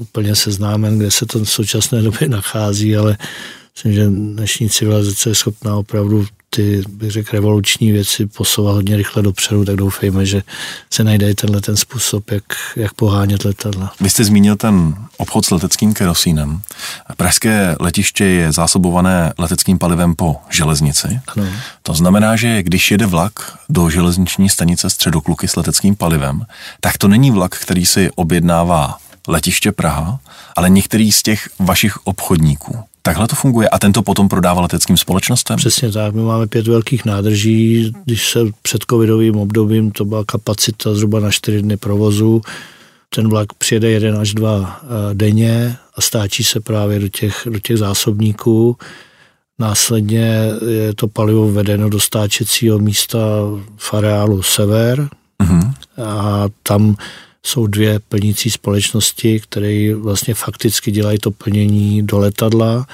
úplně 0.00 0.36
seznámen, 0.36 0.98
kde 0.98 1.10
se 1.10 1.26
to 1.26 1.44
v 1.44 1.50
současné 1.50 2.02
době 2.02 2.28
nachází, 2.28 2.96
ale 2.96 3.16
myslím, 3.84 3.92
že 3.92 4.10
dnešní 4.10 4.70
civilizace 4.70 5.28
je 5.28 5.34
schopná 5.34 5.76
opravdu 5.76 6.26
ty, 6.50 6.82
bych 6.88 7.10
řekl, 7.10 7.28
revoluční 7.32 7.92
věci 7.92 8.26
posouvat 8.26 8.74
hodně 8.74 8.96
rychle 8.96 9.22
dopředu, 9.22 9.64
tak 9.64 9.76
doufejme, 9.76 10.26
že 10.26 10.42
se 10.90 11.04
najde 11.04 11.34
tenhle 11.34 11.60
ten 11.60 11.76
způsob, 11.76 12.30
jak, 12.30 12.44
jak 12.76 12.94
pohánět 12.94 13.44
letadla. 13.44 13.92
Vy 14.00 14.10
jste 14.10 14.24
zmínil 14.24 14.56
ten 14.56 14.94
obchod 15.16 15.44
s 15.44 15.50
leteckým 15.50 15.94
kerosínem. 15.94 16.60
Pražské 17.16 17.76
letiště 17.80 18.24
je 18.24 18.52
zásobované 18.52 19.32
leteckým 19.38 19.78
palivem 19.78 20.14
po 20.14 20.36
železnici. 20.50 21.20
Ano. 21.36 21.46
To 21.82 21.94
znamená, 21.94 22.36
že 22.36 22.62
když 22.62 22.90
jede 22.90 23.06
vlak 23.06 23.58
do 23.68 23.90
železniční 23.90 24.48
stanice 24.48 24.90
Středokluky 24.90 25.48
s 25.48 25.56
leteckým 25.56 25.96
palivem, 25.96 26.46
tak 26.80 26.98
to 26.98 27.08
není 27.08 27.30
vlak, 27.30 27.58
který 27.58 27.86
si 27.86 28.10
objednává 28.14 28.98
letiště 29.28 29.72
Praha, 29.72 30.20
ale 30.56 30.70
některý 30.70 31.12
z 31.12 31.22
těch 31.22 31.48
vašich 31.58 32.06
obchodníků. 32.06 32.89
Takhle 33.02 33.28
to 33.28 33.36
funguje 33.36 33.68
a 33.68 33.78
tento 33.78 34.02
potom 34.02 34.28
prodává 34.28 34.60
leteckým 34.60 34.96
společnostem? 34.96 35.56
Přesně 35.56 35.92
tak. 35.92 36.14
My 36.14 36.22
máme 36.22 36.46
pět 36.46 36.66
velkých 36.66 37.04
nádrží. 37.04 37.92
Když 38.04 38.30
se 38.30 38.40
před 38.62 38.84
covidovým 38.90 39.36
obdobím 39.36 39.90
to 39.90 40.04
byla 40.04 40.24
kapacita 40.24 40.94
zhruba 40.94 41.20
na 41.20 41.30
čtyři 41.30 41.62
dny 41.62 41.76
provozu. 41.76 42.42
Ten 43.14 43.28
vlak 43.28 43.52
přijede 43.52 43.90
jeden 43.90 44.16
až 44.16 44.34
dva 44.34 44.80
eh, 44.82 45.14
denně 45.14 45.76
a 45.94 46.00
stáčí 46.00 46.44
se 46.44 46.60
právě 46.60 46.98
do 46.98 47.08
těch, 47.08 47.42
do 47.50 47.58
těch 47.58 47.78
zásobníků. 47.78 48.76
Následně 49.58 50.50
je 50.68 50.94
to 50.94 51.08
palivo 51.08 51.52
vedeno 51.52 51.88
do 51.88 52.00
stáčecího 52.00 52.78
místa 52.78 53.18
v 53.76 53.94
areálu 53.94 54.42
Sever 54.42 55.08
mm-hmm. 55.42 55.72
a 56.04 56.44
tam 56.62 56.96
jsou 57.46 57.66
dvě 57.66 58.00
plnící 58.08 58.50
společnosti, 58.50 59.40
které 59.40 59.94
vlastně 59.94 60.34
fakticky 60.34 60.90
dělají 60.90 61.18
to 61.18 61.30
plnění 61.30 62.02
do 62.02 62.18
letadla. 62.18 62.86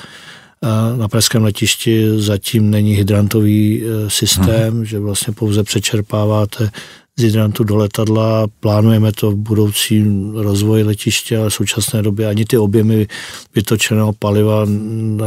Na 0.97 1.09
pražském 1.09 1.45
letišti 1.45 2.07
zatím 2.17 2.71
není 2.71 2.95
hydrantový 2.95 3.85
e, 3.85 4.11
systém, 4.11 4.75
hmm. 4.75 4.85
že 4.85 4.99
vlastně 4.99 5.33
pouze 5.33 5.63
přečerpáváte 5.63 6.71
z 7.17 7.23
hydrantu 7.23 7.65
do 7.65 7.77
letadla. 7.77 8.47
Plánujeme 8.61 9.13
to 9.13 9.31
v 9.31 9.37
budoucím 9.37 10.37
rozvoji 10.37 10.83
letiště, 10.83 11.39
ale 11.39 11.51
v 11.51 11.55
současné 11.55 12.03
době 12.03 12.27
ani 12.27 12.45
ty 12.45 12.59
objemy 12.59 13.07
vytočeného 13.55 14.13
paliva 14.13 14.67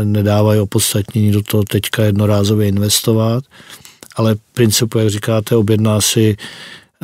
nedávají 0.03 0.59
opodstatnění 0.59 1.32
do 1.32 1.41
toho 1.43 1.63
teďka 1.63 2.03
jednorázově 2.03 2.67
investovat. 2.67 3.43
Ale 4.15 4.36
principu, 4.53 4.99
jak 4.99 5.09
říkáte, 5.09 5.55
objedná 5.55 6.01
si 6.01 6.38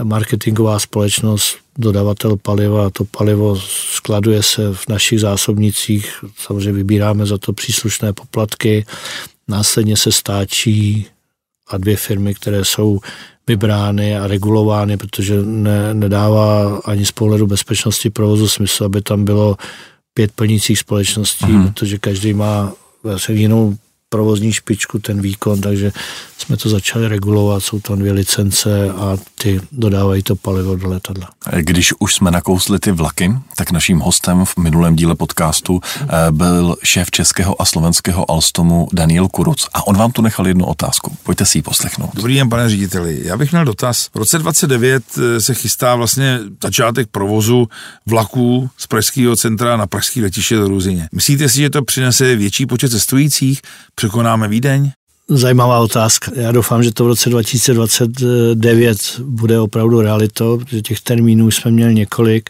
marketingová 0.03 0.79
společnost, 0.79 1.57
dodavatel 1.77 2.37
paliva, 2.37 2.89
to 2.89 3.05
palivo 3.05 3.59
skladuje 3.95 4.43
se 4.43 4.73
v 4.73 4.89
našich 4.89 5.19
zásobnicích, 5.19 6.25
samozřejmě 6.37 6.71
vybíráme 6.71 7.25
za 7.25 7.37
to 7.37 7.53
příslušné 7.53 8.13
poplatky, 8.13 8.85
následně 9.47 9.97
se 9.97 10.11
stáčí 10.11 11.07
a 11.69 11.77
dvě 11.77 11.97
firmy, 11.97 12.35
které 12.35 12.65
jsou 12.65 12.99
vybrány 13.47 14.17
a 14.17 14.27
regulovány, 14.27 14.97
protože 14.97 15.41
ne, 15.41 15.93
nedává 15.93 16.77
ani 16.85 17.05
z 17.05 17.11
pohledu 17.11 17.47
bezpečnosti 17.47 18.09
provozu 18.09 18.47
smysl, 18.47 18.83
aby 18.83 19.01
tam 19.01 19.25
bylo 19.25 19.55
pět 20.13 20.31
plnících 20.31 20.79
společností, 20.79 21.45
mm. 21.45 21.73
protože 21.73 21.97
každý 21.97 22.33
má 22.33 22.73
vlastně 23.03 23.35
jinou 23.35 23.77
provozní 24.15 24.53
špičku, 24.53 24.99
ten 24.99 25.21
výkon, 25.21 25.61
takže 25.61 25.91
jsme 26.37 26.57
to 26.57 26.69
začali 26.69 27.07
regulovat, 27.07 27.63
jsou 27.63 27.79
tam 27.79 27.99
dvě 27.99 28.11
licence 28.11 28.89
a 28.89 29.17
ty 29.35 29.61
dodávají 29.71 30.23
to 30.23 30.35
palivo 30.35 30.75
do 30.75 30.89
letadla. 30.89 31.29
Když 31.59 31.93
už 31.99 32.15
jsme 32.15 32.31
nakousli 32.31 32.79
ty 32.79 32.91
vlaky, 32.91 33.35
tak 33.55 33.71
naším 33.71 33.99
hostem 33.99 34.45
v 34.45 34.57
minulém 34.57 34.95
díle 34.95 35.15
podcastu 35.15 35.81
eh, 36.01 36.07
byl 36.31 36.75
šéf 36.83 37.11
českého 37.11 37.61
a 37.61 37.65
slovenského 37.65 38.31
Alstomu 38.31 38.87
Daniel 38.93 39.27
Kuruc 39.27 39.67
a 39.73 39.87
on 39.87 39.97
vám 39.97 40.11
tu 40.11 40.21
nechal 40.21 40.47
jednu 40.47 40.65
otázku. 40.65 41.17
Pojďte 41.23 41.45
si 41.45 41.57
ji 41.57 41.61
poslechnout. 41.61 42.09
Dobrý 42.13 42.35
den, 42.35 42.49
pane 42.49 42.69
řediteli. 42.69 43.19
Já 43.23 43.37
bych 43.37 43.51
měl 43.51 43.65
dotaz. 43.65 44.09
V 44.13 44.17
roce 44.17 44.39
29 44.39 45.03
eh, 45.17 45.41
se 45.41 45.53
chystá 45.53 45.95
vlastně 45.95 46.39
začátek 46.63 47.07
provozu 47.11 47.67
vlaků 48.05 48.69
z 48.77 48.87
Pražského 48.87 49.35
centra 49.35 49.77
na 49.77 49.87
Pražské 49.87 50.21
letiště 50.21 50.55
do 50.55 50.67
Ruzině. 50.67 51.09
Myslíte 51.11 51.49
si, 51.49 51.57
že 51.57 51.69
to 51.69 51.81
přinese 51.81 52.35
větší 52.35 52.65
počet 52.65 52.89
cestujících? 52.89 53.61
Překonáme 54.05 54.47
Vídeň? 54.47 54.91
Zajímavá 55.29 55.79
otázka. 55.79 56.31
Já 56.35 56.51
doufám, 56.51 56.83
že 56.83 56.91
to 56.91 57.03
v 57.03 57.07
roce 57.07 57.29
2029 57.29 58.97
bude 59.19 59.59
opravdu 59.59 60.01
realitou, 60.01 60.57
protože 60.57 60.81
těch 60.81 61.01
termínů 61.01 61.51
jsme 61.51 61.71
měli 61.71 61.95
několik. 61.95 62.49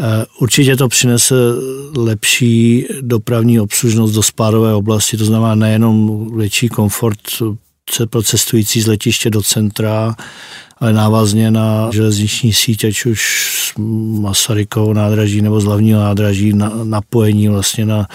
Eh, 0.00 0.24
určitě 0.38 0.76
to 0.76 0.88
přinese 0.88 1.34
lepší 1.96 2.86
dopravní 3.00 3.60
obslužnost 3.60 4.14
do 4.14 4.22
spádové 4.22 4.74
oblasti, 4.74 5.16
to 5.16 5.24
znamená 5.24 5.54
nejenom 5.54 6.26
větší 6.36 6.68
komfort 6.68 7.20
pro 8.10 8.22
cestující 8.22 8.80
z 8.80 8.86
letiště 8.86 9.30
do 9.30 9.42
centra, 9.42 10.14
ale 10.78 10.92
návazně 10.92 11.50
na 11.50 11.90
železniční 11.92 12.52
síť, 12.52 12.84
ať 12.84 13.06
už 13.06 13.20
z 13.58 13.78
Masarykovou 14.20 14.92
nádraží 14.92 15.42
nebo 15.42 15.60
z 15.60 15.64
hlavního 15.64 16.00
nádraží, 16.00 16.52
na, 16.52 16.72
napojení 16.84 17.48
vlastně 17.48 17.86
na 17.86 18.06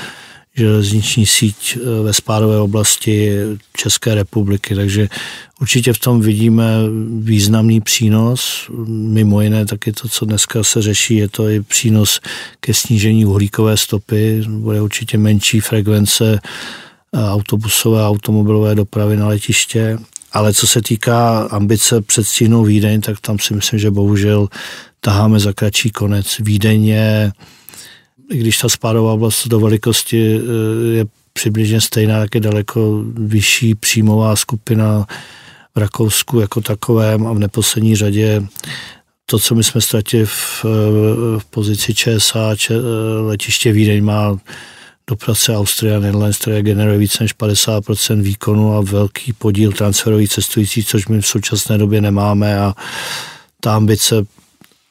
železniční 0.55 1.25
síť 1.25 1.77
eh, 1.77 2.03
ve 2.03 2.13
spádové 2.13 2.59
oblasti 2.59 3.39
České 3.77 4.15
republiky, 4.15 4.75
takže 4.75 5.09
určitě 5.61 5.93
v 5.93 5.99
tom 5.99 6.21
vidíme 6.21 6.65
významný 7.19 7.81
přínos. 7.81 8.69
Mimo 8.87 9.41
jiné 9.41 9.65
taky 9.65 9.91
to, 9.91 10.09
co 10.09 10.25
dneska 10.25 10.63
se 10.63 10.81
řeší, 10.81 11.15
je 11.15 11.29
to 11.29 11.49
i 11.49 11.61
přínos 11.61 12.19
ke 12.59 12.73
snížení 12.73 13.25
uhlíkové 13.25 13.77
stopy, 13.77 14.43
bude 14.47 14.81
určitě 14.81 15.17
menší 15.17 15.59
frekvence 15.59 16.39
eh, 16.39 17.19
autobusové 17.19 18.01
a 18.03 18.09
automobilové 18.09 18.75
dopravy 18.75 19.17
na 19.17 19.27
letiště. 19.27 19.97
Ale 20.31 20.53
co 20.53 20.67
se 20.67 20.81
týká 20.81 21.47
ambice 21.51 22.01
před 22.01 22.27
Vídeň, 22.65 23.01
tak 23.01 23.19
tam 23.19 23.39
si 23.39 23.53
myslím, 23.53 23.79
že 23.79 23.91
bohužel 23.91 24.47
taháme 24.99 25.39
za 25.39 25.53
kratší 25.53 25.89
konec. 25.89 26.37
Vídeň 26.39 26.85
je 26.85 27.31
i 28.31 28.37
když 28.37 28.57
ta 28.57 28.69
spádová 28.69 29.13
oblast 29.13 29.47
do 29.47 29.59
velikosti 29.59 30.39
eh, 30.39 30.95
je 30.95 31.05
přibližně 31.33 31.81
stejná, 31.81 32.19
tak 32.19 32.35
je 32.35 32.41
daleko 32.41 33.03
vyšší 33.13 33.75
příjmová 33.75 34.35
skupina 34.35 35.07
v 35.75 35.79
Rakousku 35.79 36.39
jako 36.39 36.61
takovém 36.61 37.27
a 37.27 37.33
v 37.33 37.39
neposlední 37.39 37.95
řadě 37.95 38.43
to, 39.25 39.39
co 39.39 39.55
my 39.55 39.63
jsme 39.63 39.81
ztratili 39.81 40.25
v, 40.25 40.65
eh, 40.65 41.39
v 41.39 41.45
pozici 41.49 41.93
ČSA, 41.93 42.55
če, 42.55 42.73
eh, 42.73 43.21
letiště 43.21 43.71
Vídeň 43.71 44.03
má 44.03 44.37
dopravce 45.09 45.57
Austria 45.57 45.99
Netherlands, 45.99 46.37
které 46.37 46.61
generuje 46.61 46.97
více 46.97 47.23
než 47.23 47.33
50% 47.33 48.21
výkonu 48.21 48.73
a 48.73 48.81
velký 48.81 49.33
podíl 49.33 49.71
transferových 49.71 50.29
cestujících, 50.29 50.87
což 50.87 51.07
my 51.07 51.21
v 51.21 51.27
současné 51.27 51.77
době 51.77 52.01
nemáme 52.01 52.59
a 52.59 52.73
ta 53.59 53.75
ambice 53.75 54.15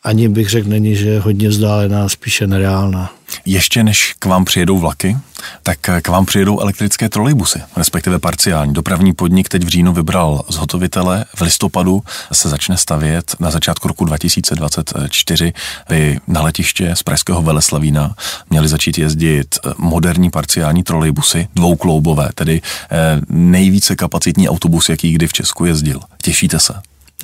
ani 0.05 0.29
bych 0.29 0.51
řekl 0.51 0.69
není, 0.69 0.97
že 0.97 1.09
je 1.09 1.21
hodně 1.21 1.49
vzdálená, 1.49 2.09
spíše 2.09 2.47
nereálná. 2.47 3.13
Ještě 3.47 3.83
než 3.83 4.15
k 4.19 4.25
vám 4.25 4.45
přijedou 4.45 4.79
vlaky, 4.79 5.17
tak 5.63 5.79
k 6.03 6.09
vám 6.09 6.27
přijedou 6.27 6.61
elektrické 6.61 7.09
trolejbusy, 7.09 7.63
respektive 7.77 8.19
parciální. 8.19 8.73
Dopravní 8.73 9.13
podnik 9.13 9.49
teď 9.49 9.65
v 9.65 9.69
říjnu 9.69 9.93
vybral 9.93 10.43
zhotovitele, 10.49 11.25
v 11.37 11.41
listopadu 11.41 12.03
se 12.33 12.49
začne 12.49 12.77
stavět 12.77 13.37
na 13.41 13.51
začátku 13.51 13.89
roku 13.89 14.05
2024. 14.05 15.53
Vy 15.89 16.19
na 16.27 16.43
letiště 16.43 16.97
z 16.97 17.03
Pražského 17.03 17.43
Veleslavína 17.43 18.15
měli 18.51 18.69
začít 18.69 18.99
jezdit 18.99 19.59
moderní 19.79 20.31
parciální 20.31 20.83
trolejbusy, 20.83 21.49
dvoukloubové, 21.55 22.29
tedy 22.35 22.61
eh, 22.91 23.21
nejvíce 23.29 23.97
kapacitní 23.97 24.49
autobus, 24.49 24.89
jaký 24.89 25.13
kdy 25.13 25.27
v 25.27 25.33
Česku 25.33 25.65
jezdil. 25.65 26.01
Těšíte 26.23 26.61
se? 26.61 26.75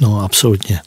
No, 0.01 0.21
absolutně. 0.21 0.81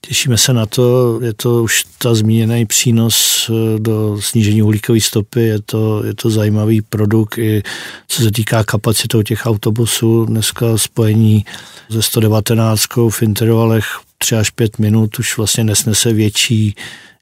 Těšíme 0.00 0.38
se 0.38 0.52
na 0.52 0.66
to, 0.66 1.18
je 1.22 1.34
to 1.34 1.62
už 1.62 1.84
ta 1.98 2.14
zmíněný 2.14 2.66
přínos 2.66 3.50
eh, 3.50 3.78
do 3.78 4.22
snížení 4.22 4.62
uhlíkové 4.62 5.00
stopy, 5.00 5.40
je 5.40 5.62
to, 5.62 6.04
je 6.04 6.14
to 6.14 6.30
zajímavý 6.30 6.82
produkt 6.82 7.38
i 7.38 7.62
co 8.08 8.22
se 8.22 8.30
týká 8.30 8.64
kapacitou 8.64 9.22
těch 9.22 9.46
autobusů. 9.46 10.24
Dneska 10.24 10.78
spojení 10.78 11.44
ze 11.88 12.02
119 12.02 12.82
v 13.10 13.22
intervalech 13.22 13.84
3 14.18 14.36
až 14.36 14.50
5 14.50 14.78
minut 14.78 15.18
už 15.18 15.36
vlastně 15.36 15.64
nesnese 15.64 16.12
větší 16.12 16.74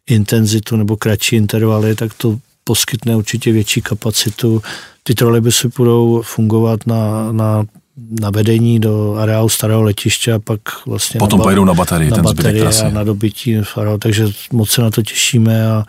intenzitu 0.06 0.76
nebo 0.76 0.96
kratší 0.96 1.36
intervaly, 1.36 1.94
tak 1.94 2.14
to 2.14 2.38
poskytne 2.64 3.16
určitě 3.16 3.52
větší 3.52 3.82
kapacitu. 3.82 4.62
Ty 5.02 5.14
trolejbusy 5.14 5.68
budou 5.76 6.22
fungovat 6.22 6.86
na, 6.86 7.32
na 7.32 7.64
na 8.20 8.30
vedení 8.30 8.80
do 8.80 9.14
areálu 9.14 9.48
starého 9.48 9.82
letiště 9.82 10.32
a 10.32 10.38
pak 10.38 10.60
vlastně 10.86 11.18
Potom 11.18 11.38
na, 11.38 11.42
pojedou 11.42 11.64
na 11.64 11.74
baterii, 11.74 12.10
na 12.10 12.16
ten 12.16 12.24
baterii 12.24 12.62
a 12.62 12.90
na 12.90 13.04
dobytí 13.04 13.56
farou, 13.62 13.98
takže 13.98 14.28
moc 14.52 14.70
se 14.70 14.82
na 14.82 14.90
to 14.90 15.02
těšíme 15.02 15.66
a 15.66 15.84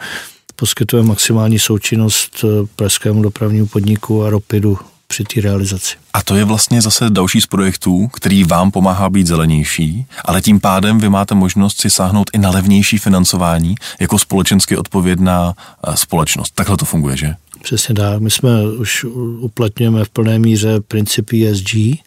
poskytujeme 0.56 1.08
maximální 1.08 1.60
součinnost 1.60 2.46
eh, 2.46 2.68
Pražskému 2.76 3.22
dopravnímu 3.22 3.68
podniku 3.68 4.24
a 4.24 4.30
Ropidu 4.30 4.78
při 5.08 5.24
té 5.24 5.42
realizaci. 5.42 5.96
A 6.14 6.24
to 6.24 6.36
je 6.36 6.46
vlastně 6.46 6.82
zase 6.82 7.10
další 7.10 7.42
z 7.42 7.48
projektů, 7.48 8.08
který 8.08 8.44
vám 8.44 8.72
pomáhá 8.72 9.10
být 9.10 9.28
zelenější, 9.28 10.06
ale 10.26 10.42
tím 10.42 10.60
pádem 10.60 11.00
vy 11.00 11.10
máte 11.10 11.36
možnost 11.36 11.82
si 11.82 11.90
sáhnout 11.90 12.30
i 12.34 12.38
na 12.38 12.50
levnější 12.50 12.98
financování 12.98 13.76
jako 14.00 14.20
společensky 14.20 14.78
odpovědná 14.78 15.54
eh, 15.88 15.98
společnost. 15.98 16.52
Takhle 16.56 16.78
to 16.78 16.86
funguje, 16.86 17.18
že? 17.18 17.36
Přesně 17.64 17.96
tak. 17.96 18.20
My 18.20 18.32
jsme 18.32 18.72
už 18.72 19.04
uplatňujeme 19.40 20.06
v 20.06 20.10
plné 20.10 20.40
míře 20.40 20.80
princip 20.88 21.30
ESG. 21.34 21.76
Eh, 21.76 21.98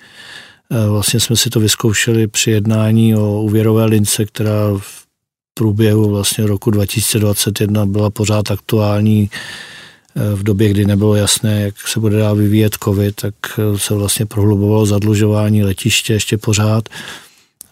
vlastně 0.89 1.21
jsme 1.21 1.37
si 1.37 1.51
to 1.51 1.61
vyzkoušeli 1.61 2.27
při 2.27 2.51
jednání 2.51 3.17
o 3.17 3.43
úvěrové 3.43 3.85
lince, 3.85 4.25
která 4.25 4.55
v 4.79 5.07
průběhu 5.55 6.11
vlastně 6.11 6.47
roku 6.47 6.71
2021 6.71 7.87
byla 7.87 8.11
pořád 8.11 8.51
aktuální 8.51 9.31
v 10.35 10.43
době, 10.43 10.69
kdy 10.69 10.85
nebylo 10.85 11.15
jasné, 11.15 11.61
jak 11.61 11.89
se 11.89 12.01
bude 12.01 12.19
dál 12.19 12.37
vyvíjet 12.37 12.77
COVID, 12.85 13.15
tak 13.15 13.35
se 13.77 13.95
vlastně 13.95 14.27
prohlubovalo 14.27 14.87
zadlužování 14.87 15.65
letiště 15.65 16.13
ještě 16.13 16.39
pořád. 16.39 16.89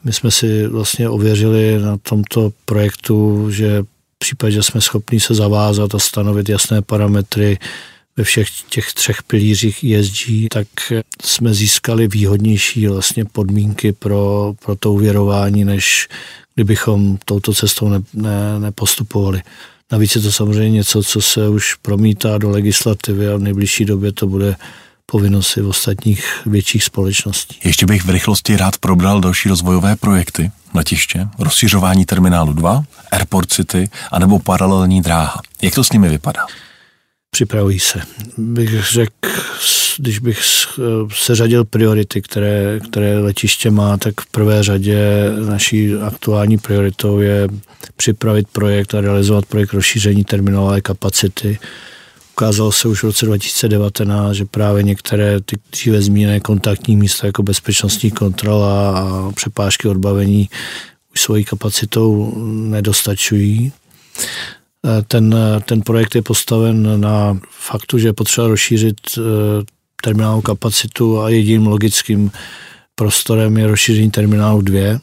My 0.05 0.13
jsme 0.13 0.31
si 0.31 0.67
vlastně 0.67 1.09
ověřili 1.09 1.79
na 1.79 1.97
tomto 1.97 2.53
projektu, 2.65 3.51
že 3.51 3.83
případě, 4.25 4.63
jsme 4.63 4.81
schopni 4.81 5.21
se 5.21 5.35
zavázat 5.35 5.95
a 5.95 5.99
stanovit 5.99 6.49
jasné 6.49 6.83
parametry 6.83 7.59
ve 8.17 8.25
všech 8.25 8.49
těch 8.69 8.93
třech 8.93 9.23
pilířích 9.23 9.85
ESG, 9.85 10.27
tak 10.51 10.69
jsme 11.23 11.55
získali 11.55 12.09
výhodnější 12.09 12.87
vlastně 12.87 13.25
podmínky 13.25 13.93
pro, 13.93 14.55
pro 14.65 14.77
to 14.77 14.93
uvěrování, 14.93 15.65
než 15.65 16.09
kdybychom 16.55 17.19
touto 17.25 17.55
cestou 17.55 17.89
ne, 17.89 18.03
ne, 18.15 18.61
nepostupovali. 18.61 19.43
Navíc 19.93 20.15
je 20.17 20.21
to 20.21 20.33
samozřejmě 20.33 20.71
něco, 20.71 21.03
co 21.03 21.21
se 21.21 21.49
už 21.49 21.75
promítá 21.75 22.39
do 22.39 22.51
legislativy 22.51 23.29
a 23.29 23.37
v 23.37 23.41
nejbližší 23.41 23.85
době 23.85 24.13
to 24.13 24.27
bude 24.27 24.57
povinnosti 25.07 25.61
v 25.61 25.69
ostatních 25.69 26.41
větších 26.47 26.85
společností. 26.85 27.59
Ještě 27.65 27.87
bych 27.87 28.05
v 28.05 28.11
rychlosti 28.11 28.57
rád 28.57 28.79
probral 28.79 29.21
další 29.21 29.49
rozvojové 29.49 29.97
projekty 29.97 30.51
letiště, 30.75 31.29
rozšiřování 31.39 32.05
terminálu 32.05 32.53
2, 32.53 32.85
Airport 33.13 33.53
City 33.53 33.89
anebo 34.13 34.39
paralelní 34.39 35.03
dráha. 35.03 35.41
Jak 35.63 35.75
to 35.75 35.85
s 35.85 35.93
nimi 35.93 36.09
vypadá? 36.09 36.47
Připravují 37.31 37.81
se. 37.81 38.03
Bych 38.39 38.85
řekl, 38.93 39.13
když 39.99 40.19
bych 40.19 40.41
seřadil 41.15 41.65
priority, 41.65 42.23
které, 42.23 42.81
které 42.91 43.19
letiště 43.19 43.71
má, 43.71 43.97
tak 43.97 44.21
v 44.21 44.27
prvé 44.27 44.63
řadě 44.63 44.99
naší 45.49 45.95
aktuální 45.95 46.59
prioritou 46.59 47.21
je 47.21 47.49
připravit 47.97 48.49
projekt 48.53 48.95
a 48.95 49.01
realizovat 49.01 49.47
projekt 49.47 49.73
rozšíření 49.73 50.25
terminálové 50.25 50.81
kapacity. 50.81 51.59
Ukázalo 52.35 52.73
se 52.73 52.89
už 52.89 53.03
v 53.03 53.07
roce 53.07 53.27
2019, 53.27 54.35
že 54.35 54.45
právě 54.45 54.83
některé 54.83 55.41
ty 55.41 55.57
dříve 55.73 56.03
zmíněné 56.03 56.41
kontaktní 56.41 56.97
místa 56.97 57.27
jako 57.27 57.43
bezpečnostní 57.43 58.11
kontrola 58.11 58.99
a 58.99 59.33
přepážky 59.33 59.89
odbavení 59.89 60.49
už 61.15 61.21
svojí 61.21 61.45
kapacitou 61.45 62.35
nedostačují. 62.71 63.73
Ten, 65.09 65.37
ten 65.65 65.83
projekt 65.83 66.15
je 66.15 66.23
postaven 66.23 67.01
na 67.01 67.39
faktu, 67.51 67.99
že 67.99 68.09
je 68.09 68.13
potřeba 68.13 68.49
rozšířit 68.49 68.97
eh, 69.19 69.21
terminálovou 70.03 70.43
kapacitu 70.43 71.21
a 71.21 71.29
jediným 71.29 71.67
logickým 71.67 72.31
prostorem 72.95 73.57
je 73.57 73.67
rozšíření 73.67 74.11
terminálu 74.11 74.61
2, 74.61 74.99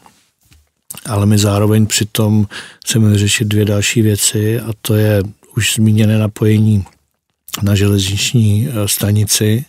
ale 1.06 1.26
my 1.26 1.38
zároveň 1.38 1.86
přitom 1.86 2.48
chceme 2.86 3.10
vyřešit 3.10 3.48
dvě 3.48 3.66
další 3.66 4.02
věci 4.02 4.60
a 4.60 4.70
to 4.82 4.96
je 4.96 5.24
už 5.58 5.76
zmíněné 5.76 6.18
napojení 6.18 6.86
na 7.62 7.76
železniční 7.76 8.68
eh, 8.68 8.88
stanici 8.88 9.66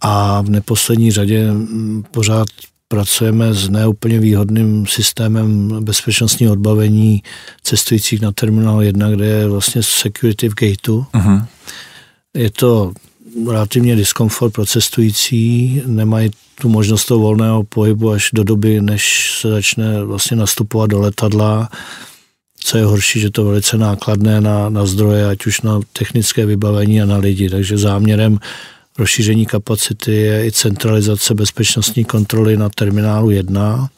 a 0.00 0.42
v 0.42 0.50
neposlední 0.50 1.10
řadě 1.10 1.52
mm, 1.52 2.04
pořád 2.10 2.48
pracujeme 2.88 3.54
s 3.54 3.68
neúplně 3.68 4.20
výhodným 4.20 4.86
systémem 4.86 5.68
bezpečnostního 5.84 6.52
odbavení 6.52 7.22
cestujících 7.62 8.20
na 8.20 8.32
terminál 8.32 8.82
1, 8.82 9.10
kde 9.10 9.26
je 9.26 9.48
vlastně 9.48 9.82
security 9.82 10.48
v 10.48 10.54
gateu. 10.54 11.04
Uh-huh. 11.14 11.46
Je 12.34 12.50
to 12.50 12.92
relativně 13.48 13.96
diskomfort 13.96 14.52
pro 14.52 14.66
cestující, 14.66 15.82
nemají 15.86 16.30
tu 16.60 16.68
možnost 16.68 17.04
toho 17.04 17.20
volného 17.20 17.64
pohybu 17.64 18.10
až 18.10 18.30
do 18.32 18.44
doby, 18.44 18.80
než 18.80 19.32
se 19.40 19.50
začne 19.50 20.04
vlastně 20.04 20.36
nastupovat 20.36 20.90
do 20.90 21.00
letadla. 21.00 21.68
Co 22.64 22.78
je 22.78 22.84
horší, 22.84 23.20
že 23.20 23.30
to 23.30 23.40
je 23.40 23.46
velice 23.48 23.78
nákladné 23.78 24.40
na, 24.40 24.68
na 24.68 24.86
zdroje, 24.86 25.26
ať 25.26 25.46
už 25.46 25.60
na 25.60 25.80
technické 25.92 26.46
vybavení 26.46 27.02
a 27.02 27.06
na 27.06 27.16
lidi. 27.16 27.50
Takže 27.50 27.78
záměrem 27.78 28.38
rozšíření 28.98 29.46
kapacity 29.46 30.12
je 30.12 30.46
i 30.46 30.52
centralizace 30.52 31.34
bezpečnostní 31.34 32.04
kontroly 32.04 32.56
na 32.56 32.68
terminálu 32.68 33.30
1. 33.30 33.88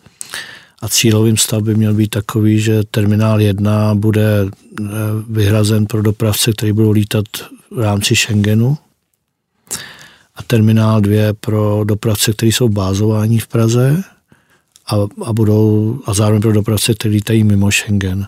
A 0.83 0.89
cílovým 0.89 1.37
stav 1.37 1.63
by 1.63 1.75
měl 1.75 1.95
být 1.95 2.09
takový, 2.09 2.61
že 2.61 2.83
terminál 2.91 3.41
1 3.41 3.95
bude 3.95 4.47
eh, 4.47 4.85
vyhrazen 5.29 5.87
pro 5.87 6.03
dopravce, 6.03 6.53
který 6.53 6.73
budou 6.73 6.91
lítat 6.91 7.25
v 7.71 7.81
rámci 7.81 8.17
Schengenu, 8.17 8.79
a 10.35 10.43
terminál 10.43 11.01
2 11.01 11.33
pro 11.41 11.85
dopravce, 11.85 12.33
kteří 12.33 12.53
jsou 12.53 12.69
bázováni 12.69 13.39
v 13.39 13.47
Praze 13.47 14.03
a, 14.87 14.97
a, 15.24 15.33
budou, 15.33 15.99
a 16.07 16.14
zároveň 16.14 16.43
pro 16.43 16.53
dopravce, 16.53 16.95
kteří 16.95 17.14
lítají 17.14 17.45
mimo 17.45 17.72
Schengen. 17.72 18.26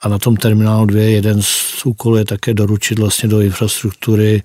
A 0.00 0.08
na 0.08 0.18
tom 0.18 0.36
terminálu 0.36 0.86
2 0.86 1.00
jeden 1.00 1.42
z 1.42 1.86
úkolů 1.86 2.16
je 2.16 2.24
také 2.24 2.54
doručit 2.54 2.98
vlastně 2.98 3.28
do 3.28 3.40
infrastruktury 3.40 4.42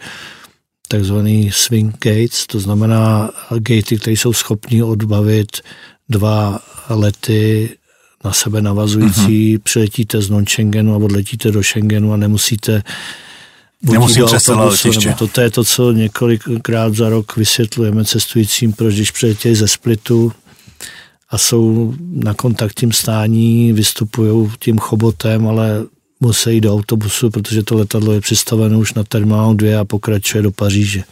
takzvaný 0.87 1.51
swing 1.51 1.95
gates, 1.99 2.47
to 2.47 2.59
znamená 2.59 3.29
gatey, 3.59 3.97
které 3.99 4.11
jsou 4.11 4.33
schopní 4.33 4.83
odbavit 4.83 5.57
dva 6.09 6.59
lety 6.89 7.69
na 8.25 8.33
sebe 8.33 8.61
navazující, 8.61 9.57
mm-hmm. 9.57 9.61
přiletíte 9.63 10.21
z 10.21 10.29
non-Schengenu 10.29 10.93
a 10.93 10.97
odletíte 10.97 11.51
do 11.51 11.63
Schengenu 11.63 12.13
a 12.13 12.17
nemusíte 12.17 12.83
Nemusím 13.81 14.25
přes 14.25 14.43
celé 14.43 14.65
letiště. 14.65 15.15
To, 15.19 15.27
to 15.27 15.41
je 15.41 15.49
to, 15.49 15.63
co 15.63 15.91
několikrát 15.91 16.95
za 16.95 17.09
rok 17.09 17.37
vysvětlujeme 17.37 18.05
cestujícím, 18.05 18.73
proč 18.73 18.95
když 18.95 19.11
přiletějí 19.11 19.55
ze 19.55 19.67
Splitu 19.67 20.31
a 21.29 21.37
jsou 21.37 21.93
na 22.11 22.33
kontaktním 22.33 22.91
stání, 22.91 23.73
vystupují 23.73 24.49
tím 24.59 24.77
chobotem, 24.77 25.47
ale 25.47 25.85
musí 26.19 26.53
jít 26.53 26.61
do 26.61 26.73
autobusu, 26.73 27.29
protože 27.29 27.63
to 27.63 27.75
letadlo 27.75 28.13
je 28.13 28.21
přistaveno 28.21 28.79
už 28.79 28.93
na 28.93 29.03
terminálu 29.03 29.53
2 29.53 29.81
a 29.81 29.85
pokračuje 29.85 30.43
do 30.43 30.51
Paříže. 30.51 31.03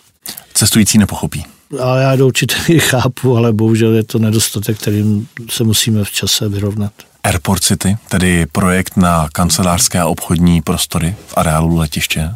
Cestující 0.53 0.97
nepochopí. 0.97 1.45
Ale 1.80 2.03
já 2.03 2.16
do 2.16 2.28
určité 2.28 2.55
míry 2.68 2.80
chápu, 2.80 3.38
ale 3.38 3.53
bohužel 3.53 3.93
je 3.93 4.03
to 4.03 4.20
nedostatek, 4.20 4.78
kterým 4.78 5.28
se 5.49 5.63
musíme 5.63 6.03
v 6.03 6.11
čase 6.11 6.49
vyrovnat. 6.49 6.91
Airport 7.24 7.63
City, 7.63 7.97
tedy 8.09 8.45
projekt 8.51 8.97
na 8.97 9.28
kancelářské 9.34 9.99
a 9.99 10.05
obchodní 10.05 10.61
prostory 10.61 11.16
v 11.28 11.34
areálu 11.38 11.76
letiště? 11.76 12.30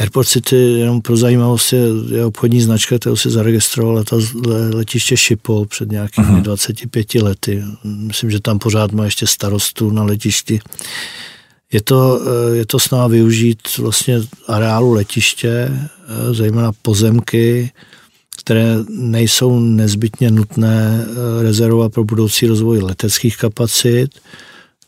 Airport 0.00 0.28
City, 0.28 0.56
jenom 0.56 1.02
pro 1.02 1.16
zajímavost, 1.16 1.72
je, 1.72 1.82
je 2.10 2.24
obchodní 2.24 2.60
značka, 2.60 2.98
kterou 2.98 3.16
si 3.16 3.30
zaregistroval 3.30 3.94
leta, 3.94 4.16
letiště 4.72 5.16
Šipol 5.16 5.66
před 5.66 5.90
nějakými 5.90 6.26
uh-huh. 6.26 6.42
25 6.42 7.14
lety. 7.14 7.64
Myslím, 7.84 8.30
že 8.30 8.40
tam 8.40 8.58
pořád 8.58 8.92
má 8.92 9.04
ještě 9.04 9.26
starostu 9.26 9.90
na 9.90 10.02
letišti. 10.02 10.60
Je 11.72 11.82
to, 11.82 12.20
eh, 12.20 12.56
je 12.56 12.66
to 12.66 12.78
snaha 12.78 13.06
využít 13.06 13.58
vlastně 13.78 14.20
areálu 14.48 14.92
letiště, 14.92 15.50
eh, 15.50 16.34
zejména 16.34 16.72
pozemky, 16.82 17.70
které 18.40 18.76
nejsou 18.88 19.60
nezbytně 19.60 20.30
nutné 20.30 21.04
eh, 21.04 21.42
rezervovat 21.42 21.92
pro 21.92 22.04
budoucí 22.04 22.46
rozvoj 22.46 22.78
leteckých 22.78 23.36
kapacit, 23.36 24.08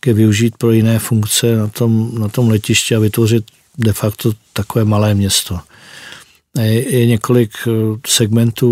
ke 0.00 0.12
využít 0.12 0.57
pro 0.57 0.72
jiné 0.72 0.98
funkce 0.98 1.57
na 1.57 1.68
tom, 1.68 2.11
na 2.18 2.28
tom 2.28 2.48
letišti 2.48 2.94
a 2.94 2.98
vytvořit 2.98 3.44
de 3.79 3.93
facto 3.93 4.33
takové 4.53 4.85
malé 4.85 5.14
město. 5.14 5.59
Je, 6.61 7.07
několik 7.07 7.53
eh, 7.66 7.70
segmentů, 8.07 8.70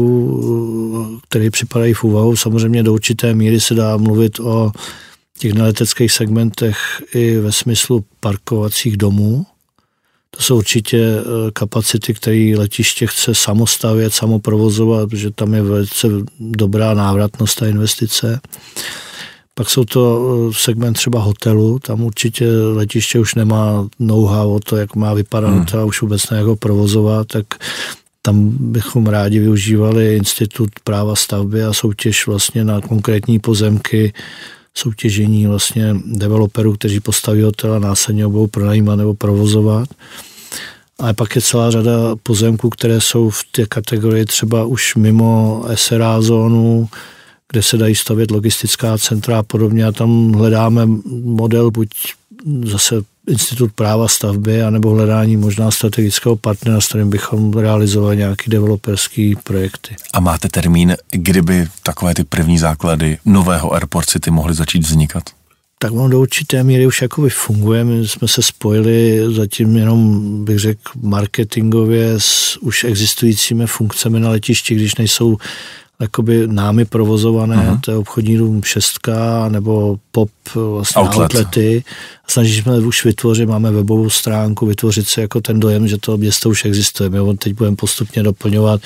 eh, 1.14 1.20
které 1.28 1.50
připadají 1.50 1.94
v 1.94 2.04
úvahu. 2.04 2.36
Samozřejmě 2.36 2.82
do 2.82 2.92
určité 2.92 3.34
míry 3.34 3.60
se 3.60 3.74
dá 3.74 3.96
mluvit 3.96 4.40
o 4.40 4.72
těch 5.38 5.52
neleteckých 5.52 6.12
segmentech 6.12 7.02
i 7.14 7.38
ve 7.38 7.52
smyslu 7.52 8.04
parkovacích 8.20 8.96
domů. 8.96 9.46
To 10.30 10.42
jsou 10.42 10.56
určitě 10.56 10.98
eh, 10.98 11.50
kapacity, 11.52 12.14
které 12.14 12.52
letiště 12.56 13.06
chce 13.06 13.34
samostavět, 13.34 14.14
samoprovozovat, 14.14 15.10
protože 15.10 15.30
tam 15.30 15.54
je 15.54 15.62
velice 15.62 16.08
dobrá 16.40 16.94
návratnost 16.94 17.62
a 17.62 17.66
investice. 17.66 18.40
Pak 19.54 19.70
jsou 19.70 19.84
to 19.84 20.20
eh, 20.50 20.54
segment 20.56 20.94
třeba 20.94 21.20
hotelu, 21.20 21.78
tam 21.78 22.02
určitě 22.02 22.48
letiště 22.52 23.18
už 23.18 23.34
nemá 23.34 23.88
know-how 23.98 24.54
o 24.54 24.60
to, 24.60 24.76
jak 24.76 24.96
má 24.96 25.14
vypadat 25.14 25.48
hmm. 25.48 25.58
hotel, 25.58 25.86
už 25.86 26.02
vůbec 26.02 26.30
ne 26.30 26.38
jako 26.38 26.56
provozovat, 26.56 27.26
tak 27.26 27.46
tam 28.22 28.50
bychom 28.58 29.06
rádi 29.06 29.38
využívali 29.38 30.16
institut 30.16 30.70
práva 30.84 31.16
stavby 31.16 31.64
a 31.64 31.72
soutěž 31.72 32.26
vlastně 32.26 32.64
na 32.64 32.80
konkrétní 32.80 33.38
pozemky, 33.38 34.12
soutěžení 34.74 35.46
vlastně 35.46 35.96
developerů, 36.06 36.72
kteří 36.72 37.00
postaví 37.00 37.42
hotel 37.42 37.74
a 37.74 37.78
následně 37.78 38.26
budou 38.26 38.46
pronajímat 38.46 38.98
nebo 38.98 39.14
provozovat. 39.14 39.88
Ale 40.98 41.14
pak 41.14 41.36
je 41.36 41.42
celá 41.42 41.70
řada 41.70 42.16
pozemků, 42.22 42.70
které 42.70 43.00
jsou 43.00 43.30
v 43.30 43.40
té 43.50 43.66
kategorii 43.66 44.24
třeba 44.24 44.64
už 44.64 44.94
mimo 44.94 45.64
SRA 45.74 46.20
zónu, 46.20 46.88
kde 47.52 47.62
se 47.62 47.76
dají 47.76 47.94
stavět 47.94 48.30
logistická 48.30 48.98
centra 48.98 49.38
a 49.38 49.42
podobně 49.42 49.84
a 49.84 49.92
tam 49.92 50.32
hledáme 50.32 50.86
model 51.24 51.70
buď 51.70 51.88
zase 52.64 52.94
institut 53.28 53.72
práva 53.72 54.08
stavby, 54.08 54.62
anebo 54.62 54.90
hledání 54.90 55.36
možná 55.36 55.70
strategického 55.70 56.36
partnera, 56.36 56.80
s 56.80 56.88
kterým 56.88 57.10
bychom 57.10 57.52
realizovali 57.52 58.16
nějaké 58.16 58.50
developerské 58.50 59.32
projekty. 59.44 59.96
A 60.12 60.20
máte 60.20 60.48
termín, 60.48 60.96
kdyby 61.10 61.66
takové 61.82 62.14
ty 62.14 62.24
první 62.24 62.58
základy 62.58 63.18
nového 63.24 63.72
Airport 63.74 64.08
City 64.08 64.30
mohly 64.30 64.54
začít 64.54 64.82
vznikat? 64.82 65.24
tak 65.82 65.92
on 65.92 66.10
do 66.10 66.20
určité 66.20 66.64
míry 66.64 66.86
už 66.86 67.02
jakoby 67.02 67.30
funguje. 67.30 67.84
My 67.84 68.08
jsme 68.08 68.28
se 68.28 68.42
spojili 68.42 69.24
zatím 69.34 69.76
jenom, 69.76 70.20
bych 70.44 70.58
řekl, 70.58 70.90
marketingově 71.02 72.14
s 72.18 72.58
už 72.60 72.84
existujícími 72.84 73.66
funkcemi 73.66 74.20
na 74.20 74.30
letišti, 74.30 74.74
když 74.74 74.94
nejsou 74.94 75.36
jakoby 76.02 76.46
námi 76.46 76.84
provozované, 76.84 77.56
uh-huh. 77.56 77.80
to 77.80 77.90
je 77.90 77.96
obchodní 77.96 78.36
dům 78.36 78.62
šestka 78.62 79.48
nebo 79.48 79.96
pop 80.12 80.30
vlastně 80.54 81.02
Outlet. 81.02 81.22
outlety. 81.22 81.84
Snažíme 82.28 82.76
se 82.76 82.86
už 82.86 83.04
vytvořit, 83.04 83.48
máme 83.48 83.70
webovou 83.70 84.10
stránku, 84.10 84.66
vytvořit 84.66 85.08
si 85.08 85.20
jako 85.20 85.40
ten 85.40 85.60
dojem, 85.60 85.88
že 85.88 85.98
to 85.98 86.16
město 86.16 86.48
už 86.48 86.64
existuje. 86.64 87.10
My 87.10 87.36
teď 87.36 87.54
budeme 87.54 87.76
postupně 87.76 88.22
doplňovat 88.22 88.80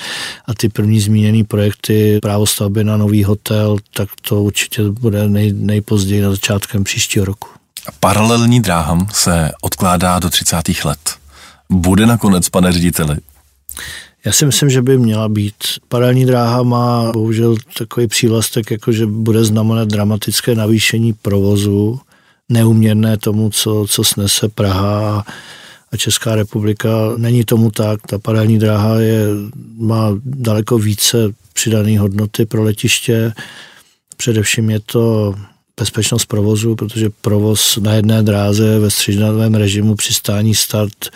a 0.45 0.53
ty 0.53 0.69
první 0.69 0.99
zmíněné 0.99 1.43
projekty, 1.43 2.19
právo 2.21 2.45
stavby 2.45 2.83
na 2.83 2.97
nový 2.97 3.23
hotel, 3.23 3.77
tak 3.93 4.09
to 4.21 4.43
určitě 4.43 4.83
bude 4.83 5.29
nej, 5.29 5.53
nejpozději 5.53 6.21
na 6.21 6.31
začátkem 6.31 6.83
příštího 6.83 7.25
roku. 7.25 7.47
Paralelní 7.99 8.59
dráhám 8.59 9.07
se 9.13 9.51
odkládá 9.61 10.19
do 10.19 10.29
30. 10.29 10.57
let. 10.85 11.15
Bude 11.69 12.05
nakonec, 12.05 12.49
pane 12.49 12.71
řediteli, 12.71 13.17
já 14.27 14.33
si 14.33 14.45
myslím, 14.45 14.69
že 14.69 14.81
by 14.81 14.97
měla 14.97 15.29
být. 15.29 15.53
Paralelní 15.87 16.25
dráha 16.25 16.63
má 16.63 17.11
bohužel 17.11 17.55
takový 17.77 18.07
přívlastek, 18.07 18.71
jako 18.71 18.91
že 18.91 19.05
bude 19.05 19.43
znamenat 19.43 19.87
dramatické 19.87 20.55
navýšení 20.55 21.13
provozu, 21.13 21.99
neuměrné 22.49 23.17
tomu, 23.17 23.49
co, 23.49 23.85
co 23.89 24.03
snese 24.03 24.49
Praha 24.49 25.25
a 25.91 25.97
Česká 25.97 26.35
republika. 26.35 26.89
Není 27.17 27.43
tomu 27.43 27.71
tak. 27.71 28.07
Ta 28.07 28.19
paralelní 28.19 28.59
dráha 28.59 28.99
je, 28.99 29.27
má 29.77 30.11
daleko 30.25 30.77
více 30.77 31.17
přidané 31.53 31.99
hodnoty 31.99 32.45
pro 32.45 32.63
letiště. 32.63 33.33
Především 34.17 34.69
je 34.69 34.79
to 34.79 35.35
bezpečnost 35.79 36.25
provozu, 36.25 36.75
protože 36.75 37.09
provoz 37.21 37.77
na 37.77 37.93
jedné 37.93 38.23
dráze 38.23 38.79
ve 38.79 38.89
střídavém 38.89 39.55
režimu 39.55 39.95
přistání 39.95 40.55
start 40.55 41.09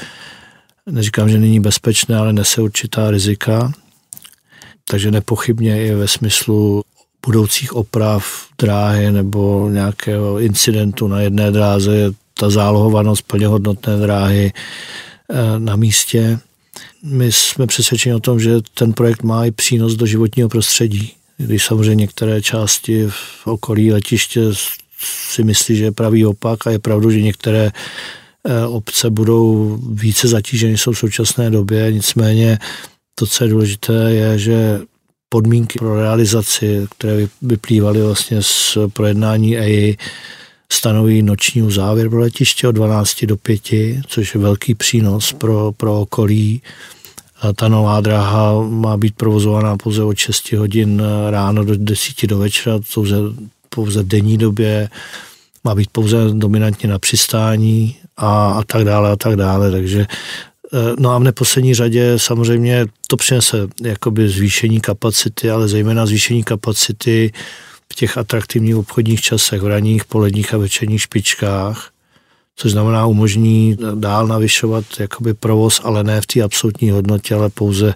neříkám, 0.89 1.29
že 1.29 1.37
není 1.37 1.59
bezpečné, 1.59 2.17
ale 2.17 2.33
nese 2.33 2.61
určitá 2.61 3.11
rizika. 3.11 3.71
Takže 4.89 5.11
nepochybně 5.11 5.85
i 5.85 5.93
ve 5.93 6.07
smyslu 6.07 6.83
budoucích 7.25 7.73
oprav 7.73 8.47
dráhy 8.61 9.11
nebo 9.11 9.69
nějakého 9.69 10.39
incidentu 10.39 11.07
na 11.07 11.21
jedné 11.21 11.51
dráze 11.51 11.95
je 11.95 12.11
ta 12.33 12.49
zálohovanost 12.49 13.21
plně 13.27 13.47
hodnotné 13.47 13.97
dráhy 13.97 14.53
eh, 14.53 15.59
na 15.59 15.75
místě. 15.75 16.39
My 17.03 17.31
jsme 17.31 17.67
přesvědčeni 17.67 18.15
o 18.15 18.19
tom, 18.19 18.39
že 18.39 18.61
ten 18.73 18.93
projekt 18.93 19.23
má 19.23 19.45
i 19.45 19.51
přínos 19.51 19.95
do 19.95 20.05
životního 20.05 20.49
prostředí. 20.49 21.13
Když 21.37 21.65
samozřejmě 21.65 21.95
některé 21.95 22.41
části 22.41 23.07
v 23.09 23.47
okolí 23.47 23.93
letiště 23.93 24.41
si 25.33 25.43
myslí, 25.43 25.75
že 25.75 25.83
je 25.83 25.91
pravý 25.91 26.25
opak 26.25 26.67
a 26.67 26.71
je 26.71 26.79
pravdu, 26.79 27.11
že 27.11 27.21
některé 27.21 27.71
obce 28.67 29.09
budou 29.09 29.77
více 29.91 30.27
zatíženy 30.27 30.77
jsou 30.77 30.91
v 30.91 30.97
současné 30.97 31.49
době, 31.49 31.91
nicméně 31.91 32.59
to, 33.15 33.27
co 33.27 33.43
je 33.43 33.49
důležité, 33.49 33.93
je, 33.93 34.39
že 34.39 34.79
podmínky 35.29 35.79
pro 35.79 35.95
realizaci, 35.95 36.87
které 36.97 37.27
vyplývaly 37.41 38.01
vlastně 38.01 38.43
z 38.43 38.77
projednání 38.93 39.57
EI, 39.57 39.97
stanoví 40.71 41.21
noční 41.21 41.71
závěr 41.71 42.09
pro 42.09 42.19
letiště 42.19 42.67
od 42.67 42.71
12 42.71 43.25
do 43.25 43.37
5, 43.37 43.61
což 44.07 44.35
je 44.35 44.41
velký 44.41 44.75
přínos 44.75 45.33
pro, 45.33 45.71
pro 45.71 46.01
okolí. 46.01 46.61
A 47.41 47.53
ta 47.53 47.67
nová 47.67 48.01
dráha 48.01 48.61
má 48.61 48.97
být 48.97 49.15
provozovaná 49.15 49.77
pouze 49.77 50.03
od 50.03 50.17
6 50.17 50.51
hodin 50.51 51.03
ráno 51.29 51.65
do 51.65 51.77
10 51.77 52.27
do 52.27 52.37
večera, 52.37 52.79
pouze, 52.93 53.15
pouze 53.69 54.03
denní 54.03 54.37
době, 54.37 54.89
má 55.63 55.75
být 55.75 55.89
pouze 55.91 56.17
dominantně 56.33 56.89
na 56.89 56.99
přistání, 56.99 57.95
a, 58.17 58.51
a 58.51 58.63
tak 58.63 58.85
dále 58.85 59.11
a 59.11 59.15
tak 59.15 59.35
dále. 59.35 59.71
Takže 59.71 60.05
eh, 60.73 60.95
No 60.99 61.09
a 61.09 61.17
v 61.17 61.23
neposlední 61.23 61.73
řadě 61.73 62.13
samozřejmě 62.17 62.85
to 63.07 63.17
přinese 63.17 63.67
jakoby 63.81 64.29
zvýšení 64.29 64.79
kapacity, 64.79 65.49
ale 65.49 65.67
zejména 65.67 66.05
zvýšení 66.05 66.43
kapacity 66.43 67.31
v 67.91 67.95
těch 67.95 68.17
atraktivních 68.17 68.75
obchodních 68.75 69.21
časech, 69.21 69.61
v 69.61 69.67
ranních, 69.67 70.05
poledních 70.05 70.53
a 70.53 70.57
večerních 70.57 71.01
špičkách, 71.01 71.91
což 72.55 72.71
znamená 72.71 73.05
umožní 73.05 73.77
dál 73.95 74.27
navyšovat 74.27 74.85
jakoby 74.99 75.33
provoz, 75.33 75.81
ale 75.83 76.03
ne 76.03 76.21
v 76.21 76.25
té 76.25 76.41
absolutní 76.41 76.89
hodnotě, 76.89 77.35
ale 77.35 77.49
pouze 77.49 77.93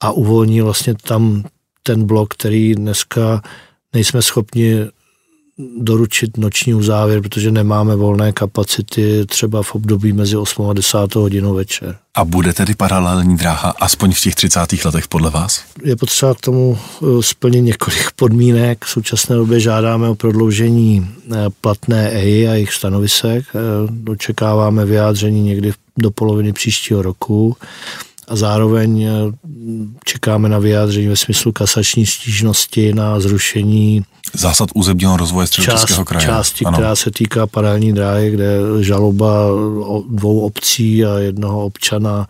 a 0.00 0.12
uvolní 0.12 0.60
vlastně 0.60 0.94
tam 0.94 1.44
ten 1.82 2.04
blok, 2.04 2.34
který 2.34 2.74
dneska 2.74 3.42
nejsme 3.92 4.22
schopni 4.22 4.76
doručit 5.58 6.36
noční 6.36 6.82
závěr, 6.82 7.20
protože 7.20 7.50
nemáme 7.50 7.96
volné 7.96 8.32
kapacity 8.32 9.26
třeba 9.26 9.62
v 9.62 9.74
období 9.74 10.12
mezi 10.12 10.36
8 10.36 10.70
a 10.70 10.72
10 10.72 11.14
hodinou 11.14 11.54
večer. 11.54 11.96
A 12.14 12.24
bude 12.24 12.52
tedy 12.52 12.74
paralelní 12.74 13.36
dráha 13.36 13.74
aspoň 13.80 14.12
v 14.12 14.20
těch 14.20 14.34
30. 14.34 14.84
letech 14.84 15.08
podle 15.08 15.30
vás? 15.30 15.64
Je 15.84 15.96
potřeba 15.96 16.34
k 16.34 16.40
tomu 16.40 16.78
eh, 16.78 17.06
splnit 17.20 17.60
několik 17.60 18.10
podmínek. 18.16 18.84
V 18.84 18.88
současné 18.88 19.36
době 19.36 19.60
žádáme 19.60 20.08
o 20.08 20.14
prodloužení 20.14 21.08
eh, 21.32 21.36
platné 21.60 22.10
EI 22.10 22.48
a 22.48 22.54
jejich 22.54 22.72
stanovisek. 22.72 23.44
Eh, 23.54 24.10
očekáváme 24.10 24.84
vyjádření 24.84 25.42
někdy 25.42 25.72
do 25.98 26.10
poloviny 26.10 26.52
příštího 26.52 27.02
roku 27.02 27.56
a 28.28 28.36
zároveň 28.36 29.08
čekáme 30.04 30.48
na 30.48 30.58
vyjádření 30.58 31.08
ve 31.08 31.16
smyslu 31.16 31.52
kasační 31.52 32.06
stížnosti 32.06 32.92
na 32.92 33.20
zrušení 33.20 34.04
Zásad 34.34 34.68
územního 34.74 35.16
rozvoje 35.16 35.46
středočeského 35.46 36.04
kraje. 36.04 36.26
Části, 36.26 36.64
ano. 36.64 36.76
která 36.76 36.96
se 36.96 37.10
týká 37.10 37.46
paralelní 37.46 37.92
dráhy, 37.92 38.30
kde 38.30 38.58
žaloba 38.80 39.46
dvou 40.08 40.40
obcí 40.40 41.04
a 41.04 41.18
jednoho 41.18 41.64
občana 41.64 42.28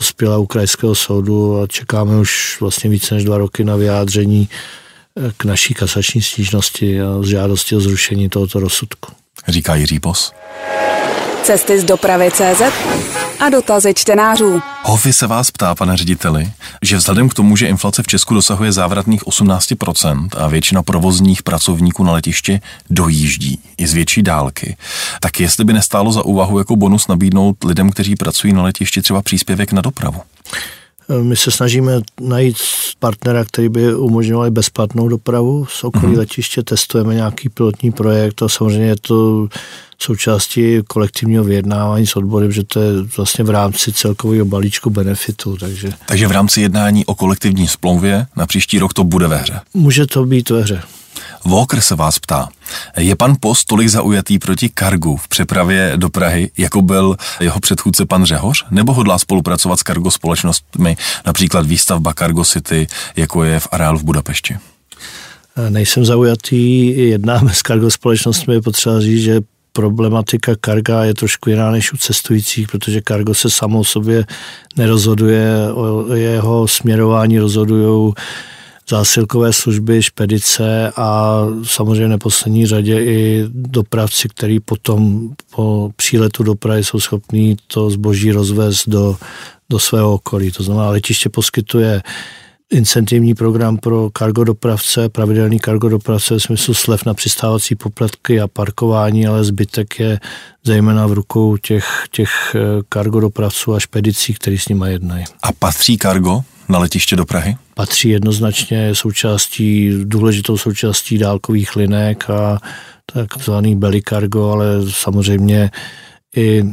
uspěla 0.00 0.38
u 0.38 0.46
krajského 0.46 0.94
soudu 0.94 1.60
a 1.60 1.66
čekáme 1.66 2.16
už 2.18 2.56
vlastně 2.60 2.90
více 2.90 3.14
než 3.14 3.24
dva 3.24 3.38
roky 3.38 3.64
na 3.64 3.76
vyjádření 3.76 4.48
eh, 4.48 5.32
k 5.36 5.44
naší 5.44 5.74
kasační 5.74 6.22
stížnosti 6.22 7.02
a 7.02 7.06
žádosti 7.26 7.76
o 7.76 7.80
zrušení 7.80 8.28
tohoto 8.28 8.60
rozsudku. 8.60 9.12
Říká 9.48 9.74
Jiří 9.74 9.98
Bos. 9.98 10.32
Cesty 11.42 11.80
z 11.80 11.84
dopravy 11.84 12.30
CZ 12.30 12.62
a 13.40 13.48
dotazy 13.48 13.94
čtenářů. 13.94 14.62
Hofi 14.82 15.12
se 15.12 15.26
vás 15.26 15.50
ptá, 15.50 15.74
pane 15.74 15.96
řediteli, 15.96 16.52
že 16.82 16.96
vzhledem 16.96 17.28
k 17.28 17.34
tomu, 17.34 17.56
že 17.56 17.66
inflace 17.66 18.02
v 18.02 18.06
Česku 18.06 18.34
dosahuje 18.34 18.72
závratných 18.72 19.24
18% 19.24 20.28
a 20.36 20.46
většina 20.46 20.82
provozních 20.82 21.42
pracovníků 21.42 22.04
na 22.04 22.12
letišti 22.12 22.60
dojíždí 22.90 23.60
i 23.78 23.86
z 23.86 23.94
větší 23.94 24.22
dálky, 24.22 24.76
tak 25.20 25.40
jestli 25.40 25.64
by 25.64 25.72
nestálo 25.72 26.12
za 26.12 26.24
úvahu 26.24 26.58
jako 26.58 26.76
bonus 26.76 27.08
nabídnout 27.08 27.64
lidem, 27.64 27.90
kteří 27.90 28.16
pracují 28.16 28.52
na 28.52 28.62
letišti 28.62 29.02
třeba 29.02 29.22
příspěvek 29.22 29.72
na 29.72 29.82
dopravu? 29.82 30.20
My 31.22 31.36
se 31.36 31.50
snažíme 31.50 32.00
najít 32.20 32.56
partnera, 32.98 33.44
který 33.44 33.68
by 33.68 33.94
umožňoval 33.94 34.50
bezplatnou 34.50 35.08
dopravu 35.08 35.66
z 35.66 35.84
okolí 35.84 36.12
mm-hmm. 36.12 36.18
letiště, 36.18 36.62
testujeme 36.62 37.14
nějaký 37.14 37.48
pilotní 37.48 37.92
projekt 37.92 38.42
a 38.42 38.48
samozřejmě 38.48 38.88
je 38.88 38.96
to 38.96 39.48
součástí 39.98 40.78
kolektivního 40.88 41.44
vyjednávání 41.44 42.06
s 42.06 42.16
odborem, 42.16 42.52
že 42.52 42.64
to 42.64 42.80
je 42.80 42.92
vlastně 43.16 43.44
v 43.44 43.50
rámci 43.50 43.92
celkového 43.92 44.44
balíčku 44.44 44.90
benefitu. 44.90 45.56
Takže... 45.56 45.92
takže 46.06 46.28
v 46.28 46.30
rámci 46.30 46.60
jednání 46.60 47.06
o 47.06 47.14
kolektivní 47.14 47.68
smlouvě 47.68 48.26
na 48.36 48.46
příští 48.46 48.78
rok 48.78 48.94
to 48.94 49.04
bude 49.04 49.28
ve 49.28 49.36
hře? 49.36 49.60
Může 49.74 50.06
to 50.06 50.24
být 50.24 50.50
ve 50.50 50.62
hře. 50.62 50.82
Walker 51.44 51.80
se 51.80 51.94
vás 51.94 52.18
ptá, 52.18 52.48
je 52.96 53.16
pan 53.16 53.36
Post 53.40 53.64
tolik 53.64 53.88
zaujatý 53.88 54.38
proti 54.38 54.68
kargu 54.68 55.16
v 55.16 55.28
přepravě 55.28 55.92
do 55.96 56.08
Prahy, 56.08 56.50
jako 56.58 56.82
byl 56.82 57.16
jeho 57.40 57.60
předchůdce 57.60 58.06
pan 58.06 58.24
Řehoř, 58.24 58.64
nebo 58.70 58.92
hodlá 58.92 59.18
spolupracovat 59.18 59.78
s 59.78 59.82
kargo 59.82 60.10
společnostmi, 60.10 60.96
například 61.26 61.66
výstavba 61.66 62.14
Cargo 62.14 62.44
City, 62.44 62.86
jako 63.16 63.44
je 63.44 63.60
v 63.60 63.68
areálu 63.72 63.98
v 63.98 64.04
Budapešti? 64.04 64.56
Nejsem 65.68 66.04
zaujatý, 66.04 66.86
jednáme 67.08 67.54
s 67.54 67.62
kargo 67.62 67.90
společnostmi, 67.90 68.54
je 68.54 68.62
potřeba 68.62 69.00
říct, 69.00 69.22
že 69.22 69.40
problematika 69.72 70.52
karga 70.60 71.04
je 71.04 71.14
trošku 71.14 71.50
jiná 71.50 71.70
než 71.70 71.92
u 71.92 71.96
cestujících, 71.96 72.68
protože 72.68 73.00
kargo 73.00 73.34
se 73.34 73.50
samo 73.50 73.84
sobě 73.84 74.24
nerozhoduje, 74.76 75.72
o 75.72 76.14
jeho 76.14 76.68
směrování 76.68 77.38
rozhodují 77.38 78.12
zásilkové 78.90 79.52
služby, 79.52 80.02
špedice 80.02 80.92
a 80.96 81.40
samozřejmě 81.64 82.08
neposlední 82.08 82.66
řadě 82.66 83.04
i 83.04 83.44
dopravci, 83.52 84.28
který 84.28 84.60
potom 84.60 85.30
po 85.54 85.90
příletu 85.96 86.42
do 86.42 86.54
Prahy 86.54 86.84
jsou 86.84 87.00
schopní 87.00 87.56
to 87.66 87.90
zboží 87.90 88.32
rozvést 88.32 88.88
do, 88.88 89.16
do 89.70 89.78
svého 89.78 90.14
okolí. 90.14 90.50
To 90.50 90.62
znamená, 90.62 90.90
letiště 90.90 91.28
poskytuje 91.28 92.02
incentivní 92.70 93.34
program 93.34 93.76
pro 93.76 94.10
kargo 94.10 94.44
dopravce, 94.44 95.08
pravidelný 95.08 95.58
kargo 95.58 95.88
dopravce 95.88 96.34
v 96.34 96.42
smyslu 96.42 96.74
slev 96.74 97.04
na 97.04 97.14
přistávací 97.14 97.74
poplatky 97.74 98.40
a 98.40 98.48
parkování, 98.48 99.26
ale 99.26 99.44
zbytek 99.44 100.00
je 100.00 100.20
zejména 100.64 101.06
v 101.06 101.12
rukou 101.12 101.56
těch, 101.56 102.04
těch 102.10 102.56
kargo 102.88 103.20
dopravců 103.20 103.74
a 103.74 103.80
špedicí, 103.80 104.34
který 104.34 104.58
s 104.58 104.68
nimi 104.68 104.86
jednají. 104.90 105.24
A 105.42 105.52
patří 105.52 105.98
kargo 105.98 106.42
na 106.68 106.78
letiště 106.78 107.16
do 107.16 107.24
Prahy? 107.24 107.56
Patří 107.80 108.08
jednoznačně 108.08 108.94
součástí, 108.94 109.92
důležitou 110.04 110.58
součástí 110.58 111.18
dálkových 111.18 111.76
linek 111.76 112.30
a 112.30 112.58
takzvaný 113.12 113.76
belly 113.76 114.02
cargo, 114.08 114.50
ale 114.50 114.66
samozřejmě 114.90 115.70
i 116.36 116.64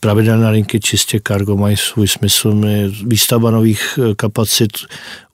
pravidelné 0.00 0.50
linky 0.50 0.80
čistě 0.80 1.20
cargo 1.28 1.56
mají 1.56 1.76
svůj 1.76 2.08
smysl. 2.08 2.60
Výstavba 3.06 3.50
nových 3.50 3.98
eh, 3.98 4.14
kapacit 4.14 4.70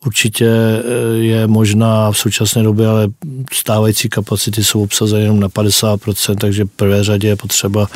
určitě 0.07 0.49
eh, 0.49 1.17
je 1.17 1.47
možná 1.47 2.13
v 2.13 2.19
současné 2.19 2.63
době, 2.63 2.89
ale 2.89 3.09
stávající 3.53 4.09
kapacity 4.09 4.65
jsou 4.65 4.83
obsazeny 4.83 5.23
jenom 5.23 5.41
na 5.41 5.49
50%, 5.49 6.37
takže 6.37 6.65
v 6.65 6.69
prvé 6.69 7.05
řadě 7.05 7.29
je 7.29 7.37
potřeba 7.37 7.87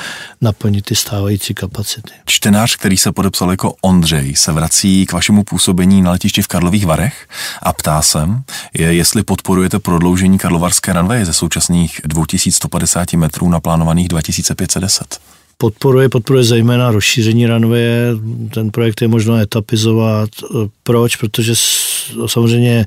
naplnit 0.40 0.84
ty 0.84 0.96
stávající 0.96 1.54
kapacity. 1.54 2.12
Čtenář, 2.26 2.76
který 2.76 2.96
se 2.96 3.12
podepsal 3.12 3.50
jako 3.50 3.74
Ondřej, 3.80 4.36
se 4.36 4.52
vrací 4.52 5.06
k 5.06 5.12
vašemu 5.12 5.44
působení 5.44 6.02
na 6.02 6.10
letišti 6.10 6.42
v 6.42 6.48
Karlových 6.48 6.86
Varech 6.86 7.28
a 7.62 7.72
ptá 7.72 8.02
se, 8.02 8.28
je, 8.74 8.94
jestli 8.94 9.22
podporujete 9.22 9.78
prodloužení 9.78 10.38
Karlovarské 10.38 10.92
ranveje 10.92 11.26
ze 11.26 11.32
současných 11.32 12.00
2150 12.04 13.12
metrů 13.12 13.48
na 13.48 13.60
plánovaných 13.60 14.08
2510 14.08 15.18
podporuje, 15.58 16.08
podporuje 16.08 16.44
zejména 16.44 16.90
rozšíření 16.90 17.46
ranveje. 17.46 18.08
Ten 18.54 18.70
projekt 18.70 19.02
je 19.02 19.08
možno 19.08 19.36
etapizovat. 19.36 20.28
Proč? 20.82 21.16
Protože 21.16 21.52
samozřejmě 22.26 22.86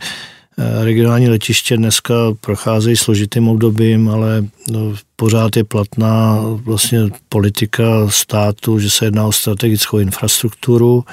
eh, 0.57 0.85
regionální 0.85 1.29
letiště 1.29 1.77
dneska 1.77 2.13
procházejí 2.41 2.97
složitým 2.97 3.47
obdobím, 3.47 4.09
ale 4.09 4.45
no, 4.71 4.93
pořád 5.15 5.57
je 5.57 5.63
platná 5.63 6.39
vlastně 6.41 6.99
politika 7.29 8.09
státu, 8.09 8.79
že 8.79 8.89
se 8.89 9.05
jedná 9.05 9.25
o 9.25 9.31
strategickou 9.31 9.97
infrastrukturu 9.97 11.05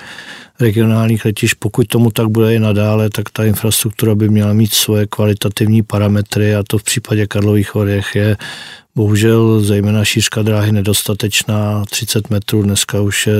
regionálních 0.60 1.24
letišť. 1.24 1.54
Pokud 1.58 1.86
tomu 1.86 2.10
tak 2.10 2.28
bude 2.28 2.54
i 2.54 2.58
nadále, 2.58 3.10
tak 3.10 3.30
ta 3.30 3.44
infrastruktura 3.44 4.14
by 4.14 4.28
měla 4.28 4.52
mít 4.52 4.74
svoje 4.74 5.06
kvalitativní 5.06 5.82
parametry 5.82 6.54
a 6.54 6.62
to 6.62 6.78
v 6.78 6.82
případě 6.82 7.26
Karlových 7.26 7.74
Varech 7.74 8.14
je 8.14 8.36
Bohužel 8.96 9.60
zejména 9.60 10.04
šířka 10.04 10.42
dráhy 10.42 10.72
nedostatečná, 10.72 11.84
30 11.90 12.30
metrů 12.30 12.62
dneska 12.62 13.00
už 13.00 13.26
je 13.26 13.34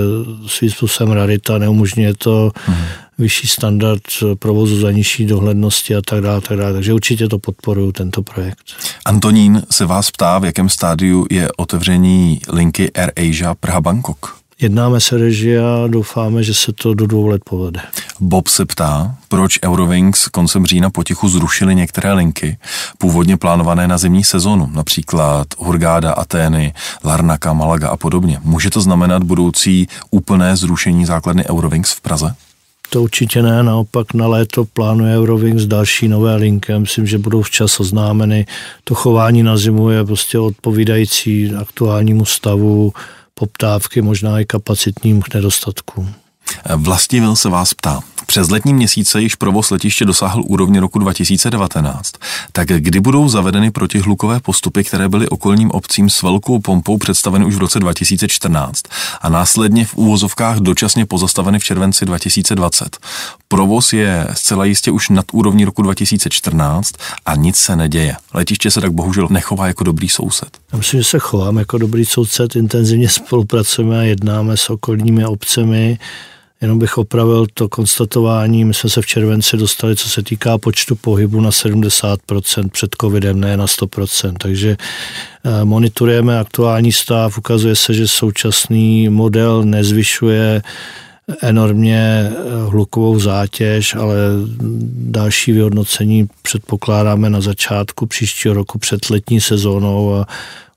svým 0.46 0.70
způsobem 0.70 1.12
rarita, 1.12 1.59
neumožňuje 1.59 2.14
to 2.14 2.52
hmm. 2.66 2.84
vyšší 3.18 3.48
standard 3.48 4.02
provozu 4.38 4.80
za 4.80 4.90
nižší 4.90 5.26
dohlednosti 5.26 5.96
a 5.96 6.02
tak 6.02 6.20
dále, 6.20 6.40
tak 6.40 6.59
dále. 6.59 6.72
Takže 6.72 6.92
určitě 6.92 7.28
to 7.28 7.38
podporuju, 7.38 7.92
tento 7.92 8.22
projekt. 8.22 8.64
Antonín 9.05 9.62
se 9.70 9.86
vás 9.86 10.11
ptá, 10.11 10.38
v 10.38 10.44
jakém 10.44 10.68
stádiu 10.68 11.26
je 11.30 11.48
otevření 11.57 12.40
linky 12.52 12.90
Air 12.92 13.12
Asia 13.16 13.55
Praha-Bangkok. 13.55 14.43
Jednáme 14.61 15.00
se 15.00 15.18
režii 15.18 15.59
a 15.59 15.86
doufáme, 15.86 16.42
že 16.42 16.55
se 16.55 16.72
to 16.72 16.94
do 16.94 17.07
dvou 17.07 17.26
let 17.26 17.42
povede. 17.44 17.80
Bob 18.20 18.48
se 18.48 18.64
ptá, 18.64 19.14
proč 19.28 19.59
Eurowings 19.64 20.28
koncem 20.28 20.66
října 20.66 20.90
potichu 20.90 21.28
zrušili 21.28 21.74
některé 21.74 22.12
linky, 22.12 22.59
původně 22.98 23.36
plánované 23.36 23.88
na 23.88 23.98
zimní 23.98 24.24
sezonu, 24.24 24.70
například 24.74 25.46
Hurgáda, 25.59 26.12
Atény, 26.12 26.74
Larnaka, 27.05 27.52
Malaga 27.52 27.88
a 27.88 27.96
podobně. 27.96 28.40
Může 28.42 28.70
to 28.70 28.80
znamenat 28.80 29.22
budoucí 29.22 29.88
úplné 30.11 30.57
zrušení 30.57 31.07
základny 31.07 31.44
Eurowings 31.48 31.92
v 31.92 32.00
Praze? 32.00 32.34
To 32.90 33.02
určitě 33.02 33.42
ne, 33.42 33.62
naopak 33.62 34.14
na 34.14 34.26
léto 34.26 34.64
plánuje 34.64 35.16
Eurowings 35.16 35.66
další 35.66 36.09
nové 36.09 36.36
linky. 36.36 36.78
Myslím, 36.78 37.07
že 37.07 37.18
budou 37.18 37.42
včas 37.42 37.80
oznámeny. 37.80 38.46
To 38.84 38.94
chování 38.94 39.42
na 39.42 39.57
zimu 39.57 39.90
je 39.90 40.05
prostě 40.05 40.38
odpovídající 40.38 41.52
aktuálnímu 41.55 42.24
stavu 42.24 42.92
poptávky, 43.35 44.03
možná 44.03 44.41
i 44.41 44.45
kapacitním 44.45 45.22
nedostatkům. 45.35 46.14
Vlastivil 46.76 47.37
se 47.37 47.49
vás 47.49 47.74
ptá. 47.74 48.01
Přes 48.27 48.51
letní 48.51 48.75
měsíce 48.75 49.22
již 49.22 49.35
provoz 49.35 49.70
letiště 49.70 50.05
dosáhl 50.05 50.43
úrovně 50.47 50.81
roku 50.81 50.99
2019. 50.99 52.12
Tak 52.53 52.68
kdy 52.68 53.01
budou 53.01 53.29
zavedeny 53.29 53.70
protihlukové 53.70 54.41
postupy, 54.41 54.85
které 54.85 55.09
byly 55.09 55.29
okolním 55.29 55.70
obcím 55.70 56.11
s 56.11 56.22
velkou 56.22 56.59
pompou 56.59 56.99
představeny 56.99 57.45
už 57.45 57.55
v 57.55 57.59
roce 57.59 57.81
2014 57.81 58.83
a 59.20 59.29
následně 59.29 59.85
v 59.85 59.95
úvozovkách 59.95 60.57
dočasně 60.57 61.07
pozastaveny 61.07 61.59
v 61.59 61.64
červenci 61.64 62.05
2020? 62.07 62.99
Provoz 63.49 63.93
je 63.93 64.29
zcela 64.33 64.64
jistě 64.64 64.91
už 64.91 65.09
nad 65.09 65.25
úrovní 65.33 65.64
roku 65.64 65.83
2014 65.83 66.93
a 67.27 67.35
nic 67.37 67.57
se 67.57 67.77
neděje. 67.77 68.16
Letiště 68.35 68.70
se 68.70 68.81
tak 68.81 68.93
bohužel 68.93 69.29
nechová 69.31 69.66
jako 69.66 69.85
dobrý 69.85 70.09
soused. 70.09 70.59
Já 70.72 70.79
myslím, 70.79 71.01
že 71.01 71.05
se 71.05 71.18
chovám 71.18 71.57
jako 71.57 71.79
dobrý 71.79 72.05
soused, 72.05 72.57
intenzivně 72.57 73.09
spolupracujeme 73.09 73.99
a 73.99 74.03
jednáme 74.03 74.57
s 74.57 74.70
okolními 74.70 75.27
obcemi. 75.27 75.99
Jenom 76.65 76.79
bych 76.79 76.99
opravil 76.99 77.47
to 77.55 77.69
konstatování, 77.69 78.65
my 78.65 78.75
jsme 78.75 78.91
se 78.91 79.03
v 79.03 79.07
červenci 79.07 79.57
dostali, 79.57 79.97
co 79.97 80.09
se 80.09 80.23
týká 80.23 80.59
počtu 80.59 80.97
pohybu 80.97 81.41
na 81.41 81.51
70% 81.51 82.69
před 82.69 82.91
covidem, 83.01 83.41
ne 83.41 83.57
na 83.57 83.67
100%, 83.67 84.35
takže 84.39 84.77
eh, 85.45 85.65
monitorujeme 85.65 86.39
aktuální 86.39 86.93
stav, 86.93 87.39
ukazuje 87.39 87.77
se, 87.77 87.95
že 87.95 88.09
současný 88.09 89.09
model 89.09 89.62
nezvyšuje 89.65 90.62
enormně 91.43 92.31
eh, 92.31 92.33
hlukovou 92.71 93.19
zátěž, 93.19 93.95
ale 93.95 94.17
další 95.11 95.53
vyhodnocení 95.53 96.29
předpokládáme 96.43 97.31
na 97.31 97.41
začátku 97.41 98.07
příštího 98.07 98.55
roku 98.55 98.79
před 98.79 99.11
letní 99.11 99.41
sezónou 99.41 100.15
a 100.15 100.27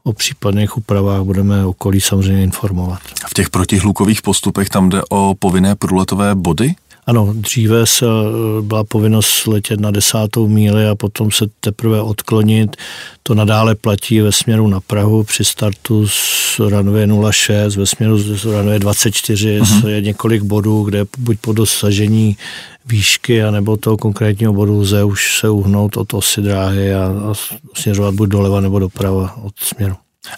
o 0.08 0.14
případných 0.14 0.78
úpravách 0.78 1.22
budeme 1.22 1.66
okolí 1.66 2.02
samozřejmě 2.02 2.44
informovat. 2.44 3.00
V 3.28 3.34
těch 3.34 3.50
protihlukových 3.50 4.22
postupech 4.22 4.70
tam 4.70 4.90
jde 4.90 5.02
o 5.10 5.36
povinné 5.40 5.76
průletové 5.76 6.36
body? 6.36 6.76
Ano, 7.08 7.34
dříve 7.34 7.86
se 7.86 8.06
eh, 8.06 8.62
byla 8.62 8.84
povinnost 8.84 9.48
letět 9.48 9.80
na 9.80 9.92
desátou 9.92 10.48
míli 10.48 10.88
a 10.88 10.96
potom 10.96 11.32
se 11.32 11.46
teprve 11.60 12.02
odklonit. 12.02 12.76
To 13.24 13.36
nadále 13.36 13.76
platí 13.76 14.22
ve 14.22 14.32
směru 14.32 14.68
na 14.68 14.80
Prahu 14.80 15.24
při 15.24 15.46
startu 15.46 16.08
z 16.08 16.60
runway 16.60 17.08
06, 17.32 17.76
ve 17.76 17.86
směru 17.86 18.18
z 18.18 18.46
runway 18.46 18.80
24 18.80 19.60
uh-huh. 19.60 19.88
je 19.88 20.02
několik 20.02 20.44
bodů, 20.44 20.84
kde 20.84 21.06
buď 21.18 21.38
po 21.42 21.54
dosažení 21.54 22.38
výšky 22.86 23.44
anebo 23.44 23.78
toho 23.78 23.98
konkrétního 23.98 24.54
bodu 24.54 24.80
lze 24.80 25.04
už 25.04 25.40
se 25.40 25.50
uhnout 25.50 25.98
od 25.98 26.14
osy 26.14 26.42
dráhy 26.42 26.94
a, 26.94 27.06
a 27.06 27.34
směřovat 27.74 28.16
buď 28.16 28.30
doleva 28.30 28.62
nebo 28.62 28.80
doprava 28.80 29.38
od 29.44 29.54
směru. 29.60 29.96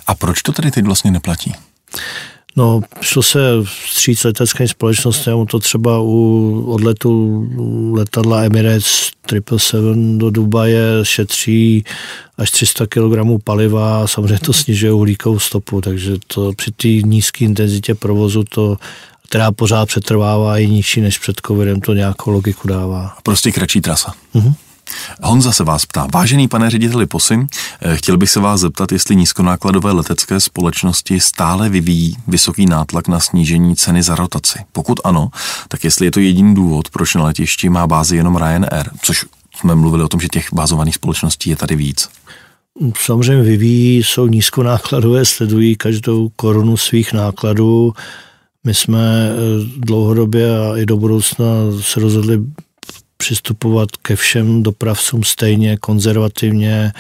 A 0.08 0.16
proč 0.16 0.42
to 0.42 0.52
tedy 0.52 0.72
teď 0.72 0.86
vlastně 0.86 1.12
neplatí? 1.12 1.54
No, 2.56 2.82
šlo 3.02 3.24
se 3.24 3.40
vstříc 3.64 4.24
leteckým 4.24 4.68
společnostem, 4.68 5.46
to 5.46 5.60
třeba 5.60 6.00
u 6.00 6.64
odletu 6.68 7.48
letadla 7.94 8.44
Emirates 8.44 9.12
777 9.30 10.18
do 10.18 10.30
Dubaje 10.30 10.84
šetří 11.04 11.84
až 12.38 12.52
300 12.52 12.88
kg 12.88 13.44
paliva 13.44 14.04
a 14.04 14.08
samozřejmě 14.08 14.40
to 14.40 14.54
snižuje 14.54 14.92
uhlíkovou 14.92 15.40
stopu, 15.40 15.82
takže 15.82 16.14
to 16.28 16.54
při 16.54 16.72
té 16.72 16.88
nízké 16.88 17.46
intenzitě 17.46 17.96
provozu 17.96 18.44
to 18.44 18.78
která 19.30 19.52
pořád 19.52 19.86
přetrvává 19.86 20.58
i 20.58 20.68
nižší 20.68 21.02
než 21.02 21.18
před 21.18 21.42
covidem, 21.48 21.82
to 21.82 21.94
nějakou 21.94 22.32
logiku 22.32 22.68
dává. 22.68 23.18
Prostě 23.24 23.52
kratší 23.52 23.82
trasa. 23.82 24.14
Mm-hmm. 24.36 24.54
Honza 25.22 25.52
se 25.52 25.64
vás 25.64 25.86
ptá, 25.86 26.08
vážený 26.14 26.48
pane 26.48 26.70
řediteli 26.70 27.06
Posy, 27.06 27.48
eh, 27.82 27.98
chtěl 27.98 28.18
bych 28.18 28.30
se 28.30 28.40
vás 28.40 28.62
zeptat, 28.62 28.92
jestli 28.92 29.16
nízkonákladové 29.16 29.92
letecké 29.92 30.40
společnosti 30.40 31.20
stále 31.20 31.70
vyvíjí 31.70 32.18
vysoký 32.28 32.66
nátlak 32.66 33.08
na 33.08 33.20
snížení 33.20 33.76
ceny 33.76 34.04
za 34.04 34.16
rotaci. 34.16 34.60
Pokud 34.72 35.00
ano, 35.04 35.30
tak 35.68 35.84
jestli 35.84 36.06
je 36.06 36.12
to 36.12 36.20
jediný 36.20 36.56
důvod, 36.56 36.90
proč 36.90 37.16
na 37.16 37.24
letišti 37.24 37.70
má 37.70 37.88
bázi 37.88 38.16
jenom 38.16 38.38
Ryanair, 38.38 38.90
což 39.02 39.26
jsme 39.56 39.76
mluvili 39.76 40.04
o 40.04 40.08
tom, 40.08 40.20
že 40.20 40.28
těch 40.28 40.54
bázovaných 40.54 40.96
společností 40.96 41.50
je 41.50 41.56
tady 41.56 41.76
víc. 41.76 42.10
Samozřejmě 42.98 43.44
vyvíjí, 43.44 44.04
jsou 44.04 44.28
nízkonákladové, 44.28 45.26
sledují 45.26 45.76
každou 45.76 46.30
korunu 46.36 46.78
svých 46.78 47.14
nákladů. 47.14 47.94
My 48.64 48.74
jsme 48.74 49.30
eh, 49.30 49.36
dlouhodobě 49.78 50.60
a 50.60 50.78
i 50.78 50.86
do 50.86 50.98
budoucna 50.98 51.46
se 51.82 52.00
rozhodli 52.00 52.40
přistupovat 53.24 53.90
ke 54.02 54.16
všem 54.16 54.64
dopravcům 54.64 55.24
stejně, 55.24 55.78
konzervativně. 55.78 56.92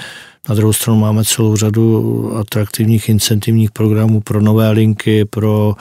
Na 0.49 0.55
druhou 0.55 0.73
stranu 0.73 0.99
máme 0.99 1.25
celou 1.25 1.55
řadu 1.55 2.37
atraktivních 2.37 3.09
incentivních 3.09 3.71
programů 3.71 4.21
pro 4.21 4.41
nové 4.41 4.71
linky, 4.71 5.25
pro 5.25 5.75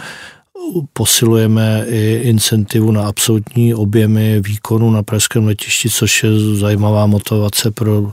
posilujeme 0.92 1.84
i 1.88 2.20
incentivu 2.22 2.92
na 2.92 3.06
absolutní 3.06 3.74
objemy 3.74 4.40
výkonu 4.40 4.90
na 4.90 5.02
pražském 5.02 5.46
letišti, 5.46 5.90
což 5.90 6.22
je 6.22 6.30
zajímavá 6.54 7.06
motivace 7.06 7.70
pro 7.70 8.12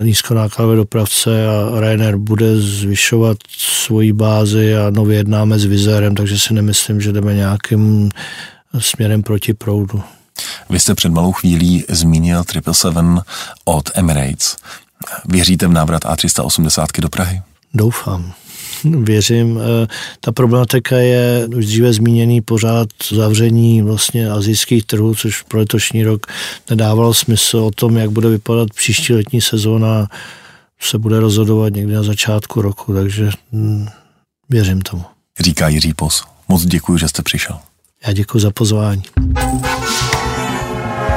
nízkonákladové 0.00 0.76
dopravce 0.76 1.46
a 1.46 1.80
Ryanair 1.80 2.16
bude 2.16 2.56
zvyšovat 2.56 3.36
svoji 3.58 4.12
bázi 4.12 4.76
a 4.76 4.90
nově 4.90 5.16
jednáme 5.16 5.58
s 5.58 5.64
Vizérem, 5.64 6.14
takže 6.14 6.38
si 6.38 6.54
nemyslím, 6.54 7.00
že 7.00 7.12
jdeme 7.12 7.34
nějakým 7.34 8.08
směrem 8.78 9.22
proti 9.22 9.54
proudu. 9.54 10.02
Vy 10.70 10.80
jste 10.80 10.94
před 10.94 11.08
malou 11.08 11.32
chvílí 11.32 11.84
zmínil 11.88 12.44
777 12.52 13.20
od 13.64 13.90
Emirates. 13.94 14.56
Věříte 15.24 15.66
v 15.66 15.72
návrat 15.72 16.04
A380 16.04 17.00
do 17.00 17.08
Prahy? 17.08 17.42
Doufám. 17.74 18.32
Věřím. 18.84 19.60
Eh, 19.60 19.86
ta 20.20 20.32
problematika 20.32 20.96
je 20.96 21.48
už 21.56 21.66
dříve 21.66 21.92
zmíněný 21.92 22.40
pořád 22.40 22.88
zavření 23.12 23.82
vlastně 23.82 24.30
azijských 24.30 24.84
trhů, 24.84 25.14
což 25.14 25.42
pro 25.42 25.58
letošní 25.58 26.04
rok 26.04 26.26
nedávalo 26.70 27.14
smysl 27.14 27.58
o 27.58 27.70
tom, 27.70 27.96
jak 27.96 28.10
bude 28.10 28.28
vypadat 28.28 28.68
příští 28.74 29.12
letní 29.12 29.40
sezóna, 29.40 30.06
se 30.80 30.98
bude 30.98 31.20
rozhodovat 31.20 31.74
někdy 31.74 31.92
na 31.92 32.02
začátku 32.02 32.62
roku, 32.62 32.94
takže 32.94 33.30
hm, 33.52 33.86
věřím 34.48 34.80
tomu. 34.80 35.04
Říká 35.40 35.68
Jiří 35.68 35.94
Pos. 35.94 36.24
Moc 36.48 36.64
děkuji, 36.64 36.98
že 36.98 37.08
jste 37.08 37.22
přišel. 37.22 37.58
Já 38.06 38.12
děkuji 38.12 38.38
za 38.38 38.50
pozvání. 38.50 39.02